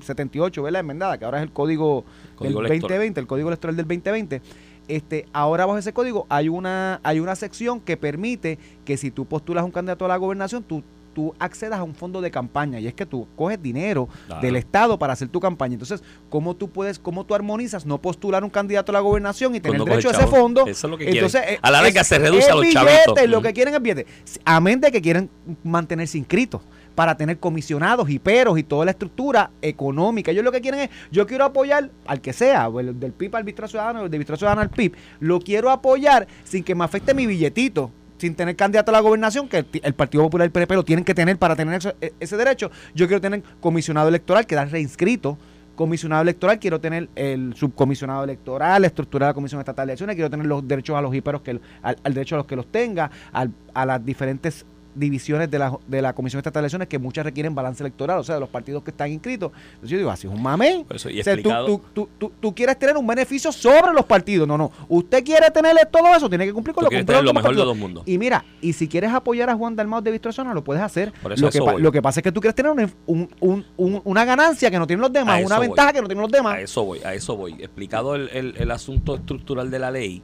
78, 0.00 0.62
¿verdad? 0.62 0.80
Enmendada, 0.80 1.18
que 1.18 1.24
ahora 1.24 1.38
es 1.38 1.44
el 1.44 1.52
código, 1.52 2.04
Código 2.36 2.60
del 2.62 2.70
electoral. 2.70 2.98
2020, 2.98 3.20
el 3.20 3.26
código 3.26 3.48
electoral 3.48 3.76
del 3.76 3.86
2020. 3.86 4.42
Este, 4.86 5.26
ahora 5.32 5.64
bajo 5.64 5.78
ese 5.78 5.92
código 5.94 6.26
hay 6.28 6.48
una, 6.50 7.00
hay 7.02 7.18
una 7.20 7.34
sección 7.36 7.80
que 7.80 7.96
permite 7.96 8.58
que 8.84 8.96
si 8.98 9.10
tú 9.10 9.24
postulas 9.24 9.64
un 9.64 9.70
candidato 9.70 10.04
a 10.04 10.08
la 10.08 10.16
gobernación, 10.18 10.62
tú, 10.62 10.82
tú 11.14 11.32
accedas 11.38 11.78
a 11.78 11.82
un 11.84 11.94
fondo 11.94 12.20
de 12.20 12.30
campaña 12.30 12.78
y 12.80 12.86
es 12.86 12.92
que 12.92 13.06
tú 13.06 13.26
coges 13.34 13.62
dinero 13.62 14.08
Claro. 14.26 14.42
del 14.42 14.56
Estado 14.56 14.98
para 14.98 15.14
hacer 15.14 15.28
tu 15.28 15.40
campaña. 15.40 15.74
Entonces, 15.74 16.02
¿cómo 16.28 16.54
tú 16.54 16.68
puedes, 16.68 16.98
cómo 16.98 17.24
tú 17.24 17.34
armonizas 17.34 17.86
no 17.86 17.96
postular 18.02 18.44
un 18.44 18.50
candidato 18.50 18.92
a 18.92 18.94
la 18.94 19.00
gobernación 19.00 19.54
y 19.54 19.60
tener 19.60 19.78
Cuando 19.78 19.90
derecho 19.96 20.10
a 20.10 20.12
ese 20.20 20.26
fondo? 20.26 20.66
Eso 20.66 20.86
es 20.86 20.90
lo 20.90 20.98
que 20.98 21.08
Entonces, 21.08 21.40
quieren. 21.40 21.60
A 21.62 21.70
la 21.70 21.80
larga 21.80 22.00
es- 22.02 22.06
se 22.06 22.18
reduce 22.18 22.50
a 22.50 22.54
los 22.54 22.62
billete, 22.62 22.80
chavitos. 23.06 23.28
Lo 23.30 23.40
que 23.40 23.52
quieren 23.54 23.74
es 23.74 23.80
billete. 23.80 24.06
Amén 24.44 24.80
de 24.82 24.92
que 24.92 25.00
quieren 25.00 25.30
mantenerse 25.62 26.18
inscritos 26.18 26.60
para 26.94 27.16
tener 27.16 27.38
comisionados 27.38 28.08
y 28.10 28.20
y 28.24 28.62
toda 28.62 28.84
la 28.84 28.90
estructura 28.92 29.50
económica. 29.62 30.30
Ellos 30.30 30.44
lo 30.44 30.52
que 30.52 30.60
quieren 30.60 30.80
es, 30.80 30.90
yo 31.10 31.26
quiero 31.26 31.44
apoyar 31.44 31.90
al 32.06 32.20
que 32.20 32.32
sea, 32.32 32.68
del 32.70 33.12
PIB 33.12 33.36
al 33.36 33.44
Victoria 33.44 33.68
Ciudadano, 33.68 34.00
o 34.00 34.04
el 34.04 34.10
de 34.10 34.18
Victoria 34.18 34.38
Ciudadana 34.38 34.62
al 34.62 34.70
PIB, 34.70 34.92
lo 35.20 35.40
quiero 35.40 35.70
apoyar 35.70 36.26
sin 36.44 36.62
que 36.64 36.74
me 36.74 36.84
afecte 36.84 37.14
mi 37.14 37.26
billetito, 37.26 37.90
sin 38.18 38.34
tener 38.34 38.56
candidato 38.56 38.90
a 38.90 38.92
la 38.92 39.00
gobernación, 39.00 39.48
que 39.48 39.58
el, 39.58 39.64
ti- 39.64 39.80
el 39.82 39.94
Partido 39.94 40.22
Popular 40.24 40.46
y 40.46 40.48
el 40.48 40.52
PNP 40.52 40.74
lo 40.74 40.84
tienen 40.84 41.04
que 41.04 41.14
tener 41.14 41.36
para 41.38 41.56
tener 41.56 41.80
e- 42.00 42.12
ese 42.20 42.36
derecho. 42.36 42.70
Yo 42.94 43.06
quiero 43.06 43.20
tener 43.20 43.42
comisionado 43.60 44.08
electoral, 44.08 44.46
quedar 44.46 44.70
reinscrito. 44.70 45.36
Comisionado 45.74 46.22
electoral, 46.22 46.60
quiero 46.60 46.80
tener 46.80 47.08
el 47.16 47.52
subcomisionado 47.56 48.22
electoral, 48.22 48.80
la 48.82 48.86
estructura 48.86 49.26
de 49.26 49.30
la 49.30 49.34
Comisión 49.34 49.60
Estatal 49.60 49.84
de 49.88 49.92
Elecciones, 49.94 50.14
quiero 50.14 50.30
tener 50.30 50.46
los 50.46 50.66
derechos 50.68 50.94
a 50.96 51.00
los 51.02 51.12
hiperos, 51.12 51.42
que, 51.42 51.58
al, 51.82 51.96
al 52.04 52.14
derecho 52.14 52.36
a 52.36 52.38
los 52.38 52.46
que 52.46 52.54
los 52.54 52.68
tenga, 52.70 53.10
al- 53.32 53.50
a 53.74 53.84
las 53.84 54.04
diferentes 54.06 54.64
divisiones 54.94 55.50
de 55.50 55.58
la, 55.58 55.76
de 55.86 56.02
la 56.02 56.12
Comisión 56.12 56.38
Estatal 56.38 56.60
de 56.62 56.64
Elecciones 56.66 56.88
que 56.88 56.98
muchas 56.98 57.24
requieren 57.24 57.54
balance 57.54 57.82
electoral, 57.82 58.18
o 58.18 58.24
sea, 58.24 58.36
de 58.36 58.40
los 58.40 58.48
partidos 58.48 58.82
que 58.82 58.90
están 58.90 59.10
inscritos. 59.10 59.52
Entonces 59.66 59.90
yo 59.90 59.98
digo, 59.98 60.10
así 60.10 60.26
es 60.26 60.32
un 60.32 60.42
mamey. 60.42 60.84
Por 60.84 60.96
eso, 60.96 61.10
y 61.10 61.20
O 61.20 61.24
sea, 61.24 61.36
tú, 61.36 61.50
tú, 61.66 61.82
tú, 61.92 62.08
tú- 62.18 62.32
tú 62.40 62.54
quieres 62.54 62.78
tener 62.78 62.96
un 62.96 63.06
beneficio 63.06 63.50
sobre 63.52 63.92
los 63.92 64.04
partidos. 64.04 64.46
No, 64.46 64.56
no. 64.56 64.70
Usted 64.88 65.24
quiere 65.24 65.50
tener 65.50 65.74
todo 65.90 66.14
eso, 66.14 66.28
tiene 66.28 66.46
que 66.46 66.52
cumplir 66.52 66.74
con 66.74 66.84
lo 66.84 66.90
que 66.90 67.02
lo 67.02 67.32
mejor 67.34 67.54
de 67.56 67.62
dos 67.64 67.76
mundos. 67.76 68.04
Y 68.06 68.18
mira, 68.18 68.44
y 68.60 68.72
si 68.72 68.88
quieres 68.88 69.10
apoyar 69.12 69.50
a 69.50 69.54
Juan 69.54 69.74
Dalmau 69.76 70.00
de 70.02 70.10
Victoria 70.10 70.32
Zona, 70.34 70.54
lo 70.54 70.62
puedes 70.62 70.82
hacer. 70.82 71.12
Por 71.22 71.32
eso 71.32 71.44
lo, 71.44 71.50
que 71.50 71.58
eso 71.58 71.78
lo 71.78 71.92
que 71.92 72.02
pasa 72.02 72.20
es 72.20 72.24
que 72.24 72.32
tú 72.32 72.40
quieres 72.40 72.54
tener 72.54 72.72
un- 72.72 72.92
un- 73.06 73.28
un- 73.40 73.64
un- 73.76 74.02
una 74.04 74.24
ganancia 74.24 74.70
que 74.70 74.78
no 74.78 74.86
tienen 74.86 75.00
los 75.02 75.12
demás, 75.12 75.42
A 75.42 75.46
una 75.46 75.56
voy. 75.58 75.66
ventaja 75.68 75.92
que 75.92 76.00
no 76.00 76.06
tienen 76.06 76.22
los 76.22 76.30
demás. 76.30 76.54
A 76.54 76.60
eso 76.60 76.84
voy, 76.84 77.00
a 77.04 77.14
eso 77.14 77.36
voy. 77.36 77.52
Explicado 77.54 78.14
el, 78.14 78.28
el- 78.32 78.54
el 78.56 78.70
asunto 78.70 79.16
estructural 79.16 79.70
de 79.70 79.78
la 79.78 79.90
ley, 79.90 80.22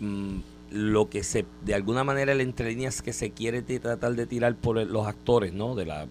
mm, 0.00 0.36
lo 0.74 1.08
que 1.08 1.22
se, 1.22 1.46
de 1.64 1.74
alguna 1.74 2.02
manera, 2.02 2.32
el 2.32 2.40
entre 2.40 2.70
líneas 2.70 3.00
que 3.00 3.12
se 3.12 3.30
quiere 3.30 3.62
tratar 3.62 4.16
de 4.16 4.26
tirar 4.26 4.56
por 4.56 4.76
los 4.84 5.06
actores, 5.06 5.52
¿no? 5.52 5.76
De 5.76 5.86
la 5.86 6.08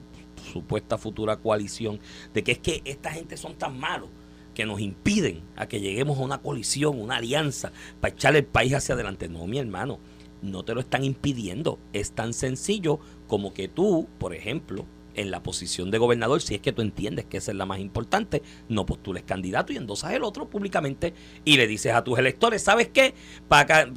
supuesta 0.53 0.97
futura 0.97 1.35
coalición, 1.35 1.99
de 2.33 2.43
que 2.43 2.53
es 2.53 2.59
que 2.59 2.81
esta 2.85 3.11
gente 3.11 3.35
son 3.35 3.55
tan 3.55 3.77
malos 3.77 4.09
que 4.55 4.65
nos 4.65 4.79
impiden 4.79 5.41
a 5.57 5.67
que 5.67 5.81
lleguemos 5.81 6.17
a 6.17 6.21
una 6.21 6.37
coalición, 6.37 7.01
una 7.01 7.17
alianza, 7.17 7.73
para 7.99 8.13
echar 8.13 8.37
el 8.37 8.45
país 8.45 8.73
hacia 8.73 8.95
adelante. 8.95 9.27
No, 9.27 9.45
mi 9.47 9.59
hermano, 9.59 9.99
no 10.41 10.63
te 10.63 10.73
lo 10.73 10.79
están 10.79 11.03
impidiendo. 11.03 11.77
Es 11.91 12.13
tan 12.13 12.33
sencillo 12.33 12.99
como 13.27 13.53
que 13.53 13.67
tú, 13.67 14.07
por 14.17 14.33
ejemplo, 14.33 14.85
en 15.15 15.31
la 15.31 15.43
posición 15.43 15.91
de 15.91 15.97
gobernador, 15.97 16.41
si 16.41 16.55
es 16.55 16.61
que 16.61 16.71
tú 16.71 16.81
entiendes 16.81 17.25
que 17.25 17.37
esa 17.37 17.51
es 17.51 17.57
la 17.57 17.65
más 17.65 17.79
importante, 17.79 18.41
no 18.69 18.85
postules 18.85 19.23
candidato 19.23 19.73
y 19.73 19.77
endosas 19.77 20.13
el 20.13 20.23
otro 20.23 20.49
públicamente 20.49 21.13
y 21.45 21.57
le 21.57 21.67
dices 21.67 21.93
a 21.93 22.03
tus 22.03 22.19
electores, 22.19 22.63
¿sabes 22.63 22.89
qué? 22.89 23.13
Para 23.47 23.87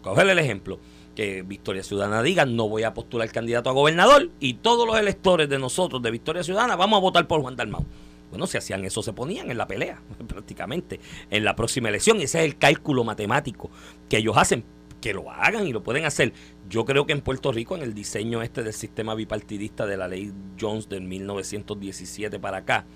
coger 0.00 0.28
el 0.28 0.38
ejemplo, 0.38 0.78
que 1.14 1.42
Victoria 1.42 1.82
Ciudadana 1.82 2.22
diga, 2.22 2.46
no 2.46 2.68
voy 2.68 2.84
a 2.84 2.94
postular 2.94 3.30
candidato 3.30 3.70
a 3.70 3.72
gobernador 3.72 4.30
y 4.40 4.54
todos 4.54 4.86
los 4.86 4.98
electores 4.98 5.48
de 5.48 5.58
nosotros 5.58 6.02
de 6.02 6.10
Victoria 6.10 6.42
Ciudadana 6.42 6.76
vamos 6.76 6.98
a 6.98 7.00
votar 7.00 7.26
por 7.26 7.40
Juan 7.40 7.56
Dalmau. 7.56 7.84
Bueno, 8.30 8.46
si 8.46 8.56
hacían 8.56 8.82
eso, 8.86 9.02
se 9.02 9.12
ponían 9.12 9.50
en 9.50 9.58
la 9.58 9.66
pelea, 9.66 10.00
prácticamente, 10.26 11.00
en 11.30 11.44
la 11.44 11.54
próxima 11.54 11.90
elección. 11.90 12.16
Ese 12.16 12.38
es 12.38 12.46
el 12.46 12.56
cálculo 12.56 13.04
matemático 13.04 13.70
que 14.08 14.16
ellos 14.18 14.36
hacen. 14.38 14.64
Que 15.02 15.12
lo 15.12 15.30
hagan 15.30 15.66
y 15.66 15.72
lo 15.72 15.82
pueden 15.82 16.06
hacer. 16.06 16.32
Yo 16.70 16.86
creo 16.86 17.04
que 17.04 17.12
en 17.12 17.20
Puerto 17.20 17.52
Rico, 17.52 17.76
en 17.76 17.82
el 17.82 17.92
diseño 17.92 18.40
este 18.40 18.62
del 18.62 18.72
sistema 18.72 19.14
bipartidista 19.14 19.84
de 19.84 19.98
la 19.98 20.08
ley 20.08 20.32
Jones 20.58 20.88
del 20.88 21.02
1917 21.02 22.40
para 22.40 22.58
acá, 22.58 22.86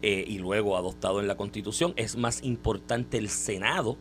eh, 0.00 0.24
y 0.26 0.38
luego 0.38 0.78
adoptado 0.78 1.20
en 1.20 1.26
la 1.26 1.36
Constitución, 1.36 1.92
es 1.96 2.16
más 2.16 2.42
importante 2.42 3.18
el 3.18 3.28
Senado 3.28 3.98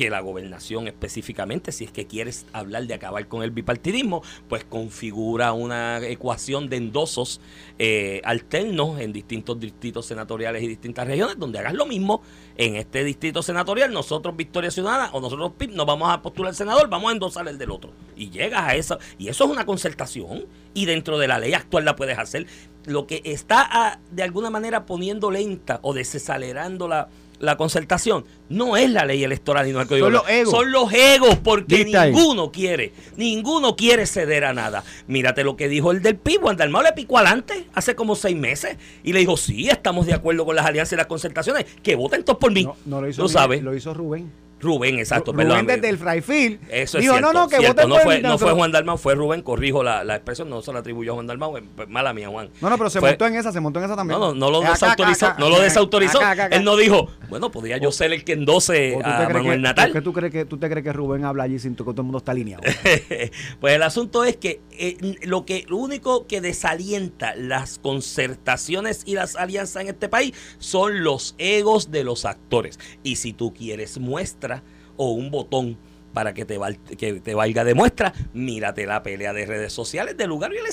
que 0.00 0.08
la 0.08 0.20
gobernación 0.20 0.86
específicamente, 0.86 1.72
si 1.72 1.84
es 1.84 1.92
que 1.92 2.06
quieres 2.06 2.46
hablar 2.54 2.86
de 2.86 2.94
acabar 2.94 3.28
con 3.28 3.42
el 3.42 3.50
bipartidismo, 3.50 4.22
pues 4.48 4.64
configura 4.64 5.52
una 5.52 5.98
ecuación 5.98 6.70
de 6.70 6.78
endosos 6.78 7.42
eh, 7.78 8.22
alternos 8.24 8.98
en 8.98 9.12
distintos 9.12 9.60
distritos 9.60 10.06
senatoriales 10.06 10.62
y 10.62 10.68
distintas 10.68 11.06
regiones, 11.06 11.38
donde 11.38 11.58
hagas 11.58 11.74
lo 11.74 11.84
mismo 11.84 12.22
en 12.56 12.76
este 12.76 13.04
distrito 13.04 13.42
senatorial, 13.42 13.92
nosotros 13.92 14.34
Victoria 14.34 14.70
Ciudadana 14.70 15.10
o 15.12 15.20
nosotros 15.20 15.52
PIB 15.58 15.72
nos 15.72 15.84
vamos 15.84 16.10
a 16.10 16.22
postular 16.22 16.48
al 16.48 16.56
senador, 16.56 16.88
vamos 16.88 17.10
a 17.10 17.12
endosar 17.12 17.46
el 17.46 17.58
del 17.58 17.70
otro. 17.70 17.92
Y 18.16 18.30
llegas 18.30 18.62
a 18.62 18.76
eso, 18.76 18.98
y 19.18 19.28
eso 19.28 19.44
es 19.44 19.50
una 19.50 19.66
concertación, 19.66 20.46
y 20.72 20.86
dentro 20.86 21.18
de 21.18 21.28
la 21.28 21.38
ley 21.38 21.52
actual 21.52 21.84
la 21.84 21.94
puedes 21.94 22.18
hacer. 22.18 22.46
Lo 22.86 23.06
que 23.06 23.20
está 23.26 23.68
ah, 23.70 23.98
de 24.10 24.22
alguna 24.22 24.48
manera 24.48 24.86
poniendo 24.86 25.30
lenta 25.30 25.78
o 25.82 25.92
desacelerando 25.92 26.88
la, 26.88 27.10
la 27.40 27.56
concertación 27.56 28.24
no 28.48 28.76
es 28.76 28.90
la 28.90 29.04
ley 29.04 29.24
electoral 29.24 29.66
y 29.66 29.72
no 29.72 29.80
el 29.80 29.88
código 29.88 30.06
Son 30.06 30.12
los 30.12 30.28
egos. 30.28 30.50
Son 30.50 30.72
los 30.72 30.92
egos, 30.92 31.38
porque 31.42 31.86
ahí. 31.96 32.12
ninguno 32.12 32.52
quiere, 32.52 32.92
ninguno 33.16 33.76
quiere 33.76 34.06
ceder 34.06 34.44
a 34.44 34.52
nada. 34.52 34.84
Mírate 35.06 35.42
lo 35.42 35.56
que 35.56 35.68
dijo 35.68 35.90
el 35.90 36.02
del 36.02 36.16
PIB, 36.16 36.40
Juan 36.42 36.56
Dalmau 36.56 36.82
le 36.82 36.92
picó 36.92 37.18
adelante 37.18 37.66
hace 37.74 37.94
como 37.94 38.14
seis 38.14 38.36
meses 38.36 38.76
y 39.02 39.12
le 39.12 39.20
dijo, 39.20 39.36
sí, 39.36 39.68
estamos 39.68 40.06
de 40.06 40.14
acuerdo 40.14 40.44
con 40.44 40.54
las 40.54 40.66
alianzas 40.66 40.92
y 40.92 40.96
las 40.96 41.06
concertaciones, 41.06 41.64
que 41.82 41.96
voten 41.96 42.22
todos 42.24 42.38
por 42.38 42.52
mí. 42.52 42.64
No, 42.64 42.76
no 42.84 43.00
lo 43.00 43.08
hizo 43.08 43.22
Miguel, 43.22 43.32
sabes. 43.32 43.62
lo 43.62 43.74
hizo 43.74 43.94
Rubén. 43.94 44.30
Rubén, 44.60 44.98
exacto, 44.98 45.32
Rubén 45.32 45.48
perdón. 45.48 45.66
desde 45.66 45.88
el 45.88 45.98
Frayfield 45.98 46.60
Eso 46.70 46.98
es 46.98 47.02
dijo, 47.02 47.14
cierto, 47.14 47.32
no, 47.32 47.40
no, 47.40 47.48
que 47.48 47.56
cierto, 47.58 47.88
no 47.88 47.96
fue, 47.98 48.20
no 48.20 48.38
fue 48.38 48.52
Juan 48.52 48.70
Dalmau, 48.72 48.98
fue 48.98 49.14
Rubén, 49.14 49.42
corrijo 49.42 49.82
la, 49.82 50.04
la 50.04 50.16
expresión, 50.16 50.48
no 50.50 50.60
se 50.62 50.72
la 50.72 50.80
atribuyó 50.80 51.12
a 51.12 51.14
Juan 51.14 51.26
Dalmau, 51.26 51.54
mala 51.88 52.12
mía, 52.12 52.28
Juan. 52.28 52.50
No, 52.60 52.70
no, 52.70 52.76
pero 52.78 52.90
se 52.90 53.00
Fue- 53.00 53.10
montó 53.10 53.26
en 53.26 53.36
esa, 53.36 53.52
se 53.52 53.60
montó 53.60 53.78
en 53.78 53.86
esa 53.86 53.96
también. 53.96 54.18
No, 54.20 54.28
no, 54.28 54.34
no 54.34 54.50
lo 54.50 54.58
acá, 54.60 54.72
desautorizó, 54.72 55.26
acá, 55.26 55.34
acá, 55.34 55.40
no 55.40 55.48
lo 55.50 55.60
desautorizó. 55.60 56.20
Él 56.50 56.64
no 56.64 56.76
dijo, 56.76 57.08
bueno, 57.28 57.50
podría 57.50 57.78
yo 57.78 57.90
ser 57.92 58.12
el 58.12 58.24
que 58.24 58.32
endose 58.32 58.94
¿O 58.94 58.98
tú 58.98 59.04
te 59.04 59.08
a 59.10 59.28
Manuel 59.28 59.58
que- 59.58 59.62
Natal. 59.62 59.88
¿Por 59.90 60.00
qué 60.00 60.04
tú 60.04 60.12
crees 60.12 60.32
que 60.32 60.44
tú 60.44 60.58
te 60.58 60.68
crees 60.68 60.84
que 60.84 60.92
Rubén 60.92 61.24
habla 61.24 61.44
allí 61.44 61.58
sin 61.58 61.74
que 61.74 61.82
todo 61.82 61.94
el 61.98 62.02
mundo 62.02 62.18
está 62.18 62.32
alineado? 62.32 62.62
pues 63.60 63.74
el 63.74 63.82
asunto 63.82 64.24
es 64.24 64.36
que 64.36 64.60
eh, 64.72 64.96
lo 65.22 65.46
que 65.46 65.64
lo 65.68 65.76
único 65.76 66.26
que 66.26 66.40
desalienta 66.40 67.34
las 67.34 67.78
concertaciones 67.78 69.02
y 69.06 69.14
las 69.14 69.36
alianzas 69.36 69.82
en 69.82 69.88
este 69.88 70.08
país 70.08 70.32
son 70.58 71.02
los 71.04 71.34
egos 71.38 71.90
de 71.90 72.04
los 72.04 72.24
actores. 72.24 72.78
Y 73.02 73.16
si 73.16 73.32
tú 73.32 73.54
quieres 73.54 73.98
muestra 73.98 74.49
o 74.96 75.10
un 75.12 75.30
botón 75.30 75.76
para 76.12 76.34
que 76.34 76.44
te, 76.44 76.58
val- 76.58 76.78
que 76.98 77.20
te 77.20 77.34
valga 77.34 77.62
de 77.64 77.74
muestra, 77.74 78.12
mírate 78.34 78.84
la 78.86 79.02
pelea 79.02 79.32
de 79.32 79.46
redes 79.46 79.72
sociales 79.72 80.16
de 80.16 80.26
lugar 80.26 80.52
y 80.52 80.56
el 80.58 80.66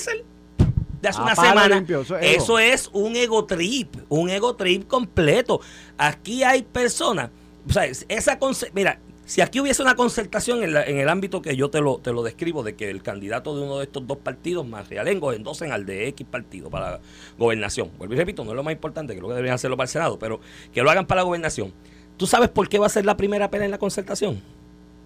de 1.00 1.08
hace 1.08 1.20
A 1.20 1.22
una 1.22 1.36
semana. 1.36 1.76
limpio, 1.76 2.00
eso 2.00 2.16
es 2.18 2.24
ego. 2.34 2.42
Eso 2.42 2.58
es 2.58 2.90
un 2.92 3.14
ego 3.14 3.44
trip, 3.44 3.94
un 4.08 4.30
ego 4.30 4.56
trip 4.56 4.88
completo. 4.88 5.60
Aquí 5.96 6.42
hay 6.42 6.62
personas, 6.62 7.30
o 7.68 7.72
sea, 7.72 7.84
es- 7.84 8.04
esa 8.08 8.36
mira, 8.74 8.98
si 9.24 9.40
aquí 9.42 9.60
hubiese 9.60 9.80
una 9.82 9.94
concertación 9.94 10.64
en, 10.64 10.72
la- 10.72 10.82
en 10.84 10.98
el 10.98 11.08
ámbito 11.08 11.40
que 11.40 11.54
yo 11.54 11.70
te 11.70 11.80
lo, 11.80 11.98
te 11.98 12.12
lo 12.12 12.24
describo, 12.24 12.64
de 12.64 12.74
que 12.74 12.90
el 12.90 13.02
candidato 13.02 13.54
de 13.56 13.62
uno 13.62 13.78
de 13.78 13.84
estos 13.84 14.06
dos 14.08 14.18
partidos, 14.18 14.66
más 14.66 14.88
realengo, 14.88 15.32
endosen 15.32 15.70
al 15.70 15.86
de 15.86 16.08
X 16.08 16.26
partido 16.28 16.68
para 16.68 16.90
la 16.92 17.00
gobernación. 17.38 17.90
Vuelvo 17.96 18.14
y 18.14 18.16
repito, 18.16 18.42
no 18.44 18.50
es 18.50 18.56
lo 18.56 18.64
más 18.64 18.72
importante, 18.72 19.14
creo 19.14 19.28
que 19.28 19.34
deberían 19.34 19.54
hacerlo 19.54 19.76
para 19.76 19.84
el 19.84 19.90
Senado, 19.90 20.18
pero 20.18 20.40
que 20.74 20.82
lo 20.82 20.90
hagan 20.90 21.06
para 21.06 21.20
la 21.20 21.24
gobernación. 21.26 21.72
¿Tú 22.18 22.26
sabes 22.26 22.50
por 22.50 22.68
qué 22.68 22.78
va 22.78 22.86
a 22.86 22.90
ser 22.90 23.06
la 23.06 23.16
primera 23.16 23.50
pelea 23.50 23.64
en 23.64 23.70
la 23.70 23.78
concertación? 23.78 24.40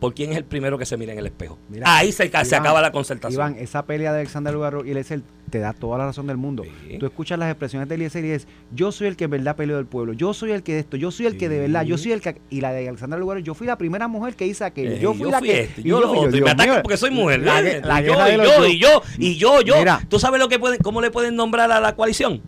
¿Por 0.00 0.14
quién 0.14 0.32
es 0.32 0.36
el 0.38 0.44
primero 0.44 0.76
que 0.78 0.84
se 0.84 0.96
mira 0.96 1.12
en 1.12 1.20
el 1.20 1.26
espejo? 1.26 1.58
Mira, 1.68 1.86
Ahí 1.96 2.10
se, 2.10 2.24
acaba 2.24 2.82
la 2.82 2.90
concertación. 2.90 3.34
Iván, 3.52 3.56
esa 3.62 3.86
pelea 3.86 4.12
de 4.12 4.18
Alexander 4.18 4.52
Lugarro 4.52 4.84
y 4.84 4.90
Eliezer 4.90 5.20
te 5.48 5.60
da 5.60 5.72
toda 5.74 5.96
la 5.98 6.06
razón 6.06 6.26
del 6.26 6.36
mundo. 6.38 6.64
Sí. 6.88 6.98
Tú 6.98 7.06
escuchas 7.06 7.38
las 7.38 7.48
expresiones 7.50 7.88
de 7.88 7.94
Eliezer 7.94 8.24
y 8.24 8.30
es, 8.32 8.48
yo 8.74 8.90
soy 8.90 9.06
el 9.06 9.16
que 9.16 9.24
en 9.24 9.30
verdad 9.30 9.54
peleó 9.54 9.76
del 9.76 9.86
pueblo, 9.86 10.12
yo 10.12 10.34
soy 10.34 10.50
el 10.50 10.64
que 10.64 10.72
de 10.72 10.78
esto, 10.80 10.96
yo 10.96 11.12
soy 11.12 11.26
el 11.26 11.36
que 11.36 11.48
de 11.48 11.60
verdad, 11.60 11.84
yo 11.84 11.98
soy 11.98 12.10
el 12.10 12.20
que... 12.20 12.40
Y 12.50 12.62
la 12.62 12.72
de 12.72 12.88
Alexander 12.88 13.16
Lugarro, 13.20 13.38
yo 13.38 13.54
fui 13.54 13.64
la 13.68 13.78
primera 13.78 14.08
mujer 14.08 14.34
que 14.34 14.44
hice 14.44 14.64
aquello, 14.64 14.90
Eh, 14.90 14.98
yo 15.00 15.14
fui 15.14 15.30
la 15.30 15.40
que... 15.40 15.60
este, 15.60 15.82
y 15.82 15.84
yo 15.84 16.00
lo 16.00 16.08
fui- 16.08 16.18
otro, 16.18 16.36
y 16.36 16.40
me 16.40 16.50
atacan 16.50 16.82
porque 16.82 16.96
soy 16.96 17.10
mujer. 17.12 17.40
La, 17.42 17.60
¿eh? 17.60 17.80
la 17.84 18.00
y, 18.02 18.04
yo, 18.06 18.12
y, 18.28 18.36
yo- 18.36 18.66
y 18.66 18.78
yo, 18.78 19.02
y 19.18 19.36
yo, 19.36 19.60
yo. 19.60 19.76
Mira. 19.78 20.00
¿Tú 20.08 20.18
sabes 20.18 20.40
lo 20.40 20.48
que 20.48 20.58
pueden, 20.58 20.80
cómo 20.80 21.00
le 21.00 21.12
pueden 21.12 21.36
nombrar 21.36 21.70
a 21.70 21.78
la 21.78 21.94
coalición? 21.94 22.42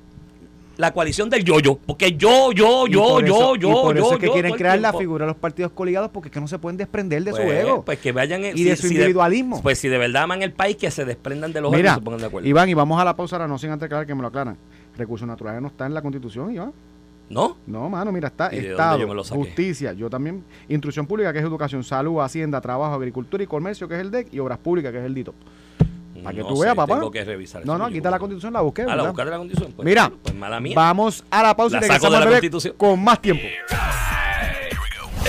La 0.76 0.92
coalición 0.92 1.30
del 1.30 1.44
yo-yo. 1.44 1.78
Porque 1.86 2.12
yo, 2.16 2.50
yo, 2.52 2.86
yo, 2.86 3.20
yo, 3.20 3.20
eso- 3.20 3.56
yo, 3.56 3.68
y 3.68 3.72
por 3.72 3.96
eso 3.96 4.06
yo, 4.08 4.12
es 4.14 4.18
que 4.18 4.26
yo, 4.26 4.32
quieren 4.32 4.54
crear 4.54 4.78
la 4.80 4.92
figura 4.92 5.24
de 5.24 5.32
los 5.32 5.36
partidos 5.36 5.72
coligados 5.72 6.10
porque 6.10 6.28
es 6.28 6.32
que 6.32 6.40
no 6.40 6.48
se 6.48 6.58
pueden 6.58 6.76
desprender 6.76 7.22
de 7.22 7.30
su 7.30 7.36
Pues, 7.36 7.64
ego 7.64 7.84
Pues 7.84 7.98
que 7.98 8.12
vayan 8.12 8.42
y 8.44 8.64
de 8.64 8.76
su 8.76 8.88
individualismo. 8.88 9.62
pues 9.62 9.78
si 9.78 9.88
de 9.88 9.98
verdad 9.98 10.24
aman 10.24 10.42
el 10.42 10.52
país, 10.52 10.76
que 10.76 10.90
se 10.90 11.04
desprendan 11.04 11.52
de 11.52 11.60
los 11.60 11.68
egos 11.72 11.78
y 11.78 11.82
Mira, 11.82 11.94
se 11.94 12.00
pongan 12.00 12.20
de 12.20 12.26
acuerdo. 12.26 12.48
Iván, 12.48 12.68
y 12.68 12.74
vamos 12.74 13.00
a 13.00 13.04
la 13.04 13.14
pausa 13.14 13.36
ahora, 13.36 13.46
no 13.46 13.56
sin 13.58 13.70
antes 13.70 13.86
aclarar 13.86 14.06
que 14.06 14.14
me 14.14 14.22
lo 14.22 14.28
aclaran. 14.28 14.56
Recursos 14.96 15.26
naturales 15.28 15.62
no 15.62 15.68
está 15.68 15.86
en 15.86 15.94
la 15.94 16.02
constitución, 16.02 16.52
Iván. 16.52 16.72
¿No? 17.30 17.56
No, 17.66 17.88
mano, 17.88 18.12
mira, 18.12 18.28
está 18.28 18.48
¿Y 18.52 18.56
de 18.56 18.68
dónde 18.68 18.70
Estado, 18.72 18.98
yo 18.98 19.24
justicia, 19.34 19.92
yo 19.94 20.10
también, 20.10 20.44
instrucción 20.68 21.06
pública, 21.06 21.32
que 21.32 21.38
es 21.38 21.44
educación, 21.44 21.82
salud, 21.82 22.20
hacienda, 22.20 22.60
trabajo, 22.60 22.94
agricultura 22.94 23.42
y 23.42 23.46
comercio, 23.46 23.88
que 23.88 23.94
es 23.94 24.00
el 24.00 24.10
DEC, 24.10 24.28
y 24.34 24.38
obras 24.40 24.58
públicas, 24.58 24.92
que 24.92 24.98
es 24.98 25.04
el 25.04 25.14
DITO. 25.14 25.34
Para 26.24 26.34
que 26.34 26.40
No 26.42 26.48
tú 26.48 26.56
sé, 26.56 26.62
veas, 26.64 26.74
papá. 26.74 26.94
Tengo 26.94 27.10
que 27.10 27.24
revisar 27.24 27.64
No, 27.66 27.76
no, 27.78 27.88
quita 27.90 28.10
la 28.10 28.18
constitución, 28.18 28.52
la 28.54 28.62
busqué. 28.62 28.82
Ah, 28.82 28.96
la 28.96 29.02
buscar 29.04 29.26
de 29.26 29.30
la 29.30 29.36
constitución. 29.38 29.72
Pues, 29.76 29.86
Mira, 29.86 30.10
pues 30.22 30.34
mala 30.34 30.58
mía. 30.58 30.72
Vamos 30.74 31.22
a 31.30 31.42
la 31.42 31.54
pausa 31.54 31.78
La 31.80 31.86
y 31.86 31.88
saco 31.88 32.10
de 32.10 32.18
la 32.18 32.26
Constitución. 32.26 32.74
con 32.76 33.04
más 33.04 33.20
tiempo. 33.20 33.44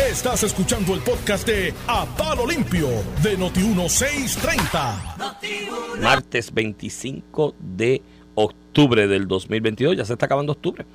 Estás 0.09 0.43
escuchando 0.43 0.93
el 0.93 1.01
podcast 1.01 1.45
de 1.47 1.73
A 1.87 2.05
Palo 2.05 2.47
Limpio 2.47 2.87
de 3.21 3.37
Noti1630. 3.37 5.99
martes 6.01 6.53
25 6.53 7.55
de 7.59 8.01
octubre 8.35 9.07
del 9.07 9.27
2022. 9.27 9.97
Ya 9.97 10.05
se 10.05 10.13
está 10.13 10.25
acabando 10.25 10.53
octubre. 10.53 10.85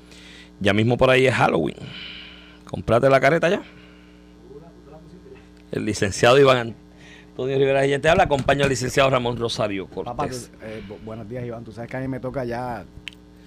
Ya 0.60 0.72
mismo 0.72 0.96
por 0.96 1.10
ahí 1.10 1.26
es 1.26 1.34
Halloween. 1.34 1.76
Comprate 2.68 3.08
la 3.10 3.20
careta 3.20 3.48
ya. 3.48 3.62
El 5.72 5.84
licenciado 5.84 6.38
Iván 6.38 6.74
Antonio 7.40 7.58
Rivera 7.58 7.82
Gillette 7.82 8.02
te 8.02 8.08
habla. 8.10 8.24
Acompaña 8.24 8.64
al 8.64 8.70
licenciado 8.70 9.08
Ramón 9.08 9.36
Rosario 9.38 9.86
Papá, 9.86 10.24
tú- 10.24 10.34
Cortés. 10.34 10.50
eh, 10.62 10.82
bu- 10.86 11.02
buenos 11.04 11.26
días, 11.28 11.44
Iván. 11.46 11.64
Tú 11.64 11.72
sabes 11.72 11.90
que 11.90 11.96
a 11.96 12.00
mí 12.00 12.08
me 12.08 12.20
toca 12.20 12.44
ya, 12.44 12.84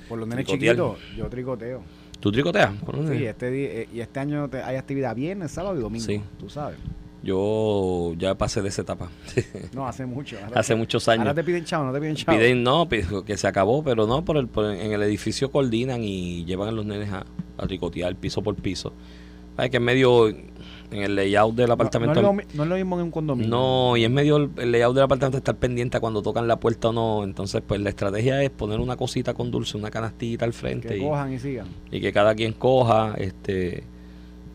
por 0.09 0.17
los 0.17 0.27
nenes 0.27 0.45
Tricotear. 0.45 0.75
chiquitos, 0.75 0.99
yo 1.15 1.27
tricoteo. 1.29 1.81
¿Tú 2.19 2.31
tricoteas? 2.31 2.71
Sí, 3.11 3.25
este 3.25 3.81
eh, 3.83 3.89
y 3.93 3.99
este 3.99 4.19
año 4.19 4.49
te- 4.49 4.63
hay 4.63 4.77
actividad 4.77 5.15
viernes, 5.15 5.51
sábado 5.51 5.77
y 5.77 5.81
domingo. 5.81 6.05
Sí. 6.05 6.21
Tú 6.39 6.49
sabes. 6.49 6.77
Yo 7.21 8.13
ya 8.17 8.35
pasé 8.35 8.61
de 8.61 8.69
esa 8.69 8.81
etapa. 8.81 9.09
No, 9.73 9.87
hace 9.87 10.05
mucho. 10.05 10.37
Hace 10.55 10.73
te- 10.73 10.79
muchos 10.79 11.07
años. 11.07 11.21
Ahora 11.21 11.33
te 11.35 11.43
piden 11.43 11.63
chavo, 11.63 11.85
no 11.85 11.93
te 11.93 11.99
piden 11.99 12.15
chavo. 12.15 12.37
Piden, 12.37 12.63
no, 12.63 12.87
que 12.89 13.37
se 13.37 13.47
acabó, 13.47 13.83
pero 13.83 14.07
no, 14.07 14.25
por 14.25 14.37
el, 14.37 14.47
por- 14.47 14.65
en 14.73 14.91
el 14.91 15.03
edificio 15.03 15.51
coordinan 15.51 16.03
y 16.03 16.43
llevan 16.45 16.69
a 16.69 16.71
los 16.71 16.85
nenes 16.85 17.11
a, 17.11 17.25
a 17.57 17.67
tricotear 17.67 18.15
piso 18.15 18.41
por 18.41 18.55
piso. 18.55 18.93
Ay, 19.57 19.69
que 19.69 19.77
es 19.77 19.83
medio 19.83 20.27
en 20.93 21.01
el 21.01 21.15
layout 21.15 21.55
del 21.55 21.71
apartamento. 21.71 22.21
no 22.21 22.31
es 22.39 22.47
lo, 22.47 22.55
no 22.55 22.63
es 22.63 22.69
lo 22.69 22.75
mismo 22.75 22.95
en 22.97 23.05
un 23.05 23.11
condominio. 23.11 23.49
No, 23.49 23.97
y 23.97 24.03
es 24.03 24.11
medio 24.11 24.37
el, 24.37 24.49
el 24.57 24.71
layout 24.71 24.95
del 24.95 25.03
apartamento 25.03 25.37
estar 25.37 25.55
pendiente 25.55 25.97
a 25.97 25.99
cuando 25.99 26.21
tocan 26.21 26.47
la 26.47 26.59
puerta 26.59 26.89
o 26.89 26.93
no. 26.93 27.23
Entonces, 27.23 27.61
pues 27.65 27.81
la 27.81 27.89
estrategia 27.89 28.41
es 28.43 28.49
poner 28.49 28.79
una 28.79 28.95
cosita 28.95 29.33
con 29.33 29.49
dulce, 29.51 29.77
una 29.77 29.89
canastita 29.89 30.45
al 30.45 30.53
frente 30.53 30.89
Que 30.89 30.97
y, 30.97 31.01
cojan 31.01 31.33
y 31.33 31.39
sigan. 31.39 31.67
y 31.91 31.99
que 31.99 32.11
cada 32.13 32.35
quien 32.35 32.53
coja. 32.53 33.15
este 33.17 33.83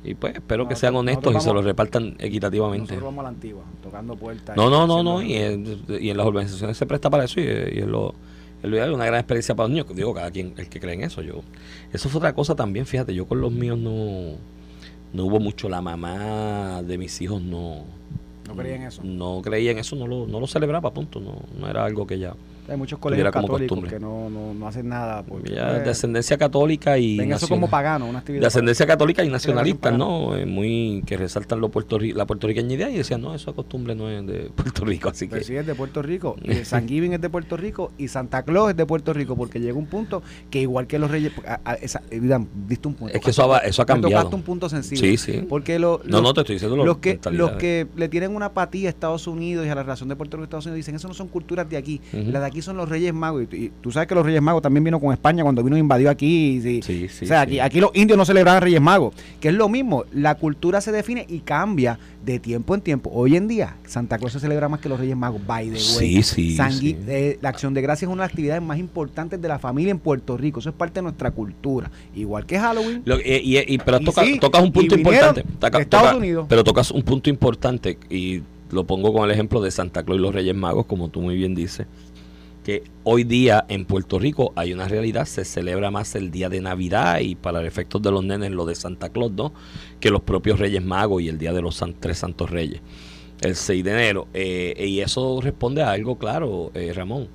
Y 0.05 0.15
pues 0.15 0.35
espero 0.37 0.69
que 0.69 0.77
sean 0.77 0.95
honestos 0.97 1.35
y 1.35 1.41
se 1.41 1.53
lo 1.53 1.61
repartan 1.61 2.15
equitativamente. 2.19 2.95
Nosotros 2.95 3.05
vamos 3.05 3.21
a 3.21 3.23
la 3.25 3.29
antigua, 3.31 3.63
tocando 3.83 4.17
puertas. 4.17 4.57
No, 4.57 4.71
no, 4.71 4.87
no, 4.87 5.03
no. 5.03 5.23
Y 5.23 5.35
en, 5.35 5.83
y 5.89 6.11
en 6.11 6.17
las 6.17 6.27
organizaciones 6.27 6.77
se 6.77 6.87
presta 6.87 7.11
para 7.11 7.25
eso 7.25 7.41
y, 7.41 7.45
y 7.45 7.79
es 7.81 7.87
lo. 7.87 8.15
Es 8.63 8.69
lo 8.69 8.95
una 8.95 9.07
gran 9.07 9.21
experiencia 9.21 9.55
para 9.55 9.69
los 9.69 9.71
niños. 9.73 9.87
Digo, 9.95 10.13
cada 10.13 10.33
quien, 10.33 10.55
el 10.57 10.69
que 10.69 10.81
cree 10.81 10.95
en 10.95 11.03
eso. 11.03 11.23
yo 11.23 11.43
Eso 11.93 12.09
fue 12.09 12.19
otra 12.19 12.35
cosa 12.35 12.57
también, 12.57 12.87
fíjate. 12.87 13.15
Yo 13.15 13.27
con 13.27 13.41
los 13.41 13.53
míos 13.53 13.79
no. 13.79 14.37
No 15.12 15.25
hubo 15.25 15.40
mucho. 15.40 15.68
La 15.68 15.81
mamá 15.81 16.83
de 16.83 16.99
mis 16.99 17.21
hijos 17.21 17.40
no. 17.42 17.85
No 18.47 18.57
creía 18.57 18.77
en 18.77 18.83
eso. 18.83 19.03
No 19.05 19.42
creía 19.42 19.73
en 19.73 19.79
eso, 19.79 19.94
no 19.97 20.07
lo, 20.07 20.27
no 20.27 20.40
lo 20.40 20.47
celebraba, 20.47 20.92
punto. 20.92 21.21
No, 21.21 21.42
no 21.59 21.68
era 21.68 21.85
algo 21.85 22.07
que 22.07 22.18
ya. 22.18 22.35
Hay 22.69 22.77
muchos 22.77 22.99
colegios 22.99 23.31
como 23.33 23.49
católicos 23.49 23.85
que 23.89 23.99
no, 23.99 24.29
no, 24.31 24.53
no 24.55 24.69
hacen 24.69 24.89
nada. 24.89 25.23
Porque, 25.23 25.51
de 25.53 25.91
ascendencia 25.91 26.37
católica 26.37 26.99
y. 26.99 27.17
ven 27.19 27.33
eso 27.33 27.49
como 27.49 27.69
pagano, 27.69 28.07
una 28.07 28.19
actividad. 28.19 28.43
de 28.43 28.47
ascendencia 28.47 28.87
católica 28.87 29.25
y 29.25 29.29
nacionalistas, 29.31 29.81
pagana. 29.93 29.99
¿no? 30.05 30.37
Eh, 30.37 30.47
muy 30.47 31.03
que 31.07 31.17
resaltan 31.17 31.61
lo 31.61 31.69
puertorri 31.71 32.13
la 32.13 32.27
puertorriqueña 32.27 32.75
idea 32.75 32.91
y 32.91 32.97
decían, 32.99 33.23
no, 33.23 33.35
esa 33.35 33.53
costumbre 33.53 33.95
no 33.95 34.11
es 34.11 34.27
de 34.27 34.51
Puerto 34.55 34.85
Rico, 34.85 35.09
así 35.09 35.29
que 35.29 35.43
sí, 35.43 35.57
es 35.57 35.67
de 35.67 35.75
Puerto 35.75 36.03
Rico. 36.03 36.37
Y 36.43 36.51
el 36.59 36.65
San 36.67 36.87
Giving 36.89 37.13
es 37.15 37.21
de 37.21 37.31
Puerto 37.31 37.57
Rico 37.57 37.93
y 37.99 38.09
Santa 38.09 38.43
Claus 38.43 38.71
es 38.71 38.77
de 38.77 38.87
Puerto 38.87 39.13
Rico 39.13 39.37
porque 39.37 39.61
llega 39.61 39.79
un 39.79 39.87
punto 39.87 40.23
que 40.51 40.61
igual 40.61 40.87
que 40.87 40.99
los 40.99 41.11
reyes... 41.11 41.33
a- 41.47 41.61
a- 41.65 41.75
esa- 41.75 42.03
eh, 42.11 42.21
diste 42.67 42.89
un 42.89 42.95
punto. 42.95 43.15
Es 43.15 43.21
que 43.21 43.31
eso 43.31 43.53
ha- 43.55 43.59
eso 43.61 43.83
ha 43.83 43.87
cambiado. 43.87 44.29
un 44.29 44.43
punto 44.43 44.69
sensible. 44.69 45.17
Sí, 45.17 45.17
sí. 45.17 45.47
Porque 45.49 45.79
lo- 45.79 46.01
los- 46.05 46.23
no, 46.23 46.35
te 46.35 46.41
estoy 46.41 46.57
diciendo 46.57 46.77
lo- 46.77 46.85
los 46.85 46.99
que, 46.99 47.19
los 47.31 47.53
que 47.53 47.87
le 47.97 48.09
tienen 48.09 48.35
una 48.37 48.47
apatía 48.47 48.89
a 48.89 48.91
Estados 48.91 49.27
Unidos 49.27 49.67
y 49.67 49.71
a 49.71 49.75
la 49.75 49.83
relación 49.83 50.09
de 50.09 50.17
Puerto 50.17 50.37
Rico 50.37 50.45
y 50.45 50.47
Estados 50.47 50.67
Unidos 50.67 50.77
dicen, 50.77 50.95
eso 50.95 51.09
no 51.09 51.15
son 51.15 51.29
culturas 51.29 51.69
de 51.69 51.77
aquí. 51.77 52.01
Las 52.13 52.43
de 52.43 52.47
aquí 52.47 52.58
son 52.62 52.77
los 52.77 52.88
Reyes 52.88 53.12
Magos. 53.14 53.44
Y, 53.53 53.57
y 53.57 53.73
tú 53.81 53.90
sabes 53.90 54.09
que 54.09 54.14
los 54.14 54.25
Reyes 54.25 54.42
Magos 54.42 54.62
también 54.62 54.85
vino 54.85 55.01
con 55.01 55.12
España 55.12 55.42
cuando 55.42 55.62
vino 55.62 55.77
invadió 55.77 56.11
aquí. 56.11 56.57
y- 56.57 56.83
Sí, 56.83 57.09
sí, 57.09 57.25
o 57.25 57.29
sea, 57.29 57.44
sí. 57.44 57.47
aquí, 57.49 57.61
aquí 57.61 57.81
los 57.81 57.90
indios 57.94 58.16
no 58.16 58.25
celebraban 58.25 58.62
Reyes 58.62 58.81
Magos. 58.81 59.14
Que 59.40 59.49
es 59.49 59.55
lo 59.55 59.68
mismo. 59.68 60.05
La 60.12 60.35
cultura 60.37 60.81
se 60.81 60.92
define 60.92 61.25
y 61.29 61.40
cambia 61.40 61.99
de 62.25 62.38
tiempo 62.38 62.75
en 62.75 62.81
tiempo. 62.81 63.11
Hoy 63.14 63.37
en 63.37 63.49
día, 63.49 63.77
Santa 63.87 64.18
Claus 64.18 64.33
se 64.33 64.40
celebra 64.40 64.68
más 64.68 64.81
que 64.81 64.88
los 64.88 64.99
Reyes 65.01 65.16
Magos. 65.16 65.40
By 65.47 65.66
the 65.66 65.73
way. 65.75 65.81
Sí, 65.81 66.23
sí, 66.23 66.57
San 66.57 66.73
sí. 66.73 66.94
Gui- 66.94 67.05
eh, 67.09 67.38
la 67.40 67.49
acción 67.49 67.73
de 67.75 67.81
gracias 67.81 68.03
es 68.09 68.12
una 68.12 68.23
de 68.23 68.27
las 68.27 68.31
actividades 68.31 68.62
más 68.62 68.79
importantes 68.79 69.40
de 69.40 69.49
la 69.49 69.59
familia 69.59 69.90
en 69.90 69.99
Puerto 69.99 70.37
Rico. 70.37 70.61
Eso 70.61 70.68
es 70.71 70.75
parte 70.75 70.94
de 71.01 71.03
nuestra 71.03 71.31
cultura. 71.31 71.90
Igual 72.14 72.44
que 72.47 72.59
Halloween. 72.59 73.03
Lo- 73.05 73.18
y, 73.18 73.79
pero 73.85 74.01
toca- 74.01 74.23
tocas 74.40 74.62
un 74.62 74.73
punto 74.73 74.94
importante. 74.94 75.44
Toca- 75.59 75.79
Estados 75.81 76.07
toca- 76.09 76.16
Unidos. 76.18 76.47
Pero 76.49 76.64
tocas 76.64 76.90
un 76.90 77.03
punto 77.03 77.31
importante 77.31 77.99
y 78.11 78.42
lo 78.71 78.85
pongo 78.85 79.12
con 79.14 79.25
el 79.25 79.31
ejemplo 79.31 79.62
de 79.62 79.71
Santa 79.71 80.03
Claus 80.03 80.18
y 80.18 80.23
los 80.23 80.35
Reyes 80.35 80.55
Magos, 80.55 80.85
como 80.87 81.09
tú 81.09 81.21
muy 81.23 81.37
bien 81.37 81.55
dices. 81.55 81.87
Que 82.69 82.83
hoy 83.03 83.25
día 83.25 83.65
en 83.71 83.87
Puerto 83.87 84.19
Rico 84.19 84.53
hay 84.55 84.75
una 84.75 84.87
realidad, 84.87 85.25
se 85.25 85.47
celebra 85.47 85.91
más 85.91 86.15
el 86.17 86.31
día 86.31 86.51
de 86.51 86.61
Navidad 86.61 87.21
y 87.21 87.35
para 87.35 87.67
efectos 87.67 88.03
de 88.03 88.11
los 88.11 88.23
nenes 88.23 88.51
lo 88.51 88.67
de 88.67 88.75
Santa 88.75 89.09
Claus, 89.09 89.33
¿no? 89.33 89.55
Que 90.01 90.11
los 90.11 90.21
propios 90.21 90.59
Reyes 90.59 90.85
Magos 90.85 91.23
y 91.23 91.31
el 91.31 91.39
día 91.39 91.55
de 91.55 91.63
los 91.63 91.83
tres 91.99 92.19
Santos 92.19 92.51
Reyes, 92.51 92.83
el 93.41 93.57
6 93.57 93.83
de 93.83 93.91
enero. 93.91 94.29
Eh, 94.35 94.85
y 94.87 95.01
eso 95.01 95.41
responde 95.41 95.81
a 95.81 95.93
algo 95.93 96.19
claro, 96.19 96.71
eh, 96.75 96.93
Ramón 96.95 97.29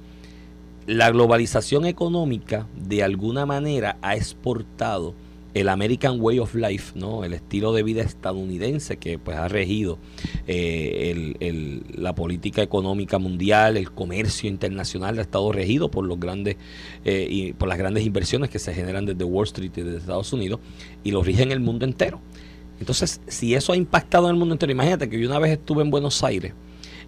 la 0.85 1.09
globalización 1.09 1.85
económica 1.85 2.67
de 2.75 3.03
alguna 3.03 3.47
manera 3.47 3.97
ha 4.01 4.15
exportado 4.15 5.15
el 5.53 5.69
American 5.69 6.19
Way 6.19 6.39
of 6.39 6.55
Life, 6.55 6.93
¿no? 6.95 7.23
el 7.23 7.33
estilo 7.33 7.73
de 7.73 7.83
vida 7.83 8.01
estadounidense 8.01 8.97
que 8.97 9.19
pues 9.19 9.37
ha 9.37 9.47
regido 9.47 9.99
eh, 10.47 11.83
la 11.95 12.15
política 12.15 12.61
económica 12.61 13.19
mundial, 13.19 13.77
el 13.77 13.91
comercio 13.91 14.49
internacional 14.49 15.19
ha 15.19 15.21
estado 15.21 15.51
regido 15.51 15.91
por 15.91 16.05
los 16.05 16.19
grandes 16.19 16.57
eh, 17.05 17.27
y 17.29 17.53
por 17.53 17.67
las 17.67 17.77
grandes 17.77 18.05
inversiones 18.05 18.49
que 18.49 18.59
se 18.59 18.73
generan 18.73 19.05
desde 19.05 19.23
Wall 19.23 19.45
Street 19.45 19.71
y 19.75 19.81
desde 19.81 19.97
Estados 19.99 20.33
Unidos 20.33 20.59
y 21.03 21.11
lo 21.11 21.23
rigen 21.23 21.51
el 21.51 21.59
mundo 21.59 21.85
entero. 21.85 22.19
Entonces, 22.79 23.21
si 23.27 23.53
eso 23.53 23.71
ha 23.71 23.77
impactado 23.77 24.25
en 24.25 24.31
el 24.31 24.39
mundo 24.39 24.55
entero, 24.55 24.71
imagínate 24.71 25.07
que 25.09 25.19
yo 25.19 25.29
una 25.29 25.39
vez 25.39 25.51
estuve 25.51 25.83
en 25.83 25.91
Buenos 25.91 26.23
Aires 26.23 26.53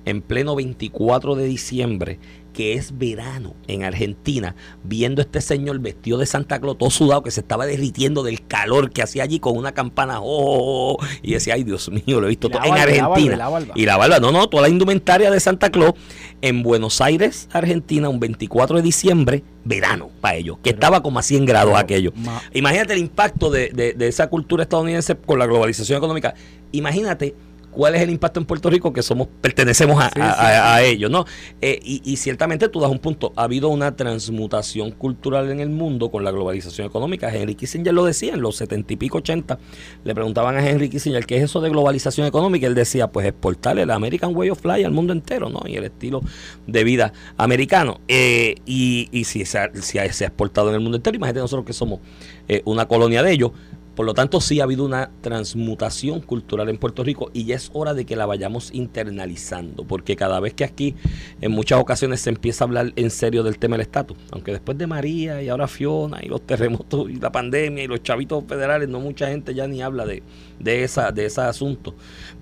en 0.05 0.21
pleno 0.21 0.55
24 0.55 1.35
de 1.35 1.45
diciembre, 1.45 2.19
que 2.55 2.73
es 2.73 2.97
verano 2.97 3.53
en 3.67 3.83
Argentina, 3.83 4.55
viendo 4.83 5.21
este 5.21 5.41
señor 5.41 5.79
vestido 5.79 6.17
de 6.17 6.25
Santa 6.25 6.59
Claus, 6.61 6.77
todo 6.77 6.89
sudado, 6.89 7.21
que 7.21 7.31
se 7.31 7.41
estaba 7.41 7.65
derritiendo 7.65 8.23
del 8.23 8.47
calor 8.47 8.91
que 8.91 9.01
hacía 9.03 9.23
allí 9.23 9.39
con 9.39 9.57
una 9.57 9.73
campana, 9.73 10.21
oh, 10.21 10.23
oh, 10.25 10.93
oh, 10.93 11.05
y 11.21 11.33
decía, 11.33 11.55
ay 11.55 11.63
Dios 11.63 11.89
mío, 11.91 12.21
lo 12.21 12.27
he 12.27 12.29
visto 12.29 12.49
todo 12.49 12.63
en 12.63 12.69
barba, 12.69 12.91
y 12.91 12.95
la 12.97 13.01
barba, 13.07 13.13
Argentina. 13.15 13.35
y 13.35 13.37
la 13.37 13.49
barba. 13.49 13.73
Y 13.75 13.85
la 13.85 13.97
barba, 13.97 14.19
no, 14.19 14.31
no, 14.31 14.47
toda 14.47 14.63
la 14.63 14.69
indumentaria 14.69 15.29
de 15.29 15.39
Santa 15.39 15.69
Claus 15.69 15.93
en 16.41 16.63
Buenos 16.63 17.01
Aires, 17.01 17.49
Argentina, 17.51 18.07
un 18.09 18.19
24 18.21 18.77
de 18.77 18.81
diciembre, 18.83 19.43
verano 19.65 20.09
para 20.21 20.35
ellos, 20.37 20.57
que 20.63 20.69
estaba 20.69 21.01
como 21.03 21.19
a 21.19 21.23
100 21.23 21.45
grados 21.45 21.71
pero, 21.73 21.77
aquello. 21.79 22.13
ma- 22.15 22.41
Imagínate 22.53 22.93
el 22.93 22.99
impacto 22.99 23.49
de, 23.49 23.69
de- 23.69 23.93
de 23.93 24.07
esa 24.07 24.27
cultura 24.27 24.63
estadounidense 24.63 25.15
con 25.17 25.39
la 25.39 25.45
globalización 25.45 25.97
económica. 25.97 26.35
Imagínate 26.71 27.35
cuál 27.75 27.93
es 27.95 28.01
el 28.01 28.09
impacto 28.09 28.39
en 28.39 28.45
Puerto 28.45 28.69
Rico 28.69 28.91
que 28.93 29.03
somos 29.03 29.27
pertenecemos 29.41 30.01
a, 30.01 30.09
Sí, 30.09 30.19
a- 30.21 30.33
sí, 30.33 30.39
a- 30.41 30.75
a 30.75 30.83
ellos, 30.83 31.11
¿no? 31.11 31.25
Eh, 31.61 31.79
y, 31.83 32.01
y 32.03 32.17
ciertamente 32.17 32.69
tú 32.69 32.79
das 32.79 32.89
un 32.89 32.99
punto. 32.99 33.33
Ha 33.35 33.43
habido 33.43 33.69
una 33.69 33.95
transmutación 33.95 34.91
cultural 34.91 35.51
en 35.51 35.59
el 35.59 35.69
mundo 35.69 36.09
con 36.09 36.23
la 36.23 36.31
globalización 36.31 36.87
económica. 36.87 37.33
Henry 37.33 37.55
Kissinger 37.55 37.93
lo 37.93 38.05
decía 38.05 38.33
en 38.33 38.41
los 38.41 38.55
setenta 38.55 38.93
y 38.93 38.95
pico, 38.95 39.19
ochenta. 39.19 39.59
Le 40.03 40.15
preguntaban 40.15 40.57
a 40.57 40.67
Henry 40.67 40.89
Kissinger 40.89 41.25
qué 41.25 41.37
es 41.37 41.43
eso 41.43 41.61
de 41.61 41.69
globalización 41.69 42.25
económica. 42.25 42.65
Él 42.67 42.75
decía, 42.75 43.07
pues 43.11 43.27
exportar 43.27 43.77
el 43.77 43.91
American 43.91 44.35
Way 44.35 44.49
of 44.49 44.63
Life 44.65 44.85
al 44.85 44.91
mundo 44.91 45.13
entero, 45.13 45.49
¿no? 45.49 45.61
Y 45.67 45.75
el 45.75 45.83
estilo 45.83 46.21
de 46.67 46.83
vida 46.83 47.13
americano. 47.37 47.99
Eh, 48.07 48.55
y, 48.65 49.09
y 49.11 49.25
si, 49.25 49.45
se 49.45 49.59
ha, 49.59 49.69
si 49.73 49.99
se 50.11 50.23
ha 50.23 50.27
exportado 50.27 50.69
en 50.69 50.75
el 50.75 50.81
mundo 50.81 50.97
entero, 50.97 51.15
imagínate 51.15 51.41
nosotros 51.41 51.65
que 51.65 51.73
somos 51.73 51.99
eh, 52.47 52.61
una 52.65 52.87
colonia 52.87 53.21
de 53.21 53.31
ellos. 53.31 53.51
Por 53.95 54.05
lo 54.05 54.13
tanto, 54.13 54.41
sí 54.41 54.59
ha 54.59 54.63
habido 54.63 54.83
una 54.83 55.09
transmutación 55.21 56.19
cultural 56.19 56.69
en 56.69 56.77
Puerto 56.77 57.03
Rico 57.03 57.31
y 57.33 57.45
ya 57.45 57.55
es 57.55 57.69
hora 57.73 57.93
de 57.93 58.05
que 58.05 58.15
la 58.15 58.25
vayamos 58.25 58.73
internalizando, 58.73 59.85
porque 59.85 60.15
cada 60.15 60.39
vez 60.41 60.53
que 60.53 60.65
aquí 60.65 60.95
en 61.39 61.51
muchas 61.51 61.79
ocasiones 61.79 62.19
se 62.19 62.29
empieza 62.29 62.63
a 62.63 62.67
hablar 62.67 62.91
en 62.97 63.09
serio 63.09 63.43
del 63.43 63.57
tema 63.57 63.77
del 63.77 63.81
estatus, 63.81 64.17
aunque 64.31 64.51
después 64.51 64.77
de 64.77 64.85
María 64.85 65.41
y 65.41 65.47
ahora 65.47 65.67
Fiona 65.67 66.19
y 66.21 66.27
los 66.27 66.41
terremotos 66.41 67.09
y 67.09 67.15
la 67.15 67.31
pandemia 67.31 67.85
y 67.85 67.87
los 67.87 68.03
chavitos 68.03 68.43
federales, 68.45 68.89
no 68.89 68.99
mucha 68.99 69.27
gente 69.27 69.53
ya 69.53 69.67
ni 69.67 69.81
habla 69.81 70.05
de, 70.05 70.23
de, 70.59 70.83
esa, 70.83 71.11
de 71.11 71.25
ese 71.25 71.41
asunto, 71.41 71.95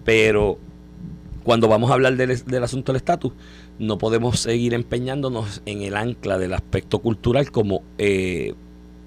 pero 0.04 0.58
cuando 1.44 1.68
vamos 1.68 1.92
a 1.92 1.94
hablar 1.94 2.16
del, 2.16 2.44
del 2.46 2.64
asunto 2.64 2.92
del 2.92 2.98
estatus, 2.98 3.34
no 3.80 3.98
podemos 3.98 4.40
seguir 4.40 4.74
empeñándonos 4.74 5.62
en 5.66 5.82
el 5.82 5.96
ancla 5.96 6.38
del 6.38 6.54
aspecto 6.54 7.00
cultural 7.00 7.52
como 7.52 7.84
eh, 7.98 8.54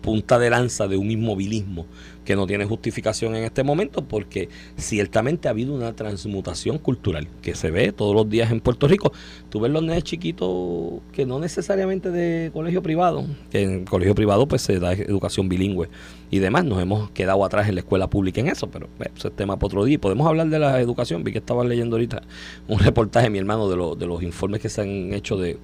punta 0.06 0.38
de 0.38 0.50
lanza 0.50 0.86
de 0.86 0.96
un 0.96 1.10
inmovilismo 1.10 1.84
que 2.24 2.36
no 2.36 2.46
tiene 2.46 2.64
justificación 2.64 3.34
en 3.34 3.42
este 3.42 3.64
momento 3.64 4.04
porque 4.04 4.48
ciertamente 4.76 5.48
ha 5.48 5.50
habido 5.50 5.74
una 5.74 5.94
transmutación 5.96 6.78
cultural 6.78 7.26
que 7.42 7.56
se 7.56 7.72
ve 7.72 7.90
todos 7.90 8.14
los 8.14 8.30
días 8.30 8.52
en 8.52 8.60
Puerto 8.60 8.86
Rico. 8.86 9.12
Tú 9.50 9.58
ves 9.58 9.72
los 9.72 9.82
nenes 9.82 10.04
chiquitos 10.04 11.00
que 11.12 11.26
no 11.26 11.40
necesariamente 11.40 12.12
de 12.12 12.50
colegio 12.52 12.82
privado, 12.84 13.24
que 13.50 13.62
en 13.62 13.84
colegio 13.84 14.14
privado 14.14 14.46
pues 14.46 14.62
se 14.62 14.78
da 14.78 14.92
educación 14.92 15.48
bilingüe 15.48 15.88
y 16.30 16.38
demás. 16.38 16.64
Nos 16.64 16.80
hemos 16.80 17.10
quedado 17.10 17.44
atrás 17.44 17.68
en 17.68 17.74
la 17.74 17.80
escuela 17.80 18.08
pública 18.08 18.40
en 18.40 18.46
eso, 18.46 18.68
pero 18.70 18.88
ese 19.16 19.26
es 19.28 19.34
tema 19.34 19.56
para 19.56 19.66
otro 19.66 19.84
día. 19.84 19.98
Podemos 19.98 20.26
hablar 20.28 20.48
de 20.48 20.60
la 20.60 20.80
educación. 20.80 21.24
Vi 21.24 21.32
que 21.32 21.38
estaba 21.38 21.64
leyendo 21.64 21.96
ahorita 21.96 22.22
un 22.68 22.78
reportaje, 22.78 23.28
mi 23.28 23.38
hermano, 23.38 23.68
de, 23.68 23.76
lo- 23.76 23.96
de 23.96 24.06
los 24.06 24.22
informes 24.22 24.60
que 24.60 24.68
se 24.68 24.82
han 24.82 25.12
hecho 25.12 25.36
de 25.36 25.58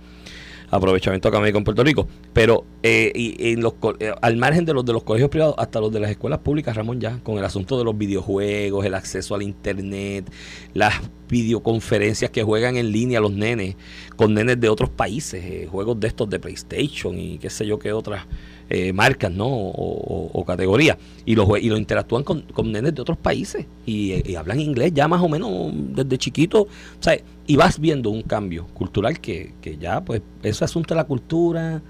aprovechamiento 0.73 1.29
académico 1.29 1.59
en 1.59 1.65
Puerto 1.65 1.85
Rico, 1.85 2.09
pero 2.33 2.65
eh, 2.83 3.13
y, 3.15 3.53
en 3.53 3.61
los, 3.61 3.75
eh, 4.01 4.13
al 4.21 4.37
margen 4.37 4.65
de 4.65 4.75
los 4.75 4.85
de 4.85 4.93
los 4.93 5.05
colegios 5.05 5.31
privados 5.31 5.55
hasta 5.59 5.79
los 5.81 5.93
de 5.93 6.01
las 6.01 6.11
escuelas 6.11 6.41
públicas, 6.41 6.75
Ramón 6.75 7.01
ya, 7.01 7.21
con 7.23 7.39
el 7.39 7.45
asunto 7.45 7.79
de 7.79 7.85
los 7.85 7.97
videojuegos, 7.97 8.85
el 8.85 8.95
acceso 8.95 9.35
al 9.37 9.43
internet, 9.43 10.29
las 10.75 10.95
videoconferencias 11.29 12.31
que 12.31 12.43
juegan 12.43 12.77
en 12.77 12.91
línea 12.91 13.21
los 13.21 13.33
nenes 13.33 13.77
con 14.17 14.35
nenes 14.35 14.59
de 14.61 14.69
otros 14.69 14.91
países, 14.91 15.45
eh, 15.45 15.69
juegos 15.71 16.01
de 16.01 16.09
estos 16.09 16.29
de 16.29 16.39
PlayStation 16.41 17.19
y 17.19 17.39
qué 17.39 17.51
sé 17.51 17.67
yo 17.67 17.79
qué 17.79 17.93
otras 17.93 18.25
eh, 18.71 18.93
marcas, 18.95 19.31
¿no? 19.31 19.47
O, 19.49 20.45
categorías. 20.47 20.97
Y 21.25 21.35
lo, 21.37 21.47
jue- 21.47 21.63
y 21.63 21.69
lo 21.69 21.77
interactúan 21.77 22.25
con, 22.25 22.43
con 22.43 22.73
nenes 22.73 22.95
de 22.95 23.01
otros 23.03 23.17
países 23.19 23.67
y, 23.87 24.13
eh, 24.13 24.23
y 24.27 24.35
hablan 24.35 24.61
inglés 24.61 24.93
ya 24.95 25.07
más 25.09 25.23
o 25.23 25.29
menos 25.29 25.71
desde 25.73 26.19
chiquito. 26.19 26.63
O 26.63 26.69
sea, 27.01 27.17
y 27.47 27.57
vas 27.57 27.79
viendo 27.81 28.11
un 28.11 28.23
cambio 28.23 28.67
cultural 28.69 29.19
que, 29.21 29.55
que 29.61 29.77
ya, 29.77 30.01
pues, 30.03 30.23
ese 30.43 30.65
asunto 30.65 30.95
de 30.95 30.97
la 30.97 31.05
cultura, 31.05 31.83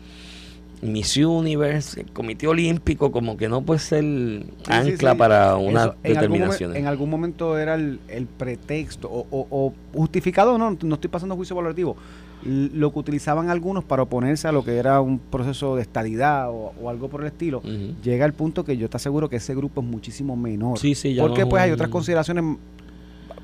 Miss 0.81 1.17
Universe, 1.17 2.01
el 2.01 2.11
Comité 2.11 2.49
Olímpico, 2.49 3.13
como 3.13 3.37
que 3.37 3.49
no 3.49 3.63
puede 3.63 3.79
ser 3.79 4.03
Sí, 4.03 4.45
ancla 4.67 4.83
sí, 4.83 4.97
sí. 5.15 5.19
para 5.19 5.57
una 5.57 5.83
Eso, 5.85 5.95
en, 6.03 6.17
algún 6.17 6.39
momen- 6.39 6.41
determinación. 6.49 6.77
en 6.77 6.87
algún 6.89 7.11
momento 7.11 7.57
era 7.59 7.75
el, 7.77 8.01
el 8.09 8.27
pretexto 8.27 9.09
o, 9.09 9.27
o- 9.31 9.47
o 9.51 9.73
justificado, 9.95 10.59
no, 10.59 10.77
no 10.83 10.95
estoy 10.95 11.09
pasando 11.11 11.37
juicio 11.37 11.55
valorativo. 11.55 11.97
lo 12.45 12.93
que 12.93 12.99
utilizaban 12.99 13.49
algunos 13.51 13.85
para 13.85 14.03
oponerse 14.03 14.49
a 14.49 14.53
lo 14.53 14.65
que 14.65 14.75
era 14.77 15.01
un 15.01 15.21
proceso 15.21 15.77
de 15.77 15.83
estadidad 15.83 16.51
o, 16.51 16.73
o 16.83 16.91
algo 16.91 17.09
por 17.09 17.21
el 17.21 17.29
estilo, 17.29 17.63
llega 18.03 18.25
al 18.25 18.33
punto 18.33 18.65
que 18.65 18.77
yo 18.77 18.91
te 18.91 18.97
aseguro 18.97 19.29
que 19.29 19.37
ese 19.37 19.55
grupo 19.55 19.81
es 19.83 19.87
muchísimo 19.87 20.35
menor. 20.37 20.77
Sí, 20.81 20.97
sí, 20.97 21.15
ya 21.15 21.23
Porque 21.23 21.43
no- 21.43 21.49
pues 21.51 21.63
hay 21.63 21.71
otras 21.71 21.91
consideraciones, 21.91 22.43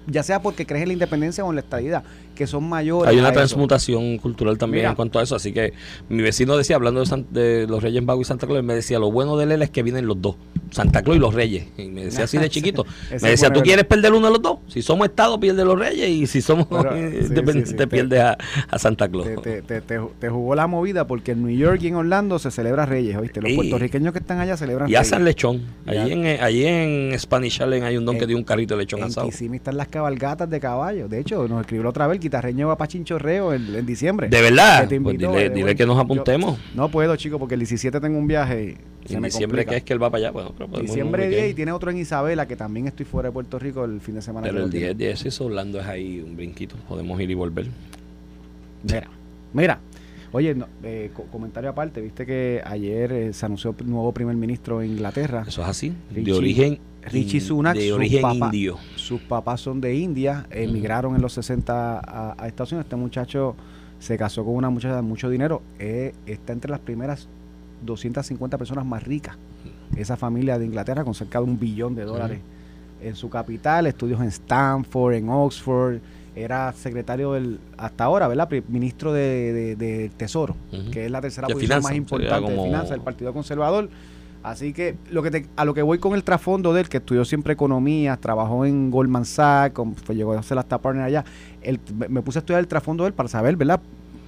ya 0.08 0.22
sea 0.22 0.40
porque 0.40 0.66
crees 0.66 0.82
en 0.82 0.88
la 0.88 0.92
independencia 0.94 1.44
o 1.44 1.50
en 1.50 1.56
la 1.56 1.60
estadidad, 1.60 2.02
que 2.38 2.46
son 2.46 2.66
mayores. 2.68 3.10
Hay 3.10 3.18
una 3.18 3.28
eso. 3.30 3.34
transmutación 3.38 4.16
cultural 4.18 4.56
también 4.56 4.82
Mira. 4.82 4.90
en 4.90 4.96
cuanto 4.96 5.18
a 5.18 5.22
eso. 5.24 5.34
Así 5.36 5.52
que 5.52 5.72
mi 6.08 6.22
vecino 6.22 6.56
decía, 6.56 6.76
hablando 6.76 7.00
de, 7.00 7.06
San- 7.06 7.26
de 7.30 7.66
los 7.68 7.82
Reyes 7.82 8.02
Magos 8.02 8.26
y 8.26 8.28
Santa 8.28 8.46
Claus, 8.46 8.62
me 8.64 8.74
decía, 8.74 8.98
lo 8.98 9.10
bueno 9.10 9.36
de 9.36 9.44
él 9.52 9.60
es 9.62 9.70
que 9.70 9.82
vienen 9.82 10.06
los 10.06 10.22
dos, 10.22 10.36
Santa 10.70 11.02
Claus 11.02 11.16
y 11.16 11.20
los 11.20 11.34
Reyes. 11.34 11.66
Y 11.76 11.86
me 11.88 12.04
decía 12.04 12.24
así 12.24 12.38
de 12.38 12.48
chiquito. 12.50 12.86
Me 13.20 13.30
decía, 13.30 13.50
¿tú 13.52 13.60
quieres 13.60 13.84
perder 13.84 14.12
uno 14.12 14.26
de 14.28 14.32
los 14.32 14.40
dos? 14.42 14.58
Si 14.68 14.80
somos 14.80 15.06
Estado, 15.08 15.38
pierde 15.40 15.64
los 15.64 15.78
Reyes. 15.78 16.08
Y 16.08 16.26
si 16.26 16.40
somos 16.40 16.66
Pero, 16.68 16.92
sí, 16.94 17.18
sí, 17.22 17.28
sí, 17.28 17.34
te 17.72 17.76
te- 17.76 17.86
pierdes 17.88 18.20
a, 18.20 18.38
a 18.70 18.78
Santa 18.78 19.08
Claus. 19.08 19.26
Te, 19.42 19.62
te, 19.62 20.28
jugó 20.28 20.54
la 20.54 20.66
movida 20.66 21.06
porque 21.06 21.32
en 21.32 21.44
New 21.44 21.56
York 21.56 21.80
y 21.82 21.88
en 21.88 21.96
Orlando 21.96 22.38
se 22.38 22.50
celebra 22.50 22.86
Reyes, 22.86 23.16
¿oíste? 23.16 23.40
Los 23.40 23.50
Sí. 23.50 23.56
puertorriqueños 23.56 24.12
que 24.12 24.20
están 24.20 24.38
allá 24.38 24.56
celebran 24.56 24.88
Y 24.88 24.92
Reyes. 24.94 25.12
hacen 25.12 25.24
lechón. 25.24 25.62
Allí 25.86 26.12
en, 26.12 26.26
allí 26.42 26.64
en 26.66 27.18
Spanish 27.18 27.54
Island 27.54 27.82
hay 27.82 27.96
un 27.96 28.04
don 28.04 28.14
En- 28.14 28.20
que 28.20 28.26
tiene 28.26 28.38
un 28.38 28.44
carrito 28.44 28.74
de 28.74 28.82
lechón 28.82 29.00
En 29.00 29.06
asado. 29.06 29.26
Kissimmee 29.28 29.56
están 29.56 29.76
las 29.76 29.88
cabalgatas 29.88 30.48
de 30.48 30.60
caballos. 30.60 31.08
De 31.10 31.18
hecho, 31.18 31.48
nos 31.48 31.62
escribió 31.62 31.88
otra 31.88 32.06
vez 32.06 32.16
el 32.16 32.20
guitarreño 32.28 32.68
va 32.68 32.76
para 32.78 32.88
Chinchorreo 32.88 33.52
en, 33.54 33.74
en 33.74 33.84
diciembre. 33.86 34.28
¿De 34.28 34.40
verdad? 34.40 34.82
Que 34.82 34.86
te 34.88 35.00
Pues 35.00 35.18
dile, 35.18 35.46
eh, 35.46 35.50
dile 35.50 35.62
bueno, 35.62 35.76
que 35.76 35.86
nos 35.86 35.96
yo- 35.96 36.02
apuntemos. 36.02 36.58
No 36.74 36.88
puedo, 36.90 37.16
chico, 37.16 37.38
porque 37.38 37.54
el 37.54 37.60
17 37.60 38.00
tengo 38.00 38.18
un 38.18 38.26
viaje 38.26 38.76
y 39.08 39.12
Y 39.12 39.16
en 39.16 39.22
diciembre 39.22 39.64
que 39.66 39.76
es 39.76 39.82
que 39.82 39.92
él 39.92 40.02
va 40.02 40.10
para 40.10 40.18
allá. 40.24 40.30
Bueno, 40.30 40.52
pero 40.56 40.68
podemos 40.68 40.90
Diciembre 40.90 41.24
un 41.24 41.30
10 41.30 41.50
y 41.50 41.54
tiene 41.54 41.72
otro 41.72 41.90
en 41.90 41.96
Isabela, 41.98 42.46
que 42.46 42.56
también 42.56 42.86
estoy 42.86 43.06
fuera 43.06 43.28
de 43.28 43.32
Puerto 43.32 43.58
Rico 43.58 43.84
el 43.84 44.00
fin 44.00 44.14
de 44.16 44.22
semana. 44.22 44.46
Pero 44.46 44.58
el 44.58 44.64
lo 44.64 44.70
tiene. 44.70 44.86
10, 44.94 44.98
10 44.98 45.26
eso 45.26 45.46
Orlando 45.46 45.80
es 45.80 45.86
ahí 45.86 46.20
un 46.20 46.36
brinquito. 46.36 46.76
Podemos 46.88 47.20
ir 47.20 47.30
y 47.30 47.34
volver. 47.34 47.66
Mira, 48.82 49.08
mira. 49.52 49.80
Oye, 50.32 50.54
no, 50.54 50.66
eh, 50.82 51.10
co- 51.14 51.24
comentario 51.32 51.70
aparte, 51.70 52.00
viste 52.00 52.26
que 52.26 52.60
ayer 52.64 53.12
eh, 53.12 53.32
se 53.32 53.46
anunció 53.46 53.74
el 53.78 53.88
nuevo 53.90 54.12
primer 54.12 54.36
ministro 54.36 54.82
en 54.82 54.90
Inglaterra. 54.92 55.44
Eso 55.46 55.62
es 55.62 55.68
así. 55.68 55.92
de 56.10 56.20
Richie- 56.22 56.36
origen 56.36 56.78
Richie 57.02 57.40
Sunak, 57.40 57.76
de 57.76 57.92
origen 57.92 58.20
papá. 58.22 58.46
indio. 58.46 58.76
Sus 58.96 59.20
papás 59.22 59.60
son 59.62 59.80
de 59.80 59.94
India, 59.94 60.46
emigraron 60.50 61.14
en 61.16 61.22
los 61.22 61.32
60 61.32 61.98
a, 62.00 62.34
a 62.36 62.46
Estados 62.48 62.72
Unidos. 62.72 62.84
Este 62.84 62.96
muchacho 62.96 63.56
se 63.98 64.18
casó 64.18 64.44
con 64.44 64.54
una 64.54 64.68
muchacha 64.68 64.96
de 64.96 65.02
mucho 65.02 65.30
dinero. 65.30 65.62
eh, 65.78 66.12
está 66.26 66.52
entre 66.52 66.70
las 66.70 66.80
primeras 66.80 67.26
250 67.84 68.58
personas 68.58 68.84
más 68.84 69.02
ricas. 69.04 69.36
Esa 69.96 70.16
familia 70.16 70.58
de 70.58 70.66
Inglaterra 70.66 71.04
con 71.04 71.14
cerca 71.14 71.38
de 71.38 71.44
un 71.44 71.58
billón 71.58 71.94
de 71.94 72.04
dólares 72.04 72.40
en 73.00 73.14
su 73.14 73.30
capital, 73.30 73.86
estudios 73.86 74.20
en 74.20 74.26
Stanford, 74.26 75.14
en 75.14 75.28
Oxford. 75.30 75.98
Era 76.42 76.72
secretario 76.72 77.32
del, 77.32 77.58
hasta 77.76 78.04
ahora, 78.04 78.28
¿verdad? 78.28 78.48
Ministro 78.68 79.12
de, 79.12 79.52
de- 79.52 79.76
de 79.76 80.10
Tesoro, 80.16 80.54
que 80.90 81.04
es 81.06 81.10
la 81.10 81.20
tercera 81.20 81.46
posición 81.54 81.82
más 81.82 81.92
importante 81.96 82.50
de 82.52 82.56
finanzas 82.68 82.90
del 82.90 83.00
Partido 83.00 83.32
Conservador. 83.32 83.88
Así 84.42 84.72
que 84.72 84.96
lo 85.10 85.22
que 85.22 85.30
te- 85.32 85.46
a 85.56 85.64
lo 85.64 85.74
que 85.74 85.82
voy 85.82 85.98
con 85.98 86.14
el 86.14 86.22
trasfondo 86.22 86.72
de 86.72 86.82
él, 86.82 86.88
que 86.88 86.98
estudió 86.98 87.24
siempre 87.24 87.52
economía, 87.52 88.16
trabajó 88.16 88.64
en 88.64 88.90
Goldman 88.90 89.24
Sachs, 89.24 89.74
con- 89.74 89.94
fue- 89.96 90.14
llegó 90.14 90.32
a 90.32 90.42
ser 90.42 90.58
hasta 90.58 90.78
partner 90.78 91.04
allá, 91.04 91.24
el- 91.60 91.80
me- 92.08 92.22
puse 92.22 92.38
a 92.38 92.40
estudiar 92.40 92.60
el 92.60 92.68
trasfondo 92.68 93.02
de 93.04 93.08
él 93.08 93.14
para 93.14 93.28
saber, 93.28 93.56
¿verdad? 93.56 93.80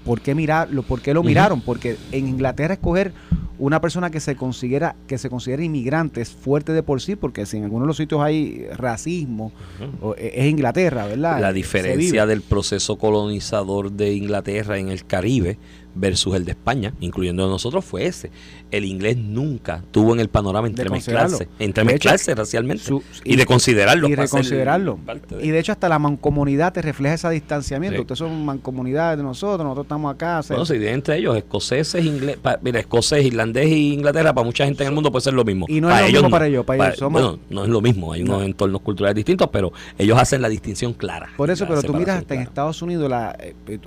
¿Por 0.04 0.20
qué, 0.20 0.34
mirarlo, 0.34 0.82
por 0.82 1.00
qué 1.00 1.14
lo 1.14 1.22
miraron? 1.22 1.60
Porque 1.60 1.96
en 2.10 2.26
Inglaterra 2.26 2.74
escoger 2.74 3.12
una 3.60 3.80
persona 3.80 4.10
que 4.10 4.18
se 4.20 4.34
considera 4.34 4.96
que 5.06 5.16
se 5.18 5.30
considera 5.30 5.62
inmigrante 5.62 6.20
es 6.20 6.30
fuerte 6.30 6.72
de 6.72 6.82
por 6.82 7.00
sí, 7.00 7.14
porque 7.14 7.46
si 7.46 7.58
en 7.58 7.64
algunos 7.64 7.84
de 7.84 7.88
los 7.88 7.96
sitios 7.98 8.20
hay 8.20 8.66
racismo, 8.76 9.52
o- 10.00 10.14
e- 10.16 10.32
es 10.34 10.46
Inglaterra, 10.50 11.06
¿verdad? 11.06 11.40
La 11.40 11.52
diferencia 11.52 12.26
del 12.26 12.42
proceso 12.42 12.96
colonizador 12.96 13.92
de 13.92 14.14
Inglaterra 14.14 14.78
en 14.78 14.88
el 14.88 15.04
Caribe 15.06 15.58
versus 15.92 16.36
el 16.36 16.44
de 16.44 16.52
España, 16.52 16.94
incluyendo 17.00 17.48
nosotros, 17.48 17.84
fue 17.84 18.06
ese. 18.06 18.30
El 18.70 18.84
inglés 18.84 19.16
nunca 19.16 19.82
tuvo 19.90 20.14
en 20.14 20.20
el 20.20 20.28
panorama 20.28 20.68
entremezclarse, 20.68 21.48
entremezclarse 21.58 22.32
racialmente 22.36 22.84
Su- 22.84 23.02
y, 23.24 23.34
de 23.34 23.44
considerarlo. 23.44 24.08
y 24.08 24.14
reconsiderarlo. 24.14 25.00
de- 25.28 25.44
Y 25.44 25.50
de 25.50 25.58
hecho 25.58 25.72
hasta 25.72 25.88
la 25.88 25.98
mancomunidad 25.98 26.72
te 26.72 26.80
refleja 26.80 27.14
ese 27.16 27.28
distanciamiento. 27.30 27.96
Sí. 27.96 28.00
Ustedes 28.02 28.18
son 28.20 28.44
mancomunidades 28.44 29.18
de 29.18 29.24
nosotros, 29.24 29.64
nosotros 29.64 29.86
estamos 29.86 30.14
acá. 30.14 30.42
Bueno, 30.48 30.64
se 30.64 30.74
divide 30.74 30.92
entre 30.92 31.16
ellos, 31.18 31.36
escoceses, 31.36 32.04
inglés, 32.04 32.38
mira, 32.62 32.78
escocés, 32.78 33.24
irlandés 33.50 33.68
y 33.76 33.92
Inglaterra, 33.94 34.32
para 34.32 34.44
mucha 34.44 34.64
gente 34.64 34.82
en 34.84 34.88
el 34.88 34.94
mundo 34.94 35.10
puede 35.10 35.22
ser 35.22 35.34
lo 35.34 35.44
mismo. 35.44 35.66
Y 35.68 35.80
no 35.80 35.88
es 35.90 36.00
lo 36.00 36.06
mismo 36.22 36.30
para 36.30 36.46
ellos, 36.46 36.64
para 36.64 36.86
ellos 36.88 36.98
somos- 36.98 37.22
Bueno, 37.22 37.38
no 37.50 37.64
es 37.64 37.68
lo 37.68 37.80
mismo, 37.80 38.12
hay 38.12 38.22
unos 38.22 38.42
entornos 38.44 38.80
culturales 38.80 39.14
distintos, 39.16 39.48
pero 39.52 39.72
ellos 39.98 40.18
hacen 40.18 40.42
la 40.42 40.48
distinción 40.48 40.92
clara. 40.94 41.28
Por 41.36 41.50
eso, 41.50 41.66
pero 41.66 41.82
tú 41.82 41.92
miras 41.94 42.18
hasta 42.18 42.34
en. 42.34 42.40
Estados 42.42 42.82
Unidos 42.82 43.08
la 43.10 43.36
eh, 43.38 43.54
eh, 43.68 43.78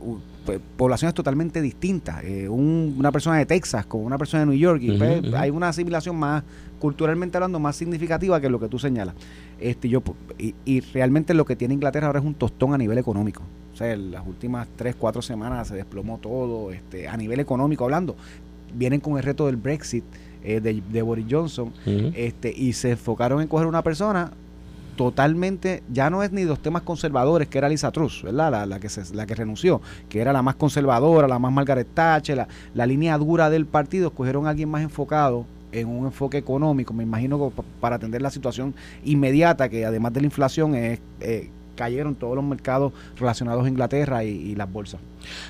pe- 0.46 0.60
poblaciones 0.78 1.14
totalmente 1.14 1.62
distintas. 1.62 2.24
Eh, 2.24 2.48
un- 2.50 2.96
una 2.98 3.12
persona 3.12 3.38
de 3.38 3.46
Texas 3.46 3.86
con 3.86 4.04
una 4.04 4.18
persona 4.18 4.42
de 4.42 4.48
New 4.52 4.58
York 4.60 4.82
y 4.82 4.92
pues, 4.98 5.34
hay 5.36 5.50
una 5.50 5.70
asimilación 5.70 6.16
más 6.18 6.44
culturalmente 6.80 7.38
hablando 7.38 7.60
más 7.60 7.76
significativa 7.78 8.42
que 8.42 8.50
lo 8.50 8.60
que 8.60 8.68
tú 8.68 8.78
señalas. 8.78 9.16
Este 9.60 9.88
yo 9.88 10.02
pu- 10.02 10.16
y, 10.38 10.54
y 10.66 10.82
realmente 10.82 11.34
lo 11.34 11.46
que 11.46 11.56
tiene 11.56 11.74
Inglaterra 11.74 12.08
ahora 12.08 12.20
es 12.20 12.26
un 12.26 12.34
tostón 12.34 12.74
a 12.74 12.78
nivel 12.78 12.98
económico. 12.98 13.42
O 13.74 13.76
sea, 13.78 13.92
en 13.94 14.12
las 14.12 14.28
últimas 14.28 14.68
tres, 14.76 14.96
cuatro 14.96 15.22
semanas 15.22 15.70
se 15.70 15.76
desplomó 15.76 16.18
todo, 16.20 16.72
este, 16.72 17.08
a 17.08 17.16
nivel 17.18 17.40
económico 17.40 17.86
hablando. 17.86 18.16
Vienen 18.74 19.00
con 19.00 19.18
el 19.18 19.24
reto 19.24 19.46
del 19.46 19.58
Brexit 19.58 20.04
eh, 20.44 20.60
de, 20.60 20.82
de 20.92 21.02
Boris 21.02 21.26
Johnson 21.30 21.72
este 21.86 22.54
y 22.56 22.74
se 22.74 22.92
enfocaron 22.92 23.42
en 23.42 23.48
coger 23.48 23.68
una 23.68 23.82
persona 23.82 24.32
totalmente 24.96 25.84
ya 25.92 26.10
no 26.10 26.24
es 26.24 26.32
ni 26.32 26.44
los 26.44 26.60
temas 26.60 26.84
conservadores 26.84 27.48
que 27.48 27.58
era 27.58 27.70
Lisa 27.70 27.92
Truss, 27.92 28.22
¿verdad? 28.24 28.52
La, 28.52 28.66
la 28.66 28.80
que 28.80 28.90
se, 28.90 29.14
la 29.16 29.26
que 29.26 29.36
renunció, 29.36 29.82
que 30.10 30.20
era 30.22 30.34
la 30.34 30.42
más 30.42 30.56
conservadora, 30.56 31.28
la 31.28 31.40
más 31.40 31.52
Margaret 31.52 31.88
Thatcher, 31.94 32.38
la, 32.38 32.48
la 32.74 32.86
línea 32.86 33.18
dura 33.18 33.50
del 33.50 33.66
partido, 33.66 34.10
escogieron 34.10 34.46
a 34.46 34.52
alguien 34.52 34.70
más 34.70 34.84
enfocado 34.84 35.46
en 35.72 35.88
un 35.88 36.06
enfoque 36.06 36.38
económico, 36.38 36.94
me 36.94 37.04
imagino 37.04 37.52
para 37.82 37.96
atender 37.96 38.22
la 38.22 38.30
situación 38.30 38.76
inmediata 39.04 39.70
que 39.70 39.86
además 39.86 40.14
de 40.14 40.22
la 40.22 40.28
inflación 40.28 40.76
es 40.76 41.00
eh, 41.20 41.50
cayeron 41.76 42.16
todos 42.16 42.36
los 42.36 42.44
mercados 42.44 42.94
relacionados 43.18 43.66
a 43.66 43.70
Inglaterra 43.70 44.24
y, 44.24 44.56
las 44.56 44.72
bolsas. 44.72 45.02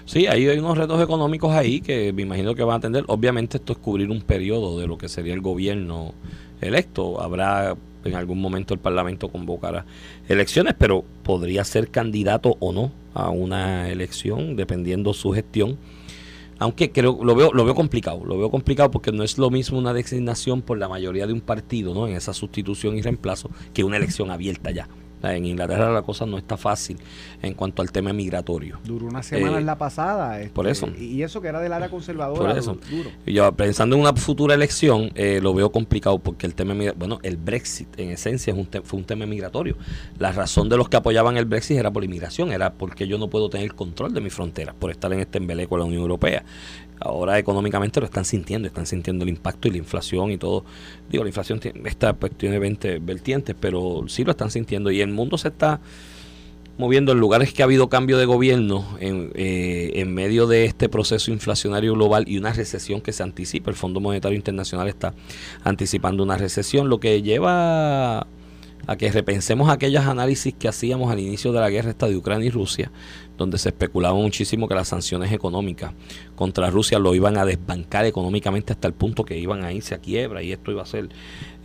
Sí, 0.06 0.28
ahí 0.28 0.48
hay 0.48 0.60
unos 0.60 0.78
retos 0.78 1.02
económicos 1.02 1.54
ahí 1.54 1.82
que 1.82 2.14
me 2.14 2.22
imagino 2.22 2.56
que 2.56 2.64
van 2.64 2.76
a 2.76 2.78
atender. 2.78 3.04
Obviamente 3.08 3.58
esto 3.58 3.74
es 3.74 3.80
cubrir 3.80 4.10
un 4.10 4.22
periodo 4.22 4.80
de 4.80 4.88
lo 4.88 4.98
que 4.98 5.10
sería 5.10 5.34
el 5.34 5.42
gobierno 5.42 6.14
electo. 6.62 7.22
Habrá 7.22 7.76
en 8.06 8.16
algún 8.16 8.42
momento 8.42 8.74
el 8.74 8.80
Parlamento 8.80 9.30
convocará 9.30 9.86
elecciones, 10.28 10.76
pero 10.78 11.04
podría 11.24 11.64
ser 11.64 11.90
candidato 11.90 12.58
o 12.60 12.72
no 12.72 12.92
a 13.14 13.30
una 13.30 13.90
elección 13.90 14.56
dependiendo 14.56 15.14
su 15.14 15.32
gestión. 15.32 15.78
Aunque 16.60 16.92
creo 16.92 17.20
lo 17.24 17.36
veo 17.36 17.52
lo 17.52 17.66
veo 17.66 17.76
complicado, 17.76 18.24
lo 18.26 18.38
veo 18.38 18.50
complicado 18.50 18.92
porque 18.92 19.12
no 19.12 19.24
es 19.24 19.38
lo 19.38 19.50
mismo 19.50 19.78
una 19.78 19.94
designación 19.94 20.62
por 20.62 20.78
la 20.78 20.88
mayoría 20.88 21.28
de 21.28 21.34
un 21.34 21.42
partido, 21.42 21.94
¿no? 21.94 22.08
En 22.08 22.16
esa 22.16 22.34
sustitución 22.34 22.98
y 22.98 23.02
reemplazo 23.02 23.50
que 23.74 23.84
una 23.84 23.98
elección 23.98 24.32
abierta 24.32 24.72
ya. 24.72 24.88
En 25.24 25.46
Inglaterra 25.46 25.92
la 25.92 26.02
cosa 26.02 26.26
no 26.26 26.38
está 26.38 26.58
fácil 26.58 26.98
en 27.42 27.54
cuanto 27.54 27.82
al 27.82 27.92
tema 27.92 28.12
migratorio. 28.12 28.80
Duró 28.84 29.06
una 29.08 29.24
semana 29.24 29.58
Eh, 29.58 29.60
en 29.60 29.66
la 29.66 29.78
pasada. 29.78 30.40
este, 30.42 30.54
por 30.54 30.68
eso. 30.68 30.90
Y, 31.00 31.22
eso 31.24 31.42
que 31.42 31.48
era 31.48 31.62
del 31.62 31.72
área 31.72 31.90
conservadora. 31.90 32.50
Por 32.50 32.58
eso. 32.58 32.74
du- 32.90 32.98
Duro. 32.98 33.10
Y 33.26 33.34
Yo 33.34 33.52
pensando 33.54 33.96
en 33.96 34.02
una 34.02 34.14
futura 34.14 34.54
elección, 34.56 35.12
eh, 35.16 35.40
lo 35.42 35.54
veo 35.54 35.72
complicado 35.72 36.20
porque 36.20 36.46
el 36.46 36.56
tema, 36.56 36.74
bueno, 36.98 37.20
el 37.24 37.38
Brexit 37.38 37.88
en 38.00 38.10
esencia 38.10 38.52
es 38.54 38.60
un 38.60 38.68
fue 38.84 39.00
un 39.00 39.06
tema 39.06 39.26
migratorio. 39.26 39.76
La 40.20 40.32
razón 40.32 40.68
de 40.70 40.78
los 40.78 40.90
que 40.90 40.98
apoyaban 40.98 41.38
el 41.38 41.46
Brexit 41.46 41.78
era 41.78 41.92
por 41.92 42.04
inmigración, 42.04 42.52
era 42.52 42.74
porque 42.74 43.08
yo 43.08 43.18
no 43.18 43.30
puedo 43.30 43.50
tener 43.50 43.74
control 43.76 44.14
de 44.14 44.22
mis 44.22 44.34
fronteras 44.34 44.74
por 44.76 44.90
estar 44.92 45.14
en 45.14 45.20
este 45.20 45.38
embeleco 45.38 45.76
de 45.76 45.80
la 45.80 45.86
Unión 45.86 46.02
Europea. 46.02 46.44
Ahora 47.00 47.38
económicamente 47.38 48.00
lo 48.00 48.06
están 48.06 48.26
sintiendo, 48.26 48.68
están 48.68 48.86
sintiendo 48.86 49.24
el 49.24 49.30
impacto 49.30 49.68
y 49.68 49.72
la 49.72 49.78
inflación 49.78 50.32
y 50.32 50.38
todo. 50.38 50.64
Digo, 51.10 51.24
la 51.24 51.30
inflación 51.30 51.60
esta 51.86 52.14
pues, 52.14 52.32
tiene 52.38 52.60
20 52.60 53.00
vertientes, 53.00 53.56
pero 53.60 54.06
sí 54.08 54.24
lo 54.24 54.32
están 54.32 54.52
sintiendo 54.52 54.92
y 54.92 55.02
el 55.02 55.12
mundo 55.12 55.38
se 55.38 55.50
está 55.50 55.82
moviendo 56.78 57.12
en 57.12 57.20
lugares 57.20 57.54
que 57.54 57.62
ha 57.62 57.66
habido 57.66 57.88
cambio 57.88 58.18
de 58.18 58.26
gobierno 58.26 58.98
en, 59.00 59.32
eh, 59.36 59.92
en 59.96 60.14
medio 60.14 60.48
de 60.48 60.66
este 60.66 60.90
proceso 60.90 61.32
inflacionario 61.32 61.94
global 61.94 62.26
y 62.28 62.38
una 62.38 62.52
recesión 62.52 63.02
que 63.02 63.14
se 63.14 63.22
anticipa. 63.22 63.70
El 63.70 63.78
Fondo 63.78 64.00
Monetario 64.00 64.36
Internacional 64.36 64.88
está 64.88 65.14
anticipando 65.64 66.24
una 66.24 66.38
recesión, 66.38 66.90
lo 66.90 67.00
que 67.00 67.22
lleva 67.22 68.26
a 68.86 68.96
que 68.96 69.12
repensemos 69.12 69.70
aquellos 69.70 70.06
análisis 70.06 70.54
que 70.54 70.68
hacíamos 70.68 71.12
al 71.12 71.20
inicio 71.20 71.52
de 71.52 71.60
la 71.60 71.70
guerra 71.70 71.92
esta 71.92 72.08
de 72.08 72.18
Ucrania 72.18 72.48
y 72.48 72.50
Rusia, 72.50 72.92
donde 73.38 73.58
se 73.58 73.70
especulaba 73.70 74.16
muchísimo 74.16 74.68
que 74.68 74.76
las 74.76 74.90
sanciones 74.90 75.32
económicas 75.32 75.94
contra 76.36 76.70
Rusia 76.70 77.00
lo 77.00 77.16
iban 77.16 77.38
a 77.38 77.46
desbancar 77.46 78.06
económicamente 78.06 78.74
hasta 78.74 78.88
el 78.88 78.94
punto 78.94 79.24
que 79.24 79.38
iban 79.38 79.64
a 79.64 79.72
irse 79.72 79.96
a 79.96 80.00
quiebra 80.00 80.44
y 80.44 80.52
esto 80.52 80.72
iba 80.72 80.84
a 80.84 80.86
ser 80.86 81.10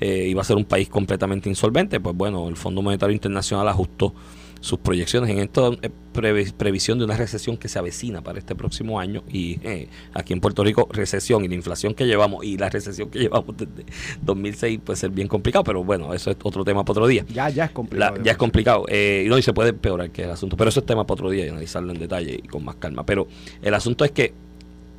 eh, 0.01 0.29
iba 0.29 0.43
a 0.43 0.45
ser 0.45 0.57
un 0.57 0.65
país 0.65 0.89
completamente 0.89 1.49
insolvente. 1.49 1.99
Pues 1.99 2.17
bueno, 2.17 2.49
el 2.49 2.57
Fondo 2.57 2.83
Monetario 2.83 3.13
Internacional 3.13 3.69
ajustó 3.69 4.15
sus 4.61 4.79
proyecciones 4.81 5.31
en 5.31 5.39
esta 5.39 5.69
eh, 5.83 5.91
previ- 6.15 6.53
previsión 6.53 6.99
de 6.99 7.05
una 7.05 7.17
recesión 7.17 7.57
que 7.57 7.69
se 7.69 7.79
avecina 7.79 8.23
para 8.23 8.39
este 8.39 8.55
próximo 8.57 8.99
año 8.99 9.23
y 9.31 9.59
eh, 9.63 9.89
aquí 10.15 10.33
en 10.33 10.41
Puerto 10.41 10.65
Rico 10.65 10.89
recesión 10.93 11.45
y 11.45 11.49
la 11.49 11.55
inflación 11.55 11.95
que 11.95 12.07
llevamos 12.07 12.45
y 12.45 12.57
la 12.59 12.69
recesión 12.69 13.09
que 13.11 13.19
llevamos 13.21 13.57
desde 13.57 13.85
2006 14.23 14.81
puede 14.85 14.97
ser 14.97 15.11
bien 15.11 15.29
complicado, 15.29 15.63
pero 15.65 15.85
bueno, 15.85 16.13
eso 16.15 16.31
es 16.31 16.37
otro 16.43 16.65
tema 16.65 16.85
para 16.85 16.93
otro 16.93 17.07
día. 17.07 17.25
Ya, 17.29 17.49
ya 17.51 17.65
es 17.65 17.71
La- 17.71 17.75
complicado. 17.75 18.17
ya 18.23 18.33
es 18.33 18.39
complicado. 18.39 18.85
Eh, 18.89 19.23
y 19.27 19.29
no, 19.29 19.39
y 19.39 19.43
se 19.43 19.53
puede 19.53 19.71
empeorar 19.71 20.11
que 20.11 20.25
el 20.25 20.31
asunto. 20.31 20.57
Pero 20.57 20.71
eso 20.71 20.81
es 20.81 20.87
tema 20.87 21.07
para 21.07 21.15
otro 21.15 21.31
día 21.31 21.47
y 21.47 21.49
analizarlo 21.51 21.93
en 21.93 21.99
detalle 21.99 22.41
y 22.43 22.49
con 22.49 22.65
más 22.65 22.77
calma. 22.77 23.05
Pero 23.07 23.29
el 23.63 23.75
asunto 23.75 24.05
es 24.05 24.11
que 24.11 24.33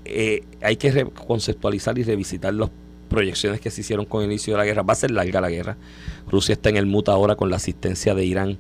eh, 0.06 0.44
hay 0.62 0.78
que 0.78 0.92
re- 0.92 1.06
conceptualizar 1.10 1.98
y 2.00 2.04
revisitar 2.04 2.54
las 2.54 2.70
proyecciones 3.10 3.60
que 3.60 3.72
se 3.72 3.82
hicieron 3.82 4.06
con 4.06 4.24
el 4.24 4.30
inicio 4.32 4.54
de 4.54 4.60
la 4.60 4.66
guerra. 4.66 4.84
Va 4.84 4.94
a 4.94 4.96
ser 4.96 5.12
larga 5.12 5.42
la 5.42 5.50
guerra. 5.50 5.78
Rusia 6.32 6.54
está 6.54 6.70
en 6.70 6.78
el 6.78 6.86
muta 6.86 7.12
ahora 7.12 7.36
con 7.36 7.50
la 7.50 7.58
asistencia 7.58 8.14
de 8.16 8.24
Irán 8.26 8.58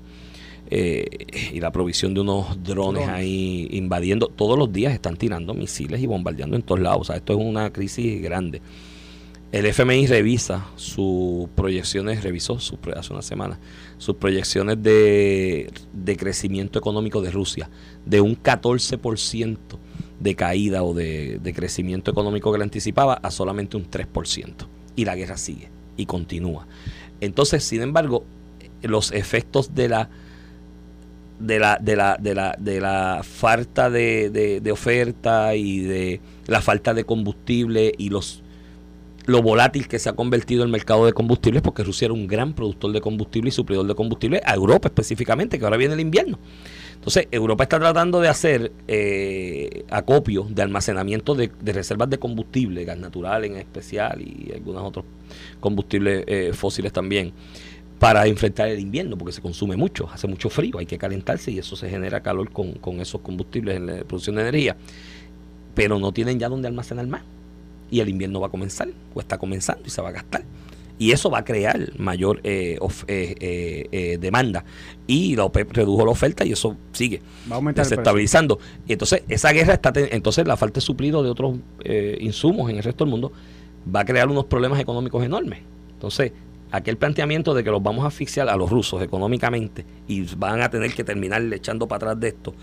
eh, 0.72 1.26
y 1.52 1.60
la 1.60 1.72
provisión 1.72 2.14
de 2.14 2.22
unos 2.22 2.64
drones, 2.64 3.08
ahí 3.08 3.68
invadiendo. 3.72 4.28
Todos 4.28 4.58
los 4.58 4.72
días 4.72 4.94
están 4.94 5.18
tirando 5.18 5.54
misiles 5.54 6.02
y 6.02 6.06
bombardeando 6.06 6.56
en 6.56 6.62
todos 6.62 6.80
lados. 6.80 7.02
O 7.02 7.04
sea, 7.06 7.16
esto 7.16 7.34
es 7.34 7.40
una 7.40 7.72
crisis 7.72 8.22
grande. 8.22 8.62
El 9.52 9.66
FMI 9.66 10.06
revisa 10.06 10.68
sus 10.76 11.50
proyecciones, 11.56 12.24
revisó 12.24 12.58
hace 12.96 13.14
una 13.14 13.24
semana, 13.24 13.60
sus 13.98 14.18
proyecciones 14.18 14.82
de, 14.84 15.72
de 15.92 16.18
crecimiento 16.18 16.78
económico 16.78 17.20
de 17.24 17.32
Rusia, 17.32 17.68
de 18.06 18.22
un 18.22 18.36
14% 18.36 19.58
de 20.20 20.36
caída 20.36 20.84
o 20.84 20.94
de, 20.94 21.40
de 21.42 21.54
crecimiento 21.54 22.12
económico 22.12 22.52
que 22.52 22.60
le 22.60 22.64
anticipaba 22.64 23.16
a 23.16 23.32
solamente 23.32 23.76
un 23.76 23.90
3%. 23.90 24.54
Y 24.96 25.06
la 25.06 25.16
guerra 25.16 25.38
sigue 25.38 25.70
y 25.98 26.06
continúa. 26.06 26.68
Entonces, 27.20 27.64
sin 27.64 27.82
embargo, 27.82 28.26
los 28.84 29.12
efectos 29.12 29.74
de 29.74 29.90
la 29.90 30.10
de 31.40 31.60
la, 31.60 31.78
de 31.82 31.96
la, 31.96 32.18
de 32.20 32.36
la, 32.36 32.56
de 32.60 32.82
la 32.82 33.22
falta 33.24 33.90
de, 33.90 34.30
de- 34.30 34.72
oferta 34.72 35.56
y 35.56 35.80
de 35.80 36.22
la 36.48 36.62
falta 36.62 36.94
de 36.94 37.04
combustible 37.06 37.94
y 37.98 38.10
los 38.10 38.44
lo 39.26 39.44
volátil 39.44 39.88
que 39.88 40.00
se 40.00 40.10
ha 40.10 40.14
convertido 40.14 40.64
el 40.64 40.70
mercado 40.70 41.06
de 41.06 41.14
combustibles, 41.14 41.62
porque 41.62 41.84
Rusia 41.84 42.06
era 42.06 42.14
un 42.16 42.26
gran 42.26 42.54
productor 42.54 42.92
de 42.92 43.00
combustible 43.00 43.50
y 43.50 43.52
suplidor 43.52 43.86
de 43.86 43.94
combustible 43.94 44.42
a 44.44 44.56
Europa 44.56 44.88
específicamente, 44.88 45.60
que 45.60 45.66
ahora 45.66 45.78
viene 45.78 45.94
el 45.94 46.00
invierno. 46.00 46.40
Entonces, 46.96 47.28
Europa 47.32 47.64
está 47.64 47.80
tratando 47.80 48.20
de 48.22 48.28
hacer 48.28 48.72
eh, 48.88 49.86
acopio 49.92 50.48
de 50.50 50.64
almacenamiento 50.64 51.36
de, 51.36 51.52
de 51.62 51.74
reservas 51.74 52.10
de 52.10 52.18
combustible, 52.18 52.84
gas 52.86 52.98
natural 52.98 53.46
en 53.46 53.58
especial 53.58 54.20
y 54.20 54.52
algunos 54.52 54.84
otros 54.84 55.06
combustibles 55.60 56.24
eh, 56.26 56.52
fósiles 56.54 56.92
también, 56.92 57.32
para 58.00 58.26
enfrentar 58.28 58.70
el 58.70 58.80
invierno, 58.80 59.18
porque 59.18 59.34
se 59.34 59.42
consume 59.42 59.76
mucho, 59.76 60.10
hace 60.10 60.26
mucho 60.28 60.50
frío, 60.50 60.80
hay 60.80 60.86
que 60.86 60.98
calentarse 60.98 61.52
y 61.52 61.60
eso 61.60 61.76
se 61.76 61.90
genera 61.90 62.22
calor 62.22 62.50
con, 62.50 62.72
con 62.74 63.02
esos 63.02 63.20
combustibles 63.22 63.76
en 63.78 63.86
la 63.88 63.94
producción 64.06 64.38
de 64.38 64.44
energía. 64.44 64.78
Pero 65.76 66.00
no 66.00 66.12
tienen 66.12 66.40
ya 66.40 66.50
donde 66.50 66.68
almacenar 66.68 67.08
más 67.08 67.22
y 67.92 68.00
el 68.00 68.10
invierno 68.10 68.40
va 68.40 68.48
a 68.48 68.50
comenzar 68.52 68.88
o 69.14 69.20
está 69.20 69.38
comenzando 69.38 69.84
y 69.86 69.90
se 69.90 70.02
va 70.02 70.10
a 70.10 70.12
gastar. 70.14 70.44
Y 70.98 71.12
eso 71.12 71.30
va 71.30 71.40
a 71.40 71.46
crear 71.46 71.94
mayor 71.98 72.42
eh, 72.44 72.78
of- 72.82 73.06
eh, 73.08 73.36
eh, 73.40 73.88
eh, 73.92 74.18
demanda. 74.20 74.66
Y 75.08 75.36
la 75.36 75.46
OPEP 75.46 75.72
redujo 75.72 76.04
la 76.06 76.12
oferta 76.12 76.44
y 76.46 76.52
eso 76.52 76.76
sigue 76.92 77.22
Va 77.50 77.56
a 77.58 77.60
desestabilizando. 77.96 78.60
Y 78.88 78.94
entonces 78.94 79.24
esa 79.30 79.52
guerra 79.54 79.74
está, 79.76 79.94
entonces 79.96 80.46
la 80.46 80.58
falta 80.58 80.76
de 80.76 80.82
suplido 80.82 81.24
de 81.24 81.30
otros 81.30 81.58
insumos 82.20 82.70
en 82.70 82.78
el 82.78 82.84
resto 82.84 83.06
del 83.06 83.12
mundo 83.12 83.32
va 83.94 84.02
a 84.02 84.06
crear 84.06 84.28
unos 84.30 84.46
problemas 84.46 84.80
económicos 84.80 85.24
enormes. 85.24 85.60
Entonces, 85.94 86.32
aquel 86.72 86.98
planteamiento 86.98 87.54
de 87.54 87.64
que 87.64 87.72
los 87.72 87.82
vamos 87.82 88.04
a 88.06 88.08
asfixiar 88.08 88.50
a 88.50 88.56
los 88.56 88.70
rusos 88.70 89.02
económicamente 89.02 89.86
y 90.08 90.24
van 90.36 90.62
a 90.62 90.70
tener 90.70 90.94
que 90.94 91.04
terminar 91.04 91.42
echando 91.54 91.88
para 91.88 92.12
atrás 92.12 92.20
de 92.20 92.28
esto, 92.30 92.54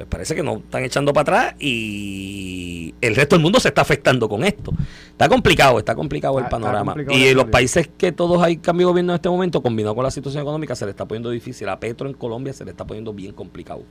pues 0.00 0.08
parece 0.08 0.34
que 0.34 0.42
no 0.42 0.56
están 0.56 0.82
echando 0.82 1.12
para 1.12 1.22
atrás 1.22 1.54
y 1.60 2.94
el 3.02 3.14
resto 3.14 3.36
del 3.36 3.42
mundo 3.42 3.60
se 3.60 3.68
está 3.68 3.82
afectando 3.82 4.30
con 4.30 4.44
esto. 4.44 4.72
Está 5.10 5.28
complicado, 5.28 5.78
está 5.78 5.94
complicado 5.94 6.38
el 6.38 6.46
panorama. 6.46 6.92
complicado 6.92 7.18
y 7.18 7.26
en 7.26 7.36
los 7.36 7.46
países 7.46 7.90
que 7.98 8.10
todos 8.10 8.42
hay 8.42 8.56
cambio 8.56 8.86
de 8.86 8.92
gobierno 8.92 9.12
en 9.12 9.16
este 9.16 9.28
momento, 9.28 9.60
combinado 9.60 9.94
con 9.94 10.04
la 10.04 10.10
situación 10.10 10.42
económica, 10.42 10.74
se 10.74 10.86
le 10.86 10.92
está 10.92 11.04
poniendo 11.04 11.28
difícil. 11.28 11.68
A 11.68 11.78
Petro 11.78 12.08
en 12.08 12.14
Colombia 12.14 12.54
se 12.54 12.64
le 12.64 12.70
está 12.70 12.86
poniendo 12.86 13.12
bien 13.12 13.32
complicado. 13.32 13.82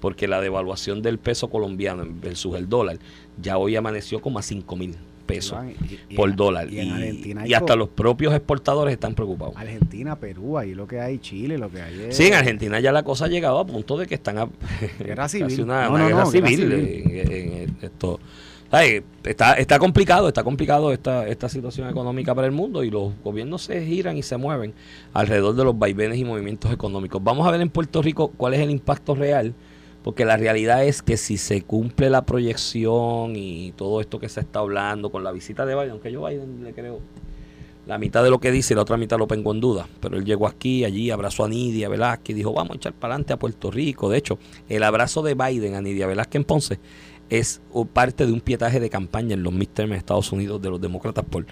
Porque 0.00 0.26
la 0.26 0.40
devaluación 0.40 1.02
del 1.02 1.18
peso 1.18 1.50
colombiano 1.50 2.06
versus 2.08 2.56
el 2.56 2.66
dólar 2.66 2.98
ya 3.38 3.58
hoy 3.58 3.76
amaneció 3.76 4.22
como 4.22 4.38
a 4.38 4.42
5 4.42 4.76
mil 4.76 4.96
pesos 5.30 5.52
Iván, 5.52 5.70
y- 6.08 6.14
y 6.14 6.16
por 6.16 6.34
dólar. 6.34 6.68
Y, 6.72 7.54
hasta 7.54 7.76
los 7.76 7.88
propios 7.88 8.34
exportadores 8.34 8.92
están 8.94 9.14
preocupados. 9.14 9.56
Argentina, 9.56 10.16
Perú, 10.16 10.58
ahí 10.58 10.74
lo 10.74 10.86
que 10.86 11.00
hay, 11.00 11.18
Chile, 11.18 11.58
lo 11.58 11.70
que 11.70 11.80
hay 11.82 12.00
es... 12.08 12.16
Sí, 12.16 12.26
en 12.26 12.34
Argentina 12.34 12.80
ya 12.80 12.92
la 12.92 13.02
cosa 13.02 13.26
ha 13.26 13.28
llegado 13.28 13.58
a 13.58 13.66
punto 13.66 13.96
de 13.96 14.06
que 14.06 14.14
están 14.14 14.38
a 14.38 14.48
Guerra 14.98 15.28
civil. 15.28 15.62
una, 15.62 15.84
No, 15.84 15.90
una 15.94 15.98
no, 16.00 16.06
guerra, 16.08 16.24
no, 16.24 16.30
guerra 16.30 16.48
civil, 16.48 16.60
civil. 16.70 17.10
En, 17.14 17.52
en 17.52 17.76
esto. 17.82 18.20
Ay, 18.72 19.02
Está, 19.24 19.54
está 19.54 19.78
complicado, 19.78 20.28
está 20.28 20.42
complicado 20.44 20.92
esta, 20.92 21.26
esta 21.28 21.48
situación 21.48 21.88
económica 21.90 22.34
para 22.34 22.46
el 22.46 22.52
mundo 22.52 22.82
y 22.84 22.90
los 22.90 23.12
gobiernos 23.22 23.62
se 23.62 23.84
giran 23.84 24.16
y 24.16 24.22
se 24.22 24.36
mueven 24.38 24.72
alrededor 25.12 25.54
de 25.56 25.64
los 25.64 25.78
vaivenes 25.78 26.16
y 26.18 26.24
movimientos 26.24 26.72
económicos. 26.72 27.22
Vamos 27.22 27.46
a 27.46 27.50
ver 27.50 27.60
en 27.60 27.68
Puerto 27.68 28.00
Rico 28.00 28.28
cuál 28.36 28.54
es 28.54 28.60
el 28.60 28.70
impacto 28.70 29.14
real, 29.14 29.52
porque 30.02 30.24
la 30.24 30.36
realidad 30.36 30.84
es 30.84 31.02
que 31.02 31.16
si 31.16 31.36
se 31.36 31.62
cumple 31.62 32.10
la 32.10 32.22
proyección 32.22 33.36
y 33.36 33.72
todo 33.72 34.00
esto 34.00 34.18
que 34.18 34.28
se 34.28 34.40
está 34.40 34.60
hablando 34.60 35.10
con 35.10 35.24
la 35.24 35.32
visita 35.32 35.66
de 35.66 35.74
Biden, 35.74 35.90
aunque 35.90 36.12
yo 36.12 36.24
Biden 36.24 36.64
le 36.64 36.72
creo 36.72 37.00
la 37.86 37.98
mitad 37.98 38.22
de 38.22 38.30
lo 38.30 38.38
que 38.38 38.52
dice 38.52 38.74
y 38.74 38.76
la 38.76 38.82
otra 38.82 38.96
mitad 38.96 39.18
lo 39.18 39.26
pongo 39.26 39.52
en 39.52 39.60
duda. 39.60 39.88
Pero 40.00 40.16
él 40.16 40.24
llegó 40.24 40.46
aquí, 40.46 40.84
allí, 40.84 41.10
abrazó 41.10 41.44
a 41.44 41.48
Nidia 41.48 41.88
Velázquez 41.88 42.36
dijo, 42.36 42.52
vamos 42.52 42.72
a 42.72 42.76
echar 42.76 42.92
para 42.92 43.14
adelante 43.14 43.32
a 43.32 43.38
Puerto 43.38 43.70
Rico. 43.70 44.08
De 44.08 44.18
hecho, 44.18 44.38
el 44.68 44.82
abrazo 44.82 45.22
de 45.22 45.34
Biden 45.34 45.74
a 45.74 45.80
Nidia 45.80 46.06
Velázquez 46.06 46.36
en 46.36 46.44
Ponce 46.44 46.78
es 47.30 47.60
parte 47.92 48.26
de 48.26 48.32
un 48.32 48.40
pietaje 48.40 48.80
de 48.80 48.90
campaña 48.90 49.34
en 49.34 49.42
los 49.42 49.52
midterms 49.52 49.92
en 49.92 49.98
Estados 49.98 50.32
Unidos 50.32 50.60
de 50.60 50.70
los 50.70 50.80
demócratas 50.80 51.24
por, 51.24 51.46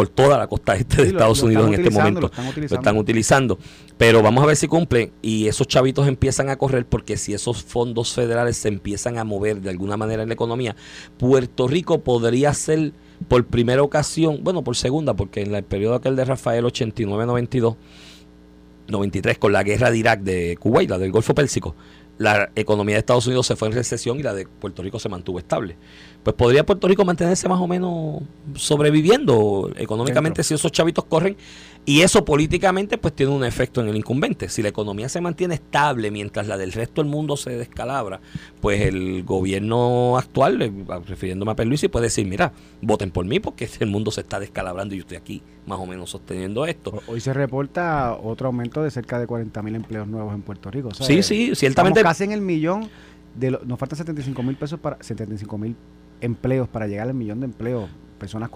por 0.00 0.08
toda 0.08 0.38
la 0.38 0.46
costa 0.46 0.74
este 0.76 0.96
de 0.96 1.02
Sí, 1.04 1.08
Estados 1.10 1.40
lo 1.40 1.46
Unidos 1.46 1.66
en 1.68 1.74
este 1.74 1.90
momento. 1.90 2.20
lo 2.22 2.26
están 2.28 2.44
Lo 2.44 2.50
utilizando. 2.50 2.80
están 2.80 2.96
utilizando. 2.96 3.58
Pero 3.98 4.22
vamos 4.22 4.42
a 4.42 4.46
ver 4.46 4.56
si 4.56 4.66
cumplen 4.66 5.12
y 5.20 5.46
esos 5.46 5.68
chavitos 5.68 6.08
empiezan 6.08 6.48
a 6.48 6.56
correr 6.56 6.86
porque 6.86 7.16
si 7.18 7.34
esos 7.34 7.62
fondos 7.62 8.12
federales 8.14 8.56
se 8.56 8.68
empiezan 8.68 9.18
a 9.18 9.24
mover 9.24 9.60
de 9.60 9.68
alguna 9.70 9.96
manera 9.98 10.22
en 10.22 10.28
la 10.28 10.34
economía, 10.34 10.74
Puerto 11.18 11.68
Rico 11.68 12.00
podría 12.00 12.54
ser 12.54 12.92
por 13.28 13.44
primera 13.44 13.82
ocasión, 13.82 14.40
bueno, 14.42 14.64
por 14.64 14.76
segunda, 14.76 15.12
porque 15.12 15.42
en 15.42 15.54
el 15.54 15.62
periodo 15.64 15.96
aquel 15.96 16.16
de 16.16 16.24
Rafael 16.24 16.64
89-92, 16.64 17.76
93 18.88 19.38
con 19.38 19.52
la 19.52 19.62
guerra 19.62 19.90
de 19.90 19.98
Irak 19.98 20.20
de 20.22 20.56
Kuwait, 20.58 20.88
la 20.88 20.98
del 20.98 21.12
Golfo 21.12 21.34
Pérsico, 21.34 21.74
la 22.20 22.50
economía 22.54 22.96
de 22.96 22.98
Estados 22.98 23.26
Unidos 23.26 23.46
se 23.46 23.56
fue 23.56 23.68
en 23.68 23.74
recesión 23.74 24.20
y 24.20 24.22
la 24.22 24.34
de 24.34 24.46
Puerto 24.46 24.82
Rico 24.82 24.98
se 24.98 25.08
mantuvo 25.08 25.38
estable. 25.38 25.76
Pues 26.22 26.36
podría 26.36 26.66
Puerto 26.66 26.86
Rico 26.86 27.02
mantenerse 27.02 27.48
más 27.48 27.58
o 27.58 27.66
menos 27.66 28.20
sobreviviendo 28.56 29.72
económicamente 29.74 30.44
si 30.44 30.52
esos 30.52 30.70
chavitos 30.70 31.06
corren 31.06 31.34
y 31.90 32.02
eso 32.02 32.24
políticamente 32.24 32.98
pues 32.98 33.14
tiene 33.14 33.32
un 33.32 33.44
efecto 33.44 33.80
en 33.80 33.88
el 33.88 33.96
incumbente. 33.96 34.48
Si 34.48 34.62
la 34.62 34.68
economía 34.68 35.08
se 35.08 35.20
mantiene 35.20 35.54
estable 35.54 36.10
mientras 36.10 36.46
la 36.46 36.56
del 36.56 36.72
resto 36.72 37.02
del 37.02 37.10
mundo 37.10 37.36
se 37.36 37.50
descalabra, 37.50 38.20
pues 38.60 38.80
el 38.82 39.24
gobierno 39.24 40.16
actual, 40.18 40.62
eh, 40.62 40.72
refiriéndome 41.06 41.52
a 41.52 41.56
Perluisi, 41.56 41.88
puede 41.88 42.04
decir, 42.06 42.26
mira, 42.26 42.52
voten 42.82 43.10
por 43.10 43.24
mí 43.26 43.40
porque 43.40 43.68
el 43.80 43.88
mundo 43.88 44.10
se 44.10 44.20
está 44.20 44.38
descalabrando 44.38 44.94
y 44.94 44.98
yo 44.98 45.02
estoy 45.02 45.16
aquí 45.16 45.42
más 45.66 45.78
o 45.78 45.86
menos 45.86 46.10
sosteniendo 46.10 46.64
esto. 46.66 46.90
Ho- 46.90 47.02
Hoy 47.12 47.20
se 47.20 47.32
reporta 47.32 48.14
otro 48.14 48.46
aumento 48.48 48.82
de 48.82 48.90
cerca 48.90 49.18
de 49.18 49.26
40 49.26 49.62
mil 49.62 49.74
empleos 49.74 50.06
nuevos 50.06 50.34
en 50.34 50.42
Puerto 50.42 50.70
Rico. 50.70 50.88
O 50.88 50.94
sea, 50.94 51.06
Sí, 51.06 51.22
sí, 51.22 51.54
ciertamente. 51.54 52.00
Estamos 52.00 52.10
casi 52.16 52.24
en 52.24 52.32
el 52.32 52.40
millón. 52.40 52.88
De 53.34 53.50
lo- 53.52 53.60
nos 53.64 53.78
faltan 53.78 53.96
75 53.96 54.42
mil 54.42 54.56
pesos 54.56 54.78
para 54.80 54.96
75 55.00 55.56
mil 55.58 55.76
empleos 56.20 56.68
para 56.68 56.86
llegar 56.86 57.08
al 57.08 57.14
millón 57.14 57.40
de 57.40 57.46
empleos, 57.46 57.88
personas 58.18 58.48
eso. 58.48 58.54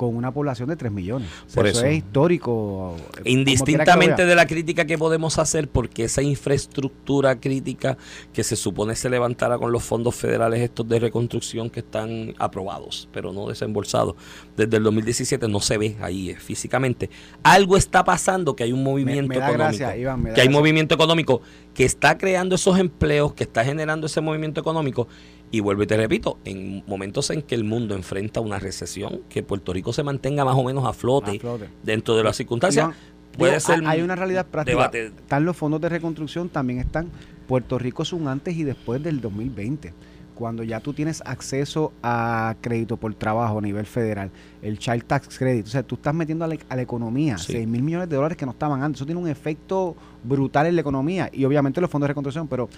Con 0.00 0.16
una 0.16 0.32
población 0.32 0.70
de 0.70 0.76
3 0.76 0.90
millones. 0.90 1.28
O 1.46 1.50
sea, 1.50 1.56
Por 1.56 1.66
eso. 1.66 1.80
eso. 1.80 1.88
es 1.88 1.98
histórico. 1.98 2.96
Indistintamente 3.26 4.24
de 4.24 4.34
la 4.34 4.46
crítica 4.46 4.86
que 4.86 4.96
podemos 4.96 5.38
hacer, 5.38 5.68
porque 5.68 6.04
esa 6.04 6.22
infraestructura 6.22 7.38
crítica 7.38 7.98
que 8.32 8.42
se 8.42 8.56
supone 8.56 8.96
se 8.96 9.10
levantara 9.10 9.58
con 9.58 9.72
los 9.72 9.82
fondos 9.82 10.14
federales 10.14 10.62
estos 10.62 10.88
de 10.88 11.00
reconstrucción 11.00 11.68
que 11.68 11.80
están 11.80 12.34
aprobados, 12.38 13.10
pero 13.12 13.34
no 13.34 13.46
desembolsados, 13.46 14.14
desde 14.56 14.78
el 14.78 14.84
2017 14.84 15.46
no 15.48 15.60
se 15.60 15.76
ve 15.76 15.96
ahí 16.00 16.30
eh, 16.30 16.36
físicamente. 16.36 17.10
Algo 17.42 17.76
está 17.76 18.02
pasando 18.02 18.56
que 18.56 18.64
hay 18.64 18.72
un 18.72 18.82
movimiento 18.82 19.28
me 19.28 19.36
económico. 19.36 19.58
gracia, 19.58 19.96
Iván, 19.98 20.32
que 20.34 20.40
hay 20.40 20.48
movimiento 20.48 20.94
económico 20.94 21.42
que 21.74 21.84
está 21.84 22.16
creando 22.16 22.54
esos 22.54 22.78
empleos, 22.78 23.34
que 23.34 23.44
está 23.44 23.66
generando 23.66 24.06
ese 24.06 24.22
movimiento 24.22 24.62
económico. 24.62 25.08
Y 25.52 25.60
vuelvo 25.60 25.82
y 25.82 25.86
te 25.86 25.96
repito, 25.96 26.38
en 26.44 26.84
momentos 26.86 27.30
en 27.30 27.42
que 27.42 27.54
el 27.56 27.64
mundo 27.64 27.94
enfrenta 27.96 28.40
una 28.40 28.58
recesión, 28.60 29.22
que 29.28 29.42
Puerto 29.42 29.72
Rico 29.72 29.92
se 29.92 30.02
mantenga 30.04 30.44
más 30.44 30.54
o 30.56 30.62
menos 30.62 30.84
a 30.86 30.92
flote, 30.92 31.32
A 31.36 31.40
flote. 31.40 31.68
dentro 31.82 32.16
de 32.16 32.22
las 32.22 32.36
circunstancias, 32.36 32.90
puede 33.36 33.52
digo, 33.52 33.60
ser 33.60 33.82
hay- 33.86 34.02
una 34.02 34.14
realidad 34.14 34.46
práctica. 34.46 34.76
debate. 34.76 35.06
Están 35.06 35.44
los 35.44 35.56
fondos 35.56 35.80
de 35.80 35.88
reconstrucción, 35.88 36.48
también 36.48 36.78
están. 36.78 37.08
Puerto 37.48 37.78
Rico 37.80 38.04
es 38.04 38.12
un 38.12 38.28
antes 38.28 38.56
y 38.56 38.62
después 38.64 39.02
del 39.02 39.20
2020. 39.20 39.92
cuando 40.40 40.62
ya 40.62 40.80
tú 40.80 40.94
tienes 40.94 41.22
acceso 41.26 41.92
a 42.02 42.56
crédito 42.62 42.96
por 42.96 43.12
trabajo 43.14 43.58
a 43.58 43.60
nivel 43.60 43.84
federal, 43.84 44.30
el 44.62 44.78
Child 44.78 45.04
Tax 45.04 45.36
Credit, 45.38 45.66
o 45.66 45.68
sea, 45.68 45.82
tú 45.82 45.96
estás 45.96 46.14
metiendo 46.14 46.46
a 46.46 46.48
la, 46.48 46.56
a 46.70 46.76
la 46.76 46.80
economía 46.80 47.36
Sí. 47.36 47.52
6 47.52 47.68
mil 47.68 47.82
millones 47.82 48.08
de 48.08 48.16
dólares 48.16 48.38
que 48.38 48.46
no 48.46 48.52
estaban 48.52 48.82
antes. 48.82 49.00
Eso 49.00 49.04
tiene 49.04 49.20
un 49.20 49.28
efecto 49.28 49.94
brutal 50.24 50.66
en 50.66 50.76
la 50.76 50.80
economía 50.80 51.28
y 51.30 51.44
obviamente 51.44 51.78
los 51.82 51.90
fondos 51.90 52.06
de 52.06 52.12
reconstrucción, 52.12 52.48
pero 52.48 52.70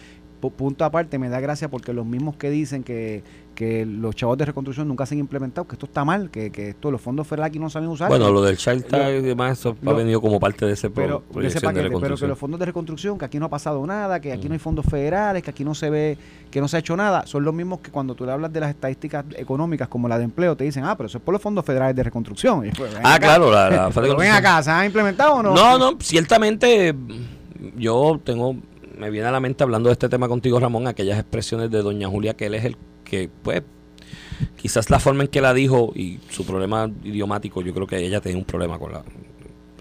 punto 0.51 0.85
aparte 0.85 1.19
me 1.19 1.29
da 1.29 1.41
gracia 1.41 1.69
porque 1.71 1.93
los 1.93 2.05
mismos 2.05 2.37
que 2.37 2.51
dicen 2.51 2.83
que, 2.83 3.23
que 3.55 3.87
los 3.87 4.15
chavos 4.17 4.37
de 4.39 4.47
reconstrucción 4.47 4.89
nunca 4.89 5.07
se 5.07 5.15
han 5.15 5.21
implementado, 5.21 5.67
que 5.69 5.75
esto 5.75 5.87
está 5.87 6.05
mal, 6.05 6.31
que, 6.31 6.51
que 6.51 6.71
esto 6.71 6.91
los 6.91 7.01
fondos 7.01 7.27
federales 7.27 7.51
aquí 7.51 7.59
no 7.59 7.71
saben 7.71 7.89
usar. 7.89 8.09
Bueno, 8.09 8.31
lo 8.33 8.43
del 8.43 8.57
Child 8.57 8.87
Tax 8.87 9.11
y 9.11 9.21
demás, 9.21 9.59
eso 9.59 9.77
ha 9.87 9.93
venido 9.93 10.21
como 10.21 10.41
parte 10.41 10.67
de 10.67 10.73
ese 10.73 10.91
pero, 10.91 11.23
de 11.35 11.47
ese 11.47 11.61
de 11.61 11.67
paquete, 11.67 11.91
pero 12.01 12.17
que 12.17 12.27
los 12.27 12.39
fondos 12.39 12.59
de 12.61 12.67
reconstrucción, 12.67 13.19
que 13.19 13.25
aquí 13.25 13.39
no 13.39 13.47
ha 13.47 13.51
pasado 13.51 13.87
nada, 13.87 14.21
que 14.21 14.33
aquí 14.33 14.47
Mm. 14.47 14.49
no 14.49 14.53
hay 14.55 14.59
fondos 14.59 14.87
federales, 14.87 15.43
que 15.43 15.51
aquí 15.51 15.65
no 15.65 15.75
se 15.75 15.91
ve, 15.91 16.19
que 16.51 16.61
no 16.61 16.69
se 16.69 16.77
ha 16.77 16.81
hecho 16.81 16.97
nada, 16.97 17.27
son 17.27 17.45
los 17.45 17.55
mismos 17.55 17.81
que 17.81 17.91
cuando 17.91 18.15
tú 18.15 18.25
le 18.27 18.33
hablas 18.33 18.53
de 18.53 18.61
las 18.61 18.71
estadísticas 18.71 19.25
económicas 19.37 19.89
como 19.89 20.09
la 20.09 20.19
de 20.19 20.25
empleo, 20.25 20.57
te 20.57 20.65
dicen, 20.65 20.85
ah, 20.85 20.97
pero 20.97 21.07
eso 21.07 21.19
es 21.19 21.25
por 21.25 21.33
los 21.33 21.41
fondos 21.43 21.65
federales 21.65 21.95
de 21.95 22.03
reconstrucción. 22.03 22.65
Ah, 23.03 23.15
acá. 23.15 23.27
claro, 23.27 23.51
la, 23.51 23.71
la 23.71 23.91
Pero 23.95 24.17
ven 24.17 24.33
acá, 24.33 24.63
¿se 24.63 24.71
han 24.71 24.87
implementado 24.87 25.35
o 25.35 25.43
no? 25.43 25.55
No, 25.55 25.79
no, 25.79 25.99
ciertamente 26.01 26.93
mm, 26.93 27.79
yo 27.79 28.21
tengo, 28.25 28.57
me 28.99 29.11
viene 29.11 29.27
a 29.29 29.31
la 29.33 29.41
mente 29.41 29.63
hablando 29.65 29.89
de 29.89 29.95
este 29.95 30.09
tema 30.09 30.29
contigo, 30.29 30.59
Ramón, 30.61 30.87
aquellas 30.87 31.19
expresiones 31.19 31.71
de 31.71 31.83
doña 31.83 32.09
Julia, 32.09 32.35
que 32.35 32.47
él 32.47 32.55
es 32.55 32.65
el 32.65 32.77
que, 33.05 33.29
pues, 33.43 33.63
quizás 34.57 34.91
la 34.91 34.99
forma 34.99 35.23
en 35.25 35.29
que 35.29 35.41
la 35.41 35.55
dijo 35.55 35.93
y 35.95 36.19
su 36.31 36.45
problema 36.45 36.91
idiomático, 37.05 37.63
yo 37.63 37.73
creo 37.75 37.87
que 37.87 37.99
ella 37.99 38.21
tenía 38.21 38.39
un 38.39 38.45
problema 38.45 38.79
con 38.79 38.93
la, 38.93 39.03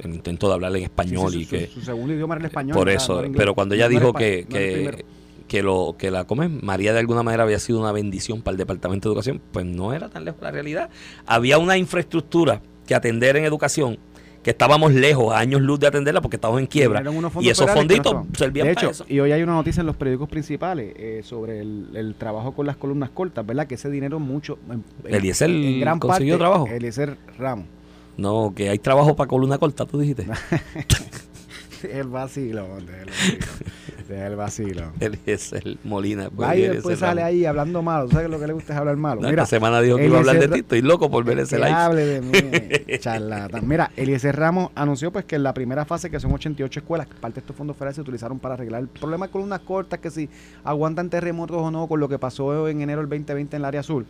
el 0.03 0.13
intento 0.13 0.47
de 0.47 0.53
hablarle 0.53 0.79
en 0.79 0.85
Sí, 0.85 0.87
sí, 0.87 0.91
español 0.91 1.35
y 1.35 1.43
su- 1.45 1.49
que... 1.49 1.67
su 1.67 1.81
segundo 1.81 2.13
idioma 2.13 2.35
era 2.35 2.41
el 2.41 2.47
español. 2.47 2.77
por 2.77 2.89
eso, 2.89 3.21
no 3.21 3.31
pero 3.33 3.53
cuando 3.55 3.75
ella 3.75 3.85
No 3.85 3.89
dijo 3.89 4.13
que, 4.13 4.45
no 4.49 4.55
que, 4.55 5.05
que 5.47 5.61
lo 5.63 5.95
que 5.97 6.11
la 6.11 6.25
come 6.25 6.47
María 6.49 6.93
de 6.93 6.99
alguna 6.99 7.23
manera 7.23 7.43
había 7.43 7.59
sido 7.59 7.79
una 7.79 7.91
bendición 7.91 8.41
para 8.41 8.53
el 8.53 8.57
Departamento 8.57 9.09
de 9.09 9.13
Educación, 9.13 9.41
pues 9.51 9.65
no 9.65 9.93
era 9.93 10.09
tan 10.09 10.25
lejos 10.25 10.41
la 10.41 10.51
realidad. 10.51 10.89
Había 11.25 11.57
una 11.57 11.77
infraestructura 11.77 12.61
que 12.87 12.95
atender 12.95 13.37
en 13.37 13.45
educación 13.45 13.97
que 14.43 14.49
estábamos 14.49 14.91
lejos, 14.93 15.33
a 15.33 15.39
años 15.39 15.61
luz 15.61 15.79
de 15.79 15.87
atenderla 15.87 16.21
porque 16.21 16.37
estábamos 16.37 16.61
en 16.61 16.67
quiebra. 16.67 17.03
Y 17.41 17.49
esos 17.49 17.67
no 17.67 17.73
fonditos 17.73 18.25
servían 18.37 18.67
de 18.67 18.73
para 18.73 18.89
eso. 18.89 19.05
Y 19.07 19.19
hoy 19.19 19.31
hay 19.31 19.43
una 19.43 19.53
noticia 19.53 19.81
en 19.81 19.87
los 19.87 19.95
periódicos 19.95 20.29
principales 20.29 20.93
eh, 20.97 21.21
sobre 21.23 21.59
el, 21.59 21.89
el 21.93 22.15
trabajo 22.15 22.53
con 22.53 22.65
las 22.65 22.75
columnas 22.75 23.09
cortas, 23.11 23.45
¿verdad? 23.45 23.67
Que 23.67 23.75
ese 23.75 23.89
dinero 23.91 24.19
mucho... 24.19 24.57
En, 24.69 24.83
en- 25.05 25.15
Eliezer 25.15 25.49
en 25.49 25.79
gran 25.79 25.99
consiguió 25.99 26.39
parte, 26.39 26.41
trabajo. 26.43 26.67
Eliezer 26.67 27.17
Ramos. 27.37 27.65
No, 28.17 28.53
que 28.55 28.69
hay 28.69 28.79
trabajo 28.79 29.15
para 29.15 29.27
columna 29.27 29.57
corta, 29.57 29.85
tú 29.85 29.99
dijiste. 29.99 30.27
El 31.91 32.07
vacilo, 32.09 32.67
déjalo 32.85 33.11
vacilo. 33.11 33.45
Deja 34.11 34.27
el 34.27 34.35
vacilo. 34.35 34.91
Eliezer 34.99 35.77
Molina. 35.83 36.29
pues, 36.29 36.49
Va 36.49 36.55
y 36.55 36.61
después 36.67 36.99
sale 36.99 37.23
ahí 37.23 37.45
hablando 37.45 37.81
malo. 37.81 38.05
¿Tú 38.07 38.11
sabes 38.11 38.29
lo 38.29 38.39
que 38.39 38.47
le 38.47 38.53
gusta 38.53 38.73
es 38.73 38.79
hablar 38.79 38.97
malo? 38.97 39.21
No, 39.21 39.29
Mira, 39.29 39.43
esta 39.43 39.55
semana 39.55 39.79
dijo 39.81 39.95
que 39.97 40.05
iba 40.07 40.17
a 40.17 40.19
hablar 40.19 40.39
de 40.39 40.47
ti. 40.49 40.59
Estoy 40.59 40.81
loco 40.81 41.09
por 41.09 41.23
ver 41.23 41.39
ese 41.39 41.57
live. 41.57 41.69
hable 41.71 42.05
de 42.05 42.21
mí, 42.21 42.97
charlatán. 42.99 43.67
Mira, 43.67 43.91
Eliezer 43.95 44.35
Ramos 44.35 44.71
anunció 44.75 45.11
pues 45.11 45.25
que 45.25 45.37
en 45.37 45.43
la 45.43 45.53
primera 45.53 45.85
fase, 45.85 46.09
que 46.09 46.19
son 46.19 46.33
88 46.33 46.79
escuelas, 46.81 47.07
parte 47.21 47.35
de 47.35 47.39
estos 47.39 47.55
fondos 47.55 47.75
federales 47.77 47.95
se 47.95 48.01
utilizaron 48.01 48.37
para 48.39 48.55
arreglar 48.55 48.81
el 48.81 48.87
problema 48.89 49.27
de 49.27 49.31
columnas 49.31 49.61
cortas, 49.61 49.99
que 49.99 50.09
si 50.11 50.29
aguantan 50.63 51.09
terremotos 51.09 51.57
o 51.57 51.71
no, 51.71 51.87
con 51.87 51.99
lo 51.99 52.09
que 52.09 52.19
pasó 52.19 52.67
en 52.67 52.81
enero 52.81 52.99
del 53.01 53.09
2020 53.09 53.55
en 53.55 53.61
el 53.61 53.65
área 53.65 53.79
azul. 53.79 54.05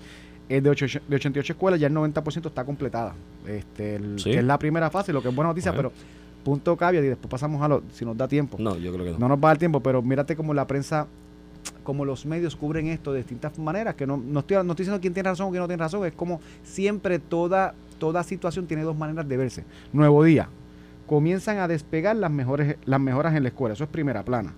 Es 0.49 0.61
de, 0.63 0.69
ocho- 0.69 0.85
de 1.07 1.15
88 1.15 1.53
escuelas, 1.53 1.79
ya 1.79 1.87
el 1.87 1.93
90% 1.93 2.47
está 2.47 2.65
completada. 2.65 3.13
Este, 3.47 3.95
el- 3.95 4.19
Sí. 4.19 4.31
que 4.31 4.39
es 4.39 4.43
la 4.43 4.57
primera 4.59 4.89
fase, 4.89 5.13
lo 5.13 5.21
que 5.21 5.29
es 5.29 5.35
buena 5.35 5.49
noticia, 5.49 5.71
Bueno. 5.71 5.91
pero 5.91 6.05
punto 6.43 6.75
caveat 6.75 7.03
y 7.03 7.07
después 7.07 7.29
pasamos 7.29 7.61
a 7.61 7.67
lo, 7.67 7.83
si 7.93 8.05
nos 8.05 8.17
da 8.17 8.27
tiempo. 8.27 8.57
No, 8.59 8.77
yo 8.77 8.91
creo 8.93 9.05
que 9.05 9.11
no. 9.11 9.19
No 9.19 9.29
nos 9.29 9.37
va 9.37 9.49
a 9.49 9.51
dar 9.51 9.57
tiempo, 9.57 9.79
pero 9.81 10.01
mírate 10.01 10.35
cómo 10.35 10.53
la 10.53 10.67
prensa, 10.67 11.07
como 11.83 12.05
los 12.05 12.25
medios 12.25 12.55
cubren 12.55 12.87
esto 12.87 13.13
de 13.13 13.19
distintas 13.19 13.57
maneras, 13.59 13.95
que 13.95 14.05
no, 14.05 14.17
no, 14.17 14.41
estoy, 14.41 14.57
no 14.57 14.71
estoy 14.71 14.83
diciendo 14.83 15.01
quién 15.01 15.13
tiene 15.13 15.29
razón 15.29 15.47
o 15.47 15.49
quién 15.51 15.61
no 15.61 15.67
tiene 15.67 15.81
razón, 15.81 16.05
es 16.05 16.13
como 16.13 16.41
siempre 16.63 17.19
toda, 17.19 17.73
toda 17.99 18.23
situación 18.23 18.67
tiene 18.67 18.83
dos 18.83 18.97
maneras 18.97 19.27
de 19.27 19.37
verse. 19.37 19.63
Nuevo 19.93 20.23
día, 20.23 20.49
comienzan 21.07 21.59
a 21.59 21.67
despegar 21.67 22.15
las, 22.15 22.31
mejores, 22.31 22.77
las 22.85 22.99
mejoras 22.99 23.35
en 23.35 23.43
la 23.43 23.49
escuela, 23.49 23.73
eso 23.73 23.83
es 23.83 23.89
primera 23.89 24.23
plana 24.23 24.53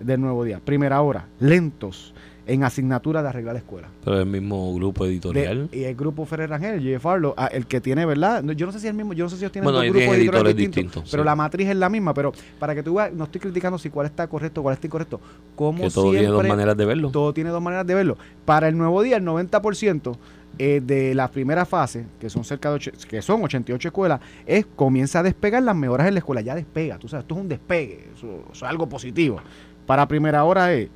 del 0.00 0.20
nuevo 0.20 0.44
día. 0.44 0.60
Primera 0.64 1.00
hora, 1.02 1.26
lentos 1.40 2.14
en 2.46 2.62
asignatura 2.64 3.22
de 3.22 3.28
arreglar 3.30 3.54
la 3.54 3.60
escuela. 3.60 3.88
Pero 4.04 4.20
el 4.20 4.26
mismo 4.26 4.74
grupo 4.74 5.04
De- 5.04 5.10
editorial. 5.12 5.68
y 5.72 5.84
el 5.84 5.94
grupo 5.94 6.26
Ferrer 6.26 6.50
Rangel, 6.50 6.78
J. 6.84 7.00
Farlow, 7.00 7.34
ah, 7.36 7.46
el 7.46 7.66
que 7.66 7.80
tiene, 7.80 8.04
¿verdad? 8.04 8.44
Yo 8.56 8.66
no 8.66 8.72
sé 8.72 8.80
si 8.80 8.86
es 8.86 8.90
el 8.90 8.96
mismo, 8.96 9.12
yo 9.14 9.24
no 9.24 9.30
sé 9.30 9.36
si 9.36 9.42
ellos 9.44 9.52
tienen 9.52 9.64
Bueno, 9.64 9.78
dos 9.78 9.86
grupos 9.86 10.02
editoriales 10.16 10.24
editores 10.24 10.56
distintos, 10.56 10.84
distintos, 10.94 11.10
pero 11.10 11.22
sí. 11.22 11.26
la 11.26 11.36
matriz 11.36 11.68
es 11.68 11.76
la 11.76 11.88
misma, 11.88 12.12
pero 12.14 12.32
para 12.58 12.74
que 12.74 12.82
tú 12.82 12.94
veas, 12.94 13.12
no 13.12 13.24
estoy 13.24 13.40
criticando 13.40 13.78
si 13.78 13.88
cuál 13.90 14.06
está 14.06 14.26
correcto, 14.26 14.62
cuál 14.62 14.74
está 14.74 14.86
incorrecto, 14.86 15.20
como 15.56 15.84
que 15.84 15.90
todo 15.90 16.10
tiene 16.10 16.26
dos 16.28 16.46
maneras 16.46 16.76
de 16.76 16.84
verlo. 16.84 17.10
todo 17.10 17.32
tiene 17.32 17.50
dos 17.50 17.62
maneras 17.62 17.86
de 17.86 17.94
verlo. 17.94 18.18
Para 18.44 18.68
el 18.68 18.76
nuevo 18.76 19.02
día, 19.02 19.16
el 19.16 19.24
90% 19.24 20.16
eh, 20.58 20.80
de 20.84 21.14
la 21.14 21.28
primera 21.28 21.64
fase, 21.64 22.04
que 22.20 22.30
son 22.30 22.44
cerca 22.44 22.70
de 22.70 22.76
och- 22.76 23.06
que 23.08 23.22
son 23.22 23.42
88 23.42 23.88
escuelas, 23.88 24.20
es 24.46 24.66
comienza 24.76 25.20
a 25.20 25.22
despegar 25.22 25.62
las 25.62 25.74
mejoras 25.74 26.06
en 26.06 26.14
la 26.14 26.18
escuela, 26.18 26.42
ya 26.42 26.54
despega, 26.54 26.98
tú 26.98 27.08
sabes, 27.08 27.24
esto 27.24 27.34
es 27.34 27.40
un 27.40 27.48
despegue, 27.48 28.08
eso, 28.14 28.26
eso 28.52 28.52
es 28.52 28.62
algo 28.62 28.88
positivo. 28.88 29.40
Para 29.86 30.06
primera 30.06 30.44
hora 30.44 30.72
es 30.72 30.88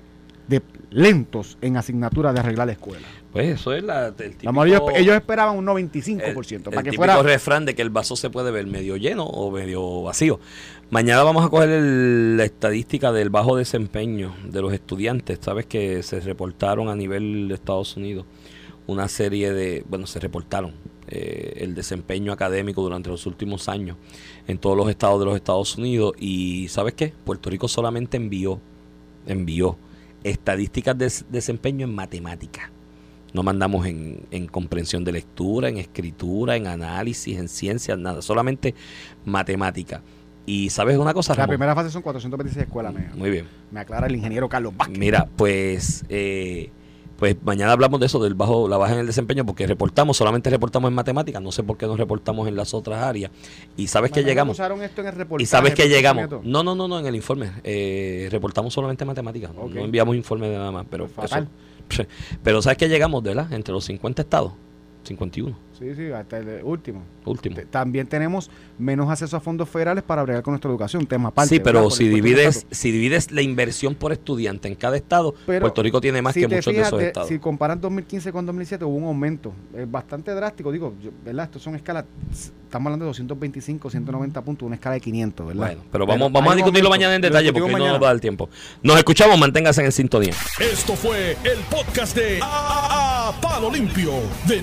de 0.48 0.62
lentos 0.90 1.58
en 1.60 1.76
asignatura 1.76 2.32
de 2.32 2.40
arreglar 2.40 2.66
la 2.66 2.72
escuela. 2.72 3.06
Pues 3.32 3.60
eso 3.60 3.74
es 3.74 3.84
la, 3.84 4.06
el 4.08 4.14
típico, 4.14 4.44
Vamos, 4.46 4.66
ellos, 4.66 4.80
ellos 4.96 5.14
esperaban 5.14 5.56
un 5.56 5.68
el, 5.68 5.90
95%, 5.90 6.52
el 6.52 6.62
para 6.62 6.82
que 6.82 6.90
típico 6.90 6.96
fuera 6.96 7.22
refrán 7.22 7.66
de 7.66 7.74
que 7.74 7.82
el 7.82 7.90
vaso 7.90 8.16
se 8.16 8.30
puede 8.30 8.50
ver 8.50 8.66
medio 8.66 8.96
lleno 8.96 9.24
o 9.26 9.50
medio 9.50 10.02
vacío. 10.02 10.40
Mañana 10.90 11.22
vamos 11.22 11.44
a 11.44 11.50
coger 11.50 11.68
el- 11.68 12.36
la 12.38 12.44
estadística 12.44 13.12
del 13.12 13.28
bajo 13.28 13.54
desempeño 13.56 14.34
de 14.48 14.62
los 14.62 14.72
estudiantes. 14.72 15.38
Sabes 15.42 15.66
que 15.66 16.02
se 16.02 16.20
reportaron 16.20 16.88
a 16.88 16.96
nivel 16.96 17.48
de 17.48 17.54
Estados 17.54 17.96
Unidos 17.98 18.24
una 18.86 19.06
serie 19.08 19.52
de, 19.52 19.84
bueno, 19.86 20.06
se 20.06 20.18
reportaron 20.18 20.72
eh, 21.08 21.58
el 21.58 21.74
desempeño 21.74 22.32
académico 22.32 22.80
durante 22.82 23.10
los 23.10 23.26
últimos 23.26 23.68
años 23.68 23.96
en 24.46 24.56
todos 24.56 24.76
los 24.76 24.88
estados 24.88 25.18
de 25.20 25.26
los 25.26 25.36
Estados 25.36 25.76
Unidos 25.76 26.14
y 26.18 26.68
¿sabes 26.68 26.94
qué? 26.94 27.12
Puerto 27.24 27.50
Rico 27.50 27.68
solamente 27.68 28.16
envió, 28.16 28.58
envió 29.26 29.76
estadísticas 30.24 30.96
de 30.98 31.04
des- 31.06 31.24
desempeño 31.30 31.86
en 31.86 31.94
matemática. 31.94 32.70
No 33.34 33.42
mandamos 33.42 33.86
en, 33.86 34.26
en 34.30 34.46
comprensión 34.46 35.04
de 35.04 35.12
lectura, 35.12 35.68
en 35.68 35.76
escritura, 35.78 36.56
en 36.56 36.66
análisis, 36.66 37.36
en 37.38 37.48
ciencias, 37.48 37.98
nada, 37.98 38.22
solamente 38.22 38.74
matemática. 39.24 40.02
Y 40.46 40.70
sabes 40.70 40.96
una 40.96 41.12
cosa, 41.12 41.34
la 41.34 41.42
Ramón? 41.42 41.50
primera 41.56 41.74
fase 41.74 41.90
son 41.90 42.00
426 42.00 42.66
escuelas, 42.66 42.94
me, 42.94 43.08
Muy 43.14 43.30
bien. 43.30 43.46
me 43.70 43.80
aclara 43.80 44.06
el 44.06 44.16
ingeniero 44.16 44.48
Carlos 44.48 44.74
Vázquez. 44.76 44.98
Mira, 44.98 45.28
pues, 45.36 46.04
eh, 46.08 46.70
pues 47.18 47.36
mañana 47.42 47.72
hablamos 47.72 47.98
de 48.00 48.06
eso, 48.06 48.22
del 48.22 48.34
bajo, 48.34 48.68
la 48.68 48.76
baja 48.76 48.94
en 48.94 49.00
el 49.00 49.06
desempeño, 49.06 49.44
porque 49.44 49.66
reportamos, 49.66 50.16
solamente 50.16 50.48
reportamos 50.50 50.88
en 50.88 50.94
matemáticas, 50.94 51.42
no 51.42 51.50
sé 51.52 51.62
por 51.64 51.76
qué 51.76 51.86
no 51.86 51.96
reportamos 51.96 52.46
en 52.46 52.54
las 52.56 52.72
otras 52.74 53.02
áreas. 53.02 53.30
Y 53.76 53.88
sabes 53.88 54.12
que 54.12 54.22
llegamos. 54.22 54.54
usaron 54.56 54.80
esto 54.82 55.00
en 55.00 55.08
el 55.08 55.14
reportaje, 55.14 55.42
Y 55.42 55.46
sabes 55.46 55.74
que 55.74 55.88
llegamos. 55.88 56.30
No, 56.44 56.62
no, 56.62 56.74
no, 56.76 56.86
no, 56.88 56.98
en 57.00 57.06
el 57.06 57.16
informe. 57.16 57.50
Eh, 57.64 58.28
reportamos 58.30 58.72
solamente 58.72 59.04
matemáticas. 59.04 59.52
no- 59.52 59.62
Ok. 59.62 59.74
No 59.74 59.80
enviamos 59.84 60.14
informe 60.16 60.48
de 60.48 60.56
nada 60.56 60.70
más. 60.70 60.86
Pero, 60.88 61.08
Pues 61.08 61.32
eso- 61.32 61.46
pero 62.42 62.62
sabes 62.62 62.78
que 62.78 62.88
llegamos, 62.88 63.22
¿verdad? 63.22 63.52
Entre 63.52 63.72
los 63.72 63.84
50 63.84 64.22
estados. 64.22 64.52
51, 65.04 65.56
Sí, 65.78 65.94
sí, 65.94 66.10
hasta 66.10 66.38
el 66.38 66.60
último. 66.64 67.02
último. 67.24 67.56
También 67.70 68.06
tenemos 68.06 68.50
menos 68.78 69.08
acceso 69.10 69.36
a 69.36 69.40
fondos 69.40 69.68
federales 69.68 70.02
para 70.02 70.22
bregar 70.22 70.42
con 70.42 70.52
nuestra 70.52 70.70
educación, 70.70 71.06
tema 71.06 71.28
aparte. 71.28 71.48
sí, 71.56 71.60
pero 71.60 71.88
si 71.90 72.08
divides, 72.08 72.66
si 72.70 72.90
divides 72.90 73.30
la 73.30 73.42
inversión 73.42 73.94
por 73.94 74.12
estudiante 74.12 74.68
en 74.68 74.74
cada 74.74 74.96
estado, 74.96 75.34
Pero 75.46 75.60
Puerto 75.60 75.82
Rico 75.82 76.00
tiene 76.00 76.20
más 76.22 76.34
si 76.34 76.40
que 76.40 76.48
muchos 76.48 76.64
fijas, 76.64 76.76
de 76.90 76.96
esos 76.96 77.02
estados. 77.02 77.28
Si 77.28 77.38
comparan 77.38 77.80
2015 77.80 78.32
con 78.32 78.46
2017, 78.46 78.84
hubo 78.84 78.96
un 78.96 79.04
aumento 79.04 79.52
eh, 79.74 79.86
bastante 79.88 80.32
drástico. 80.32 80.72
Digo, 80.72 80.94
yo- 81.02 81.10
¿verdad? 81.24 81.44
Estos 81.46 81.62
son 81.62 81.74
escalas, 81.76 82.04
estamos 82.64 82.86
hablando 82.86 83.04
de 83.04 83.08
225, 83.10 83.90
190 83.90 84.42
puntos, 84.42 84.66
una 84.66 84.74
escala 84.76 84.94
de 84.94 85.00
500, 85.00 85.46
¿verdad? 85.46 85.66
Bueno, 85.66 85.80
pero 85.92 86.06
vamos, 86.06 86.26
hay 86.28 86.32
vamos 86.32 86.52
a 86.52 86.56
discutirlo 86.56 86.90
mañana 86.90 87.14
en 87.14 87.22
detalle 87.22 87.52
porque 87.52 87.64
hoy 87.66 87.72
no 87.72 87.78
mañana. 87.78 87.92
nos 87.92 88.02
va 88.02 88.08
a 88.08 88.12
dar 88.14 88.20
tiempo. 88.20 88.48
Nos 88.82 88.96
escuchamos, 88.96 89.38
manténgase 89.38 89.84
en 89.84 89.92
sintonía. 89.92 90.34
Esto 90.58 90.94
fue 90.94 91.32
el 91.44 91.58
podcast 91.70 92.16
de 92.16 92.38
A, 92.42 93.28
A- 93.28 93.40
Palo 93.40 93.70
Limpio 93.70 94.12
de 94.46 94.62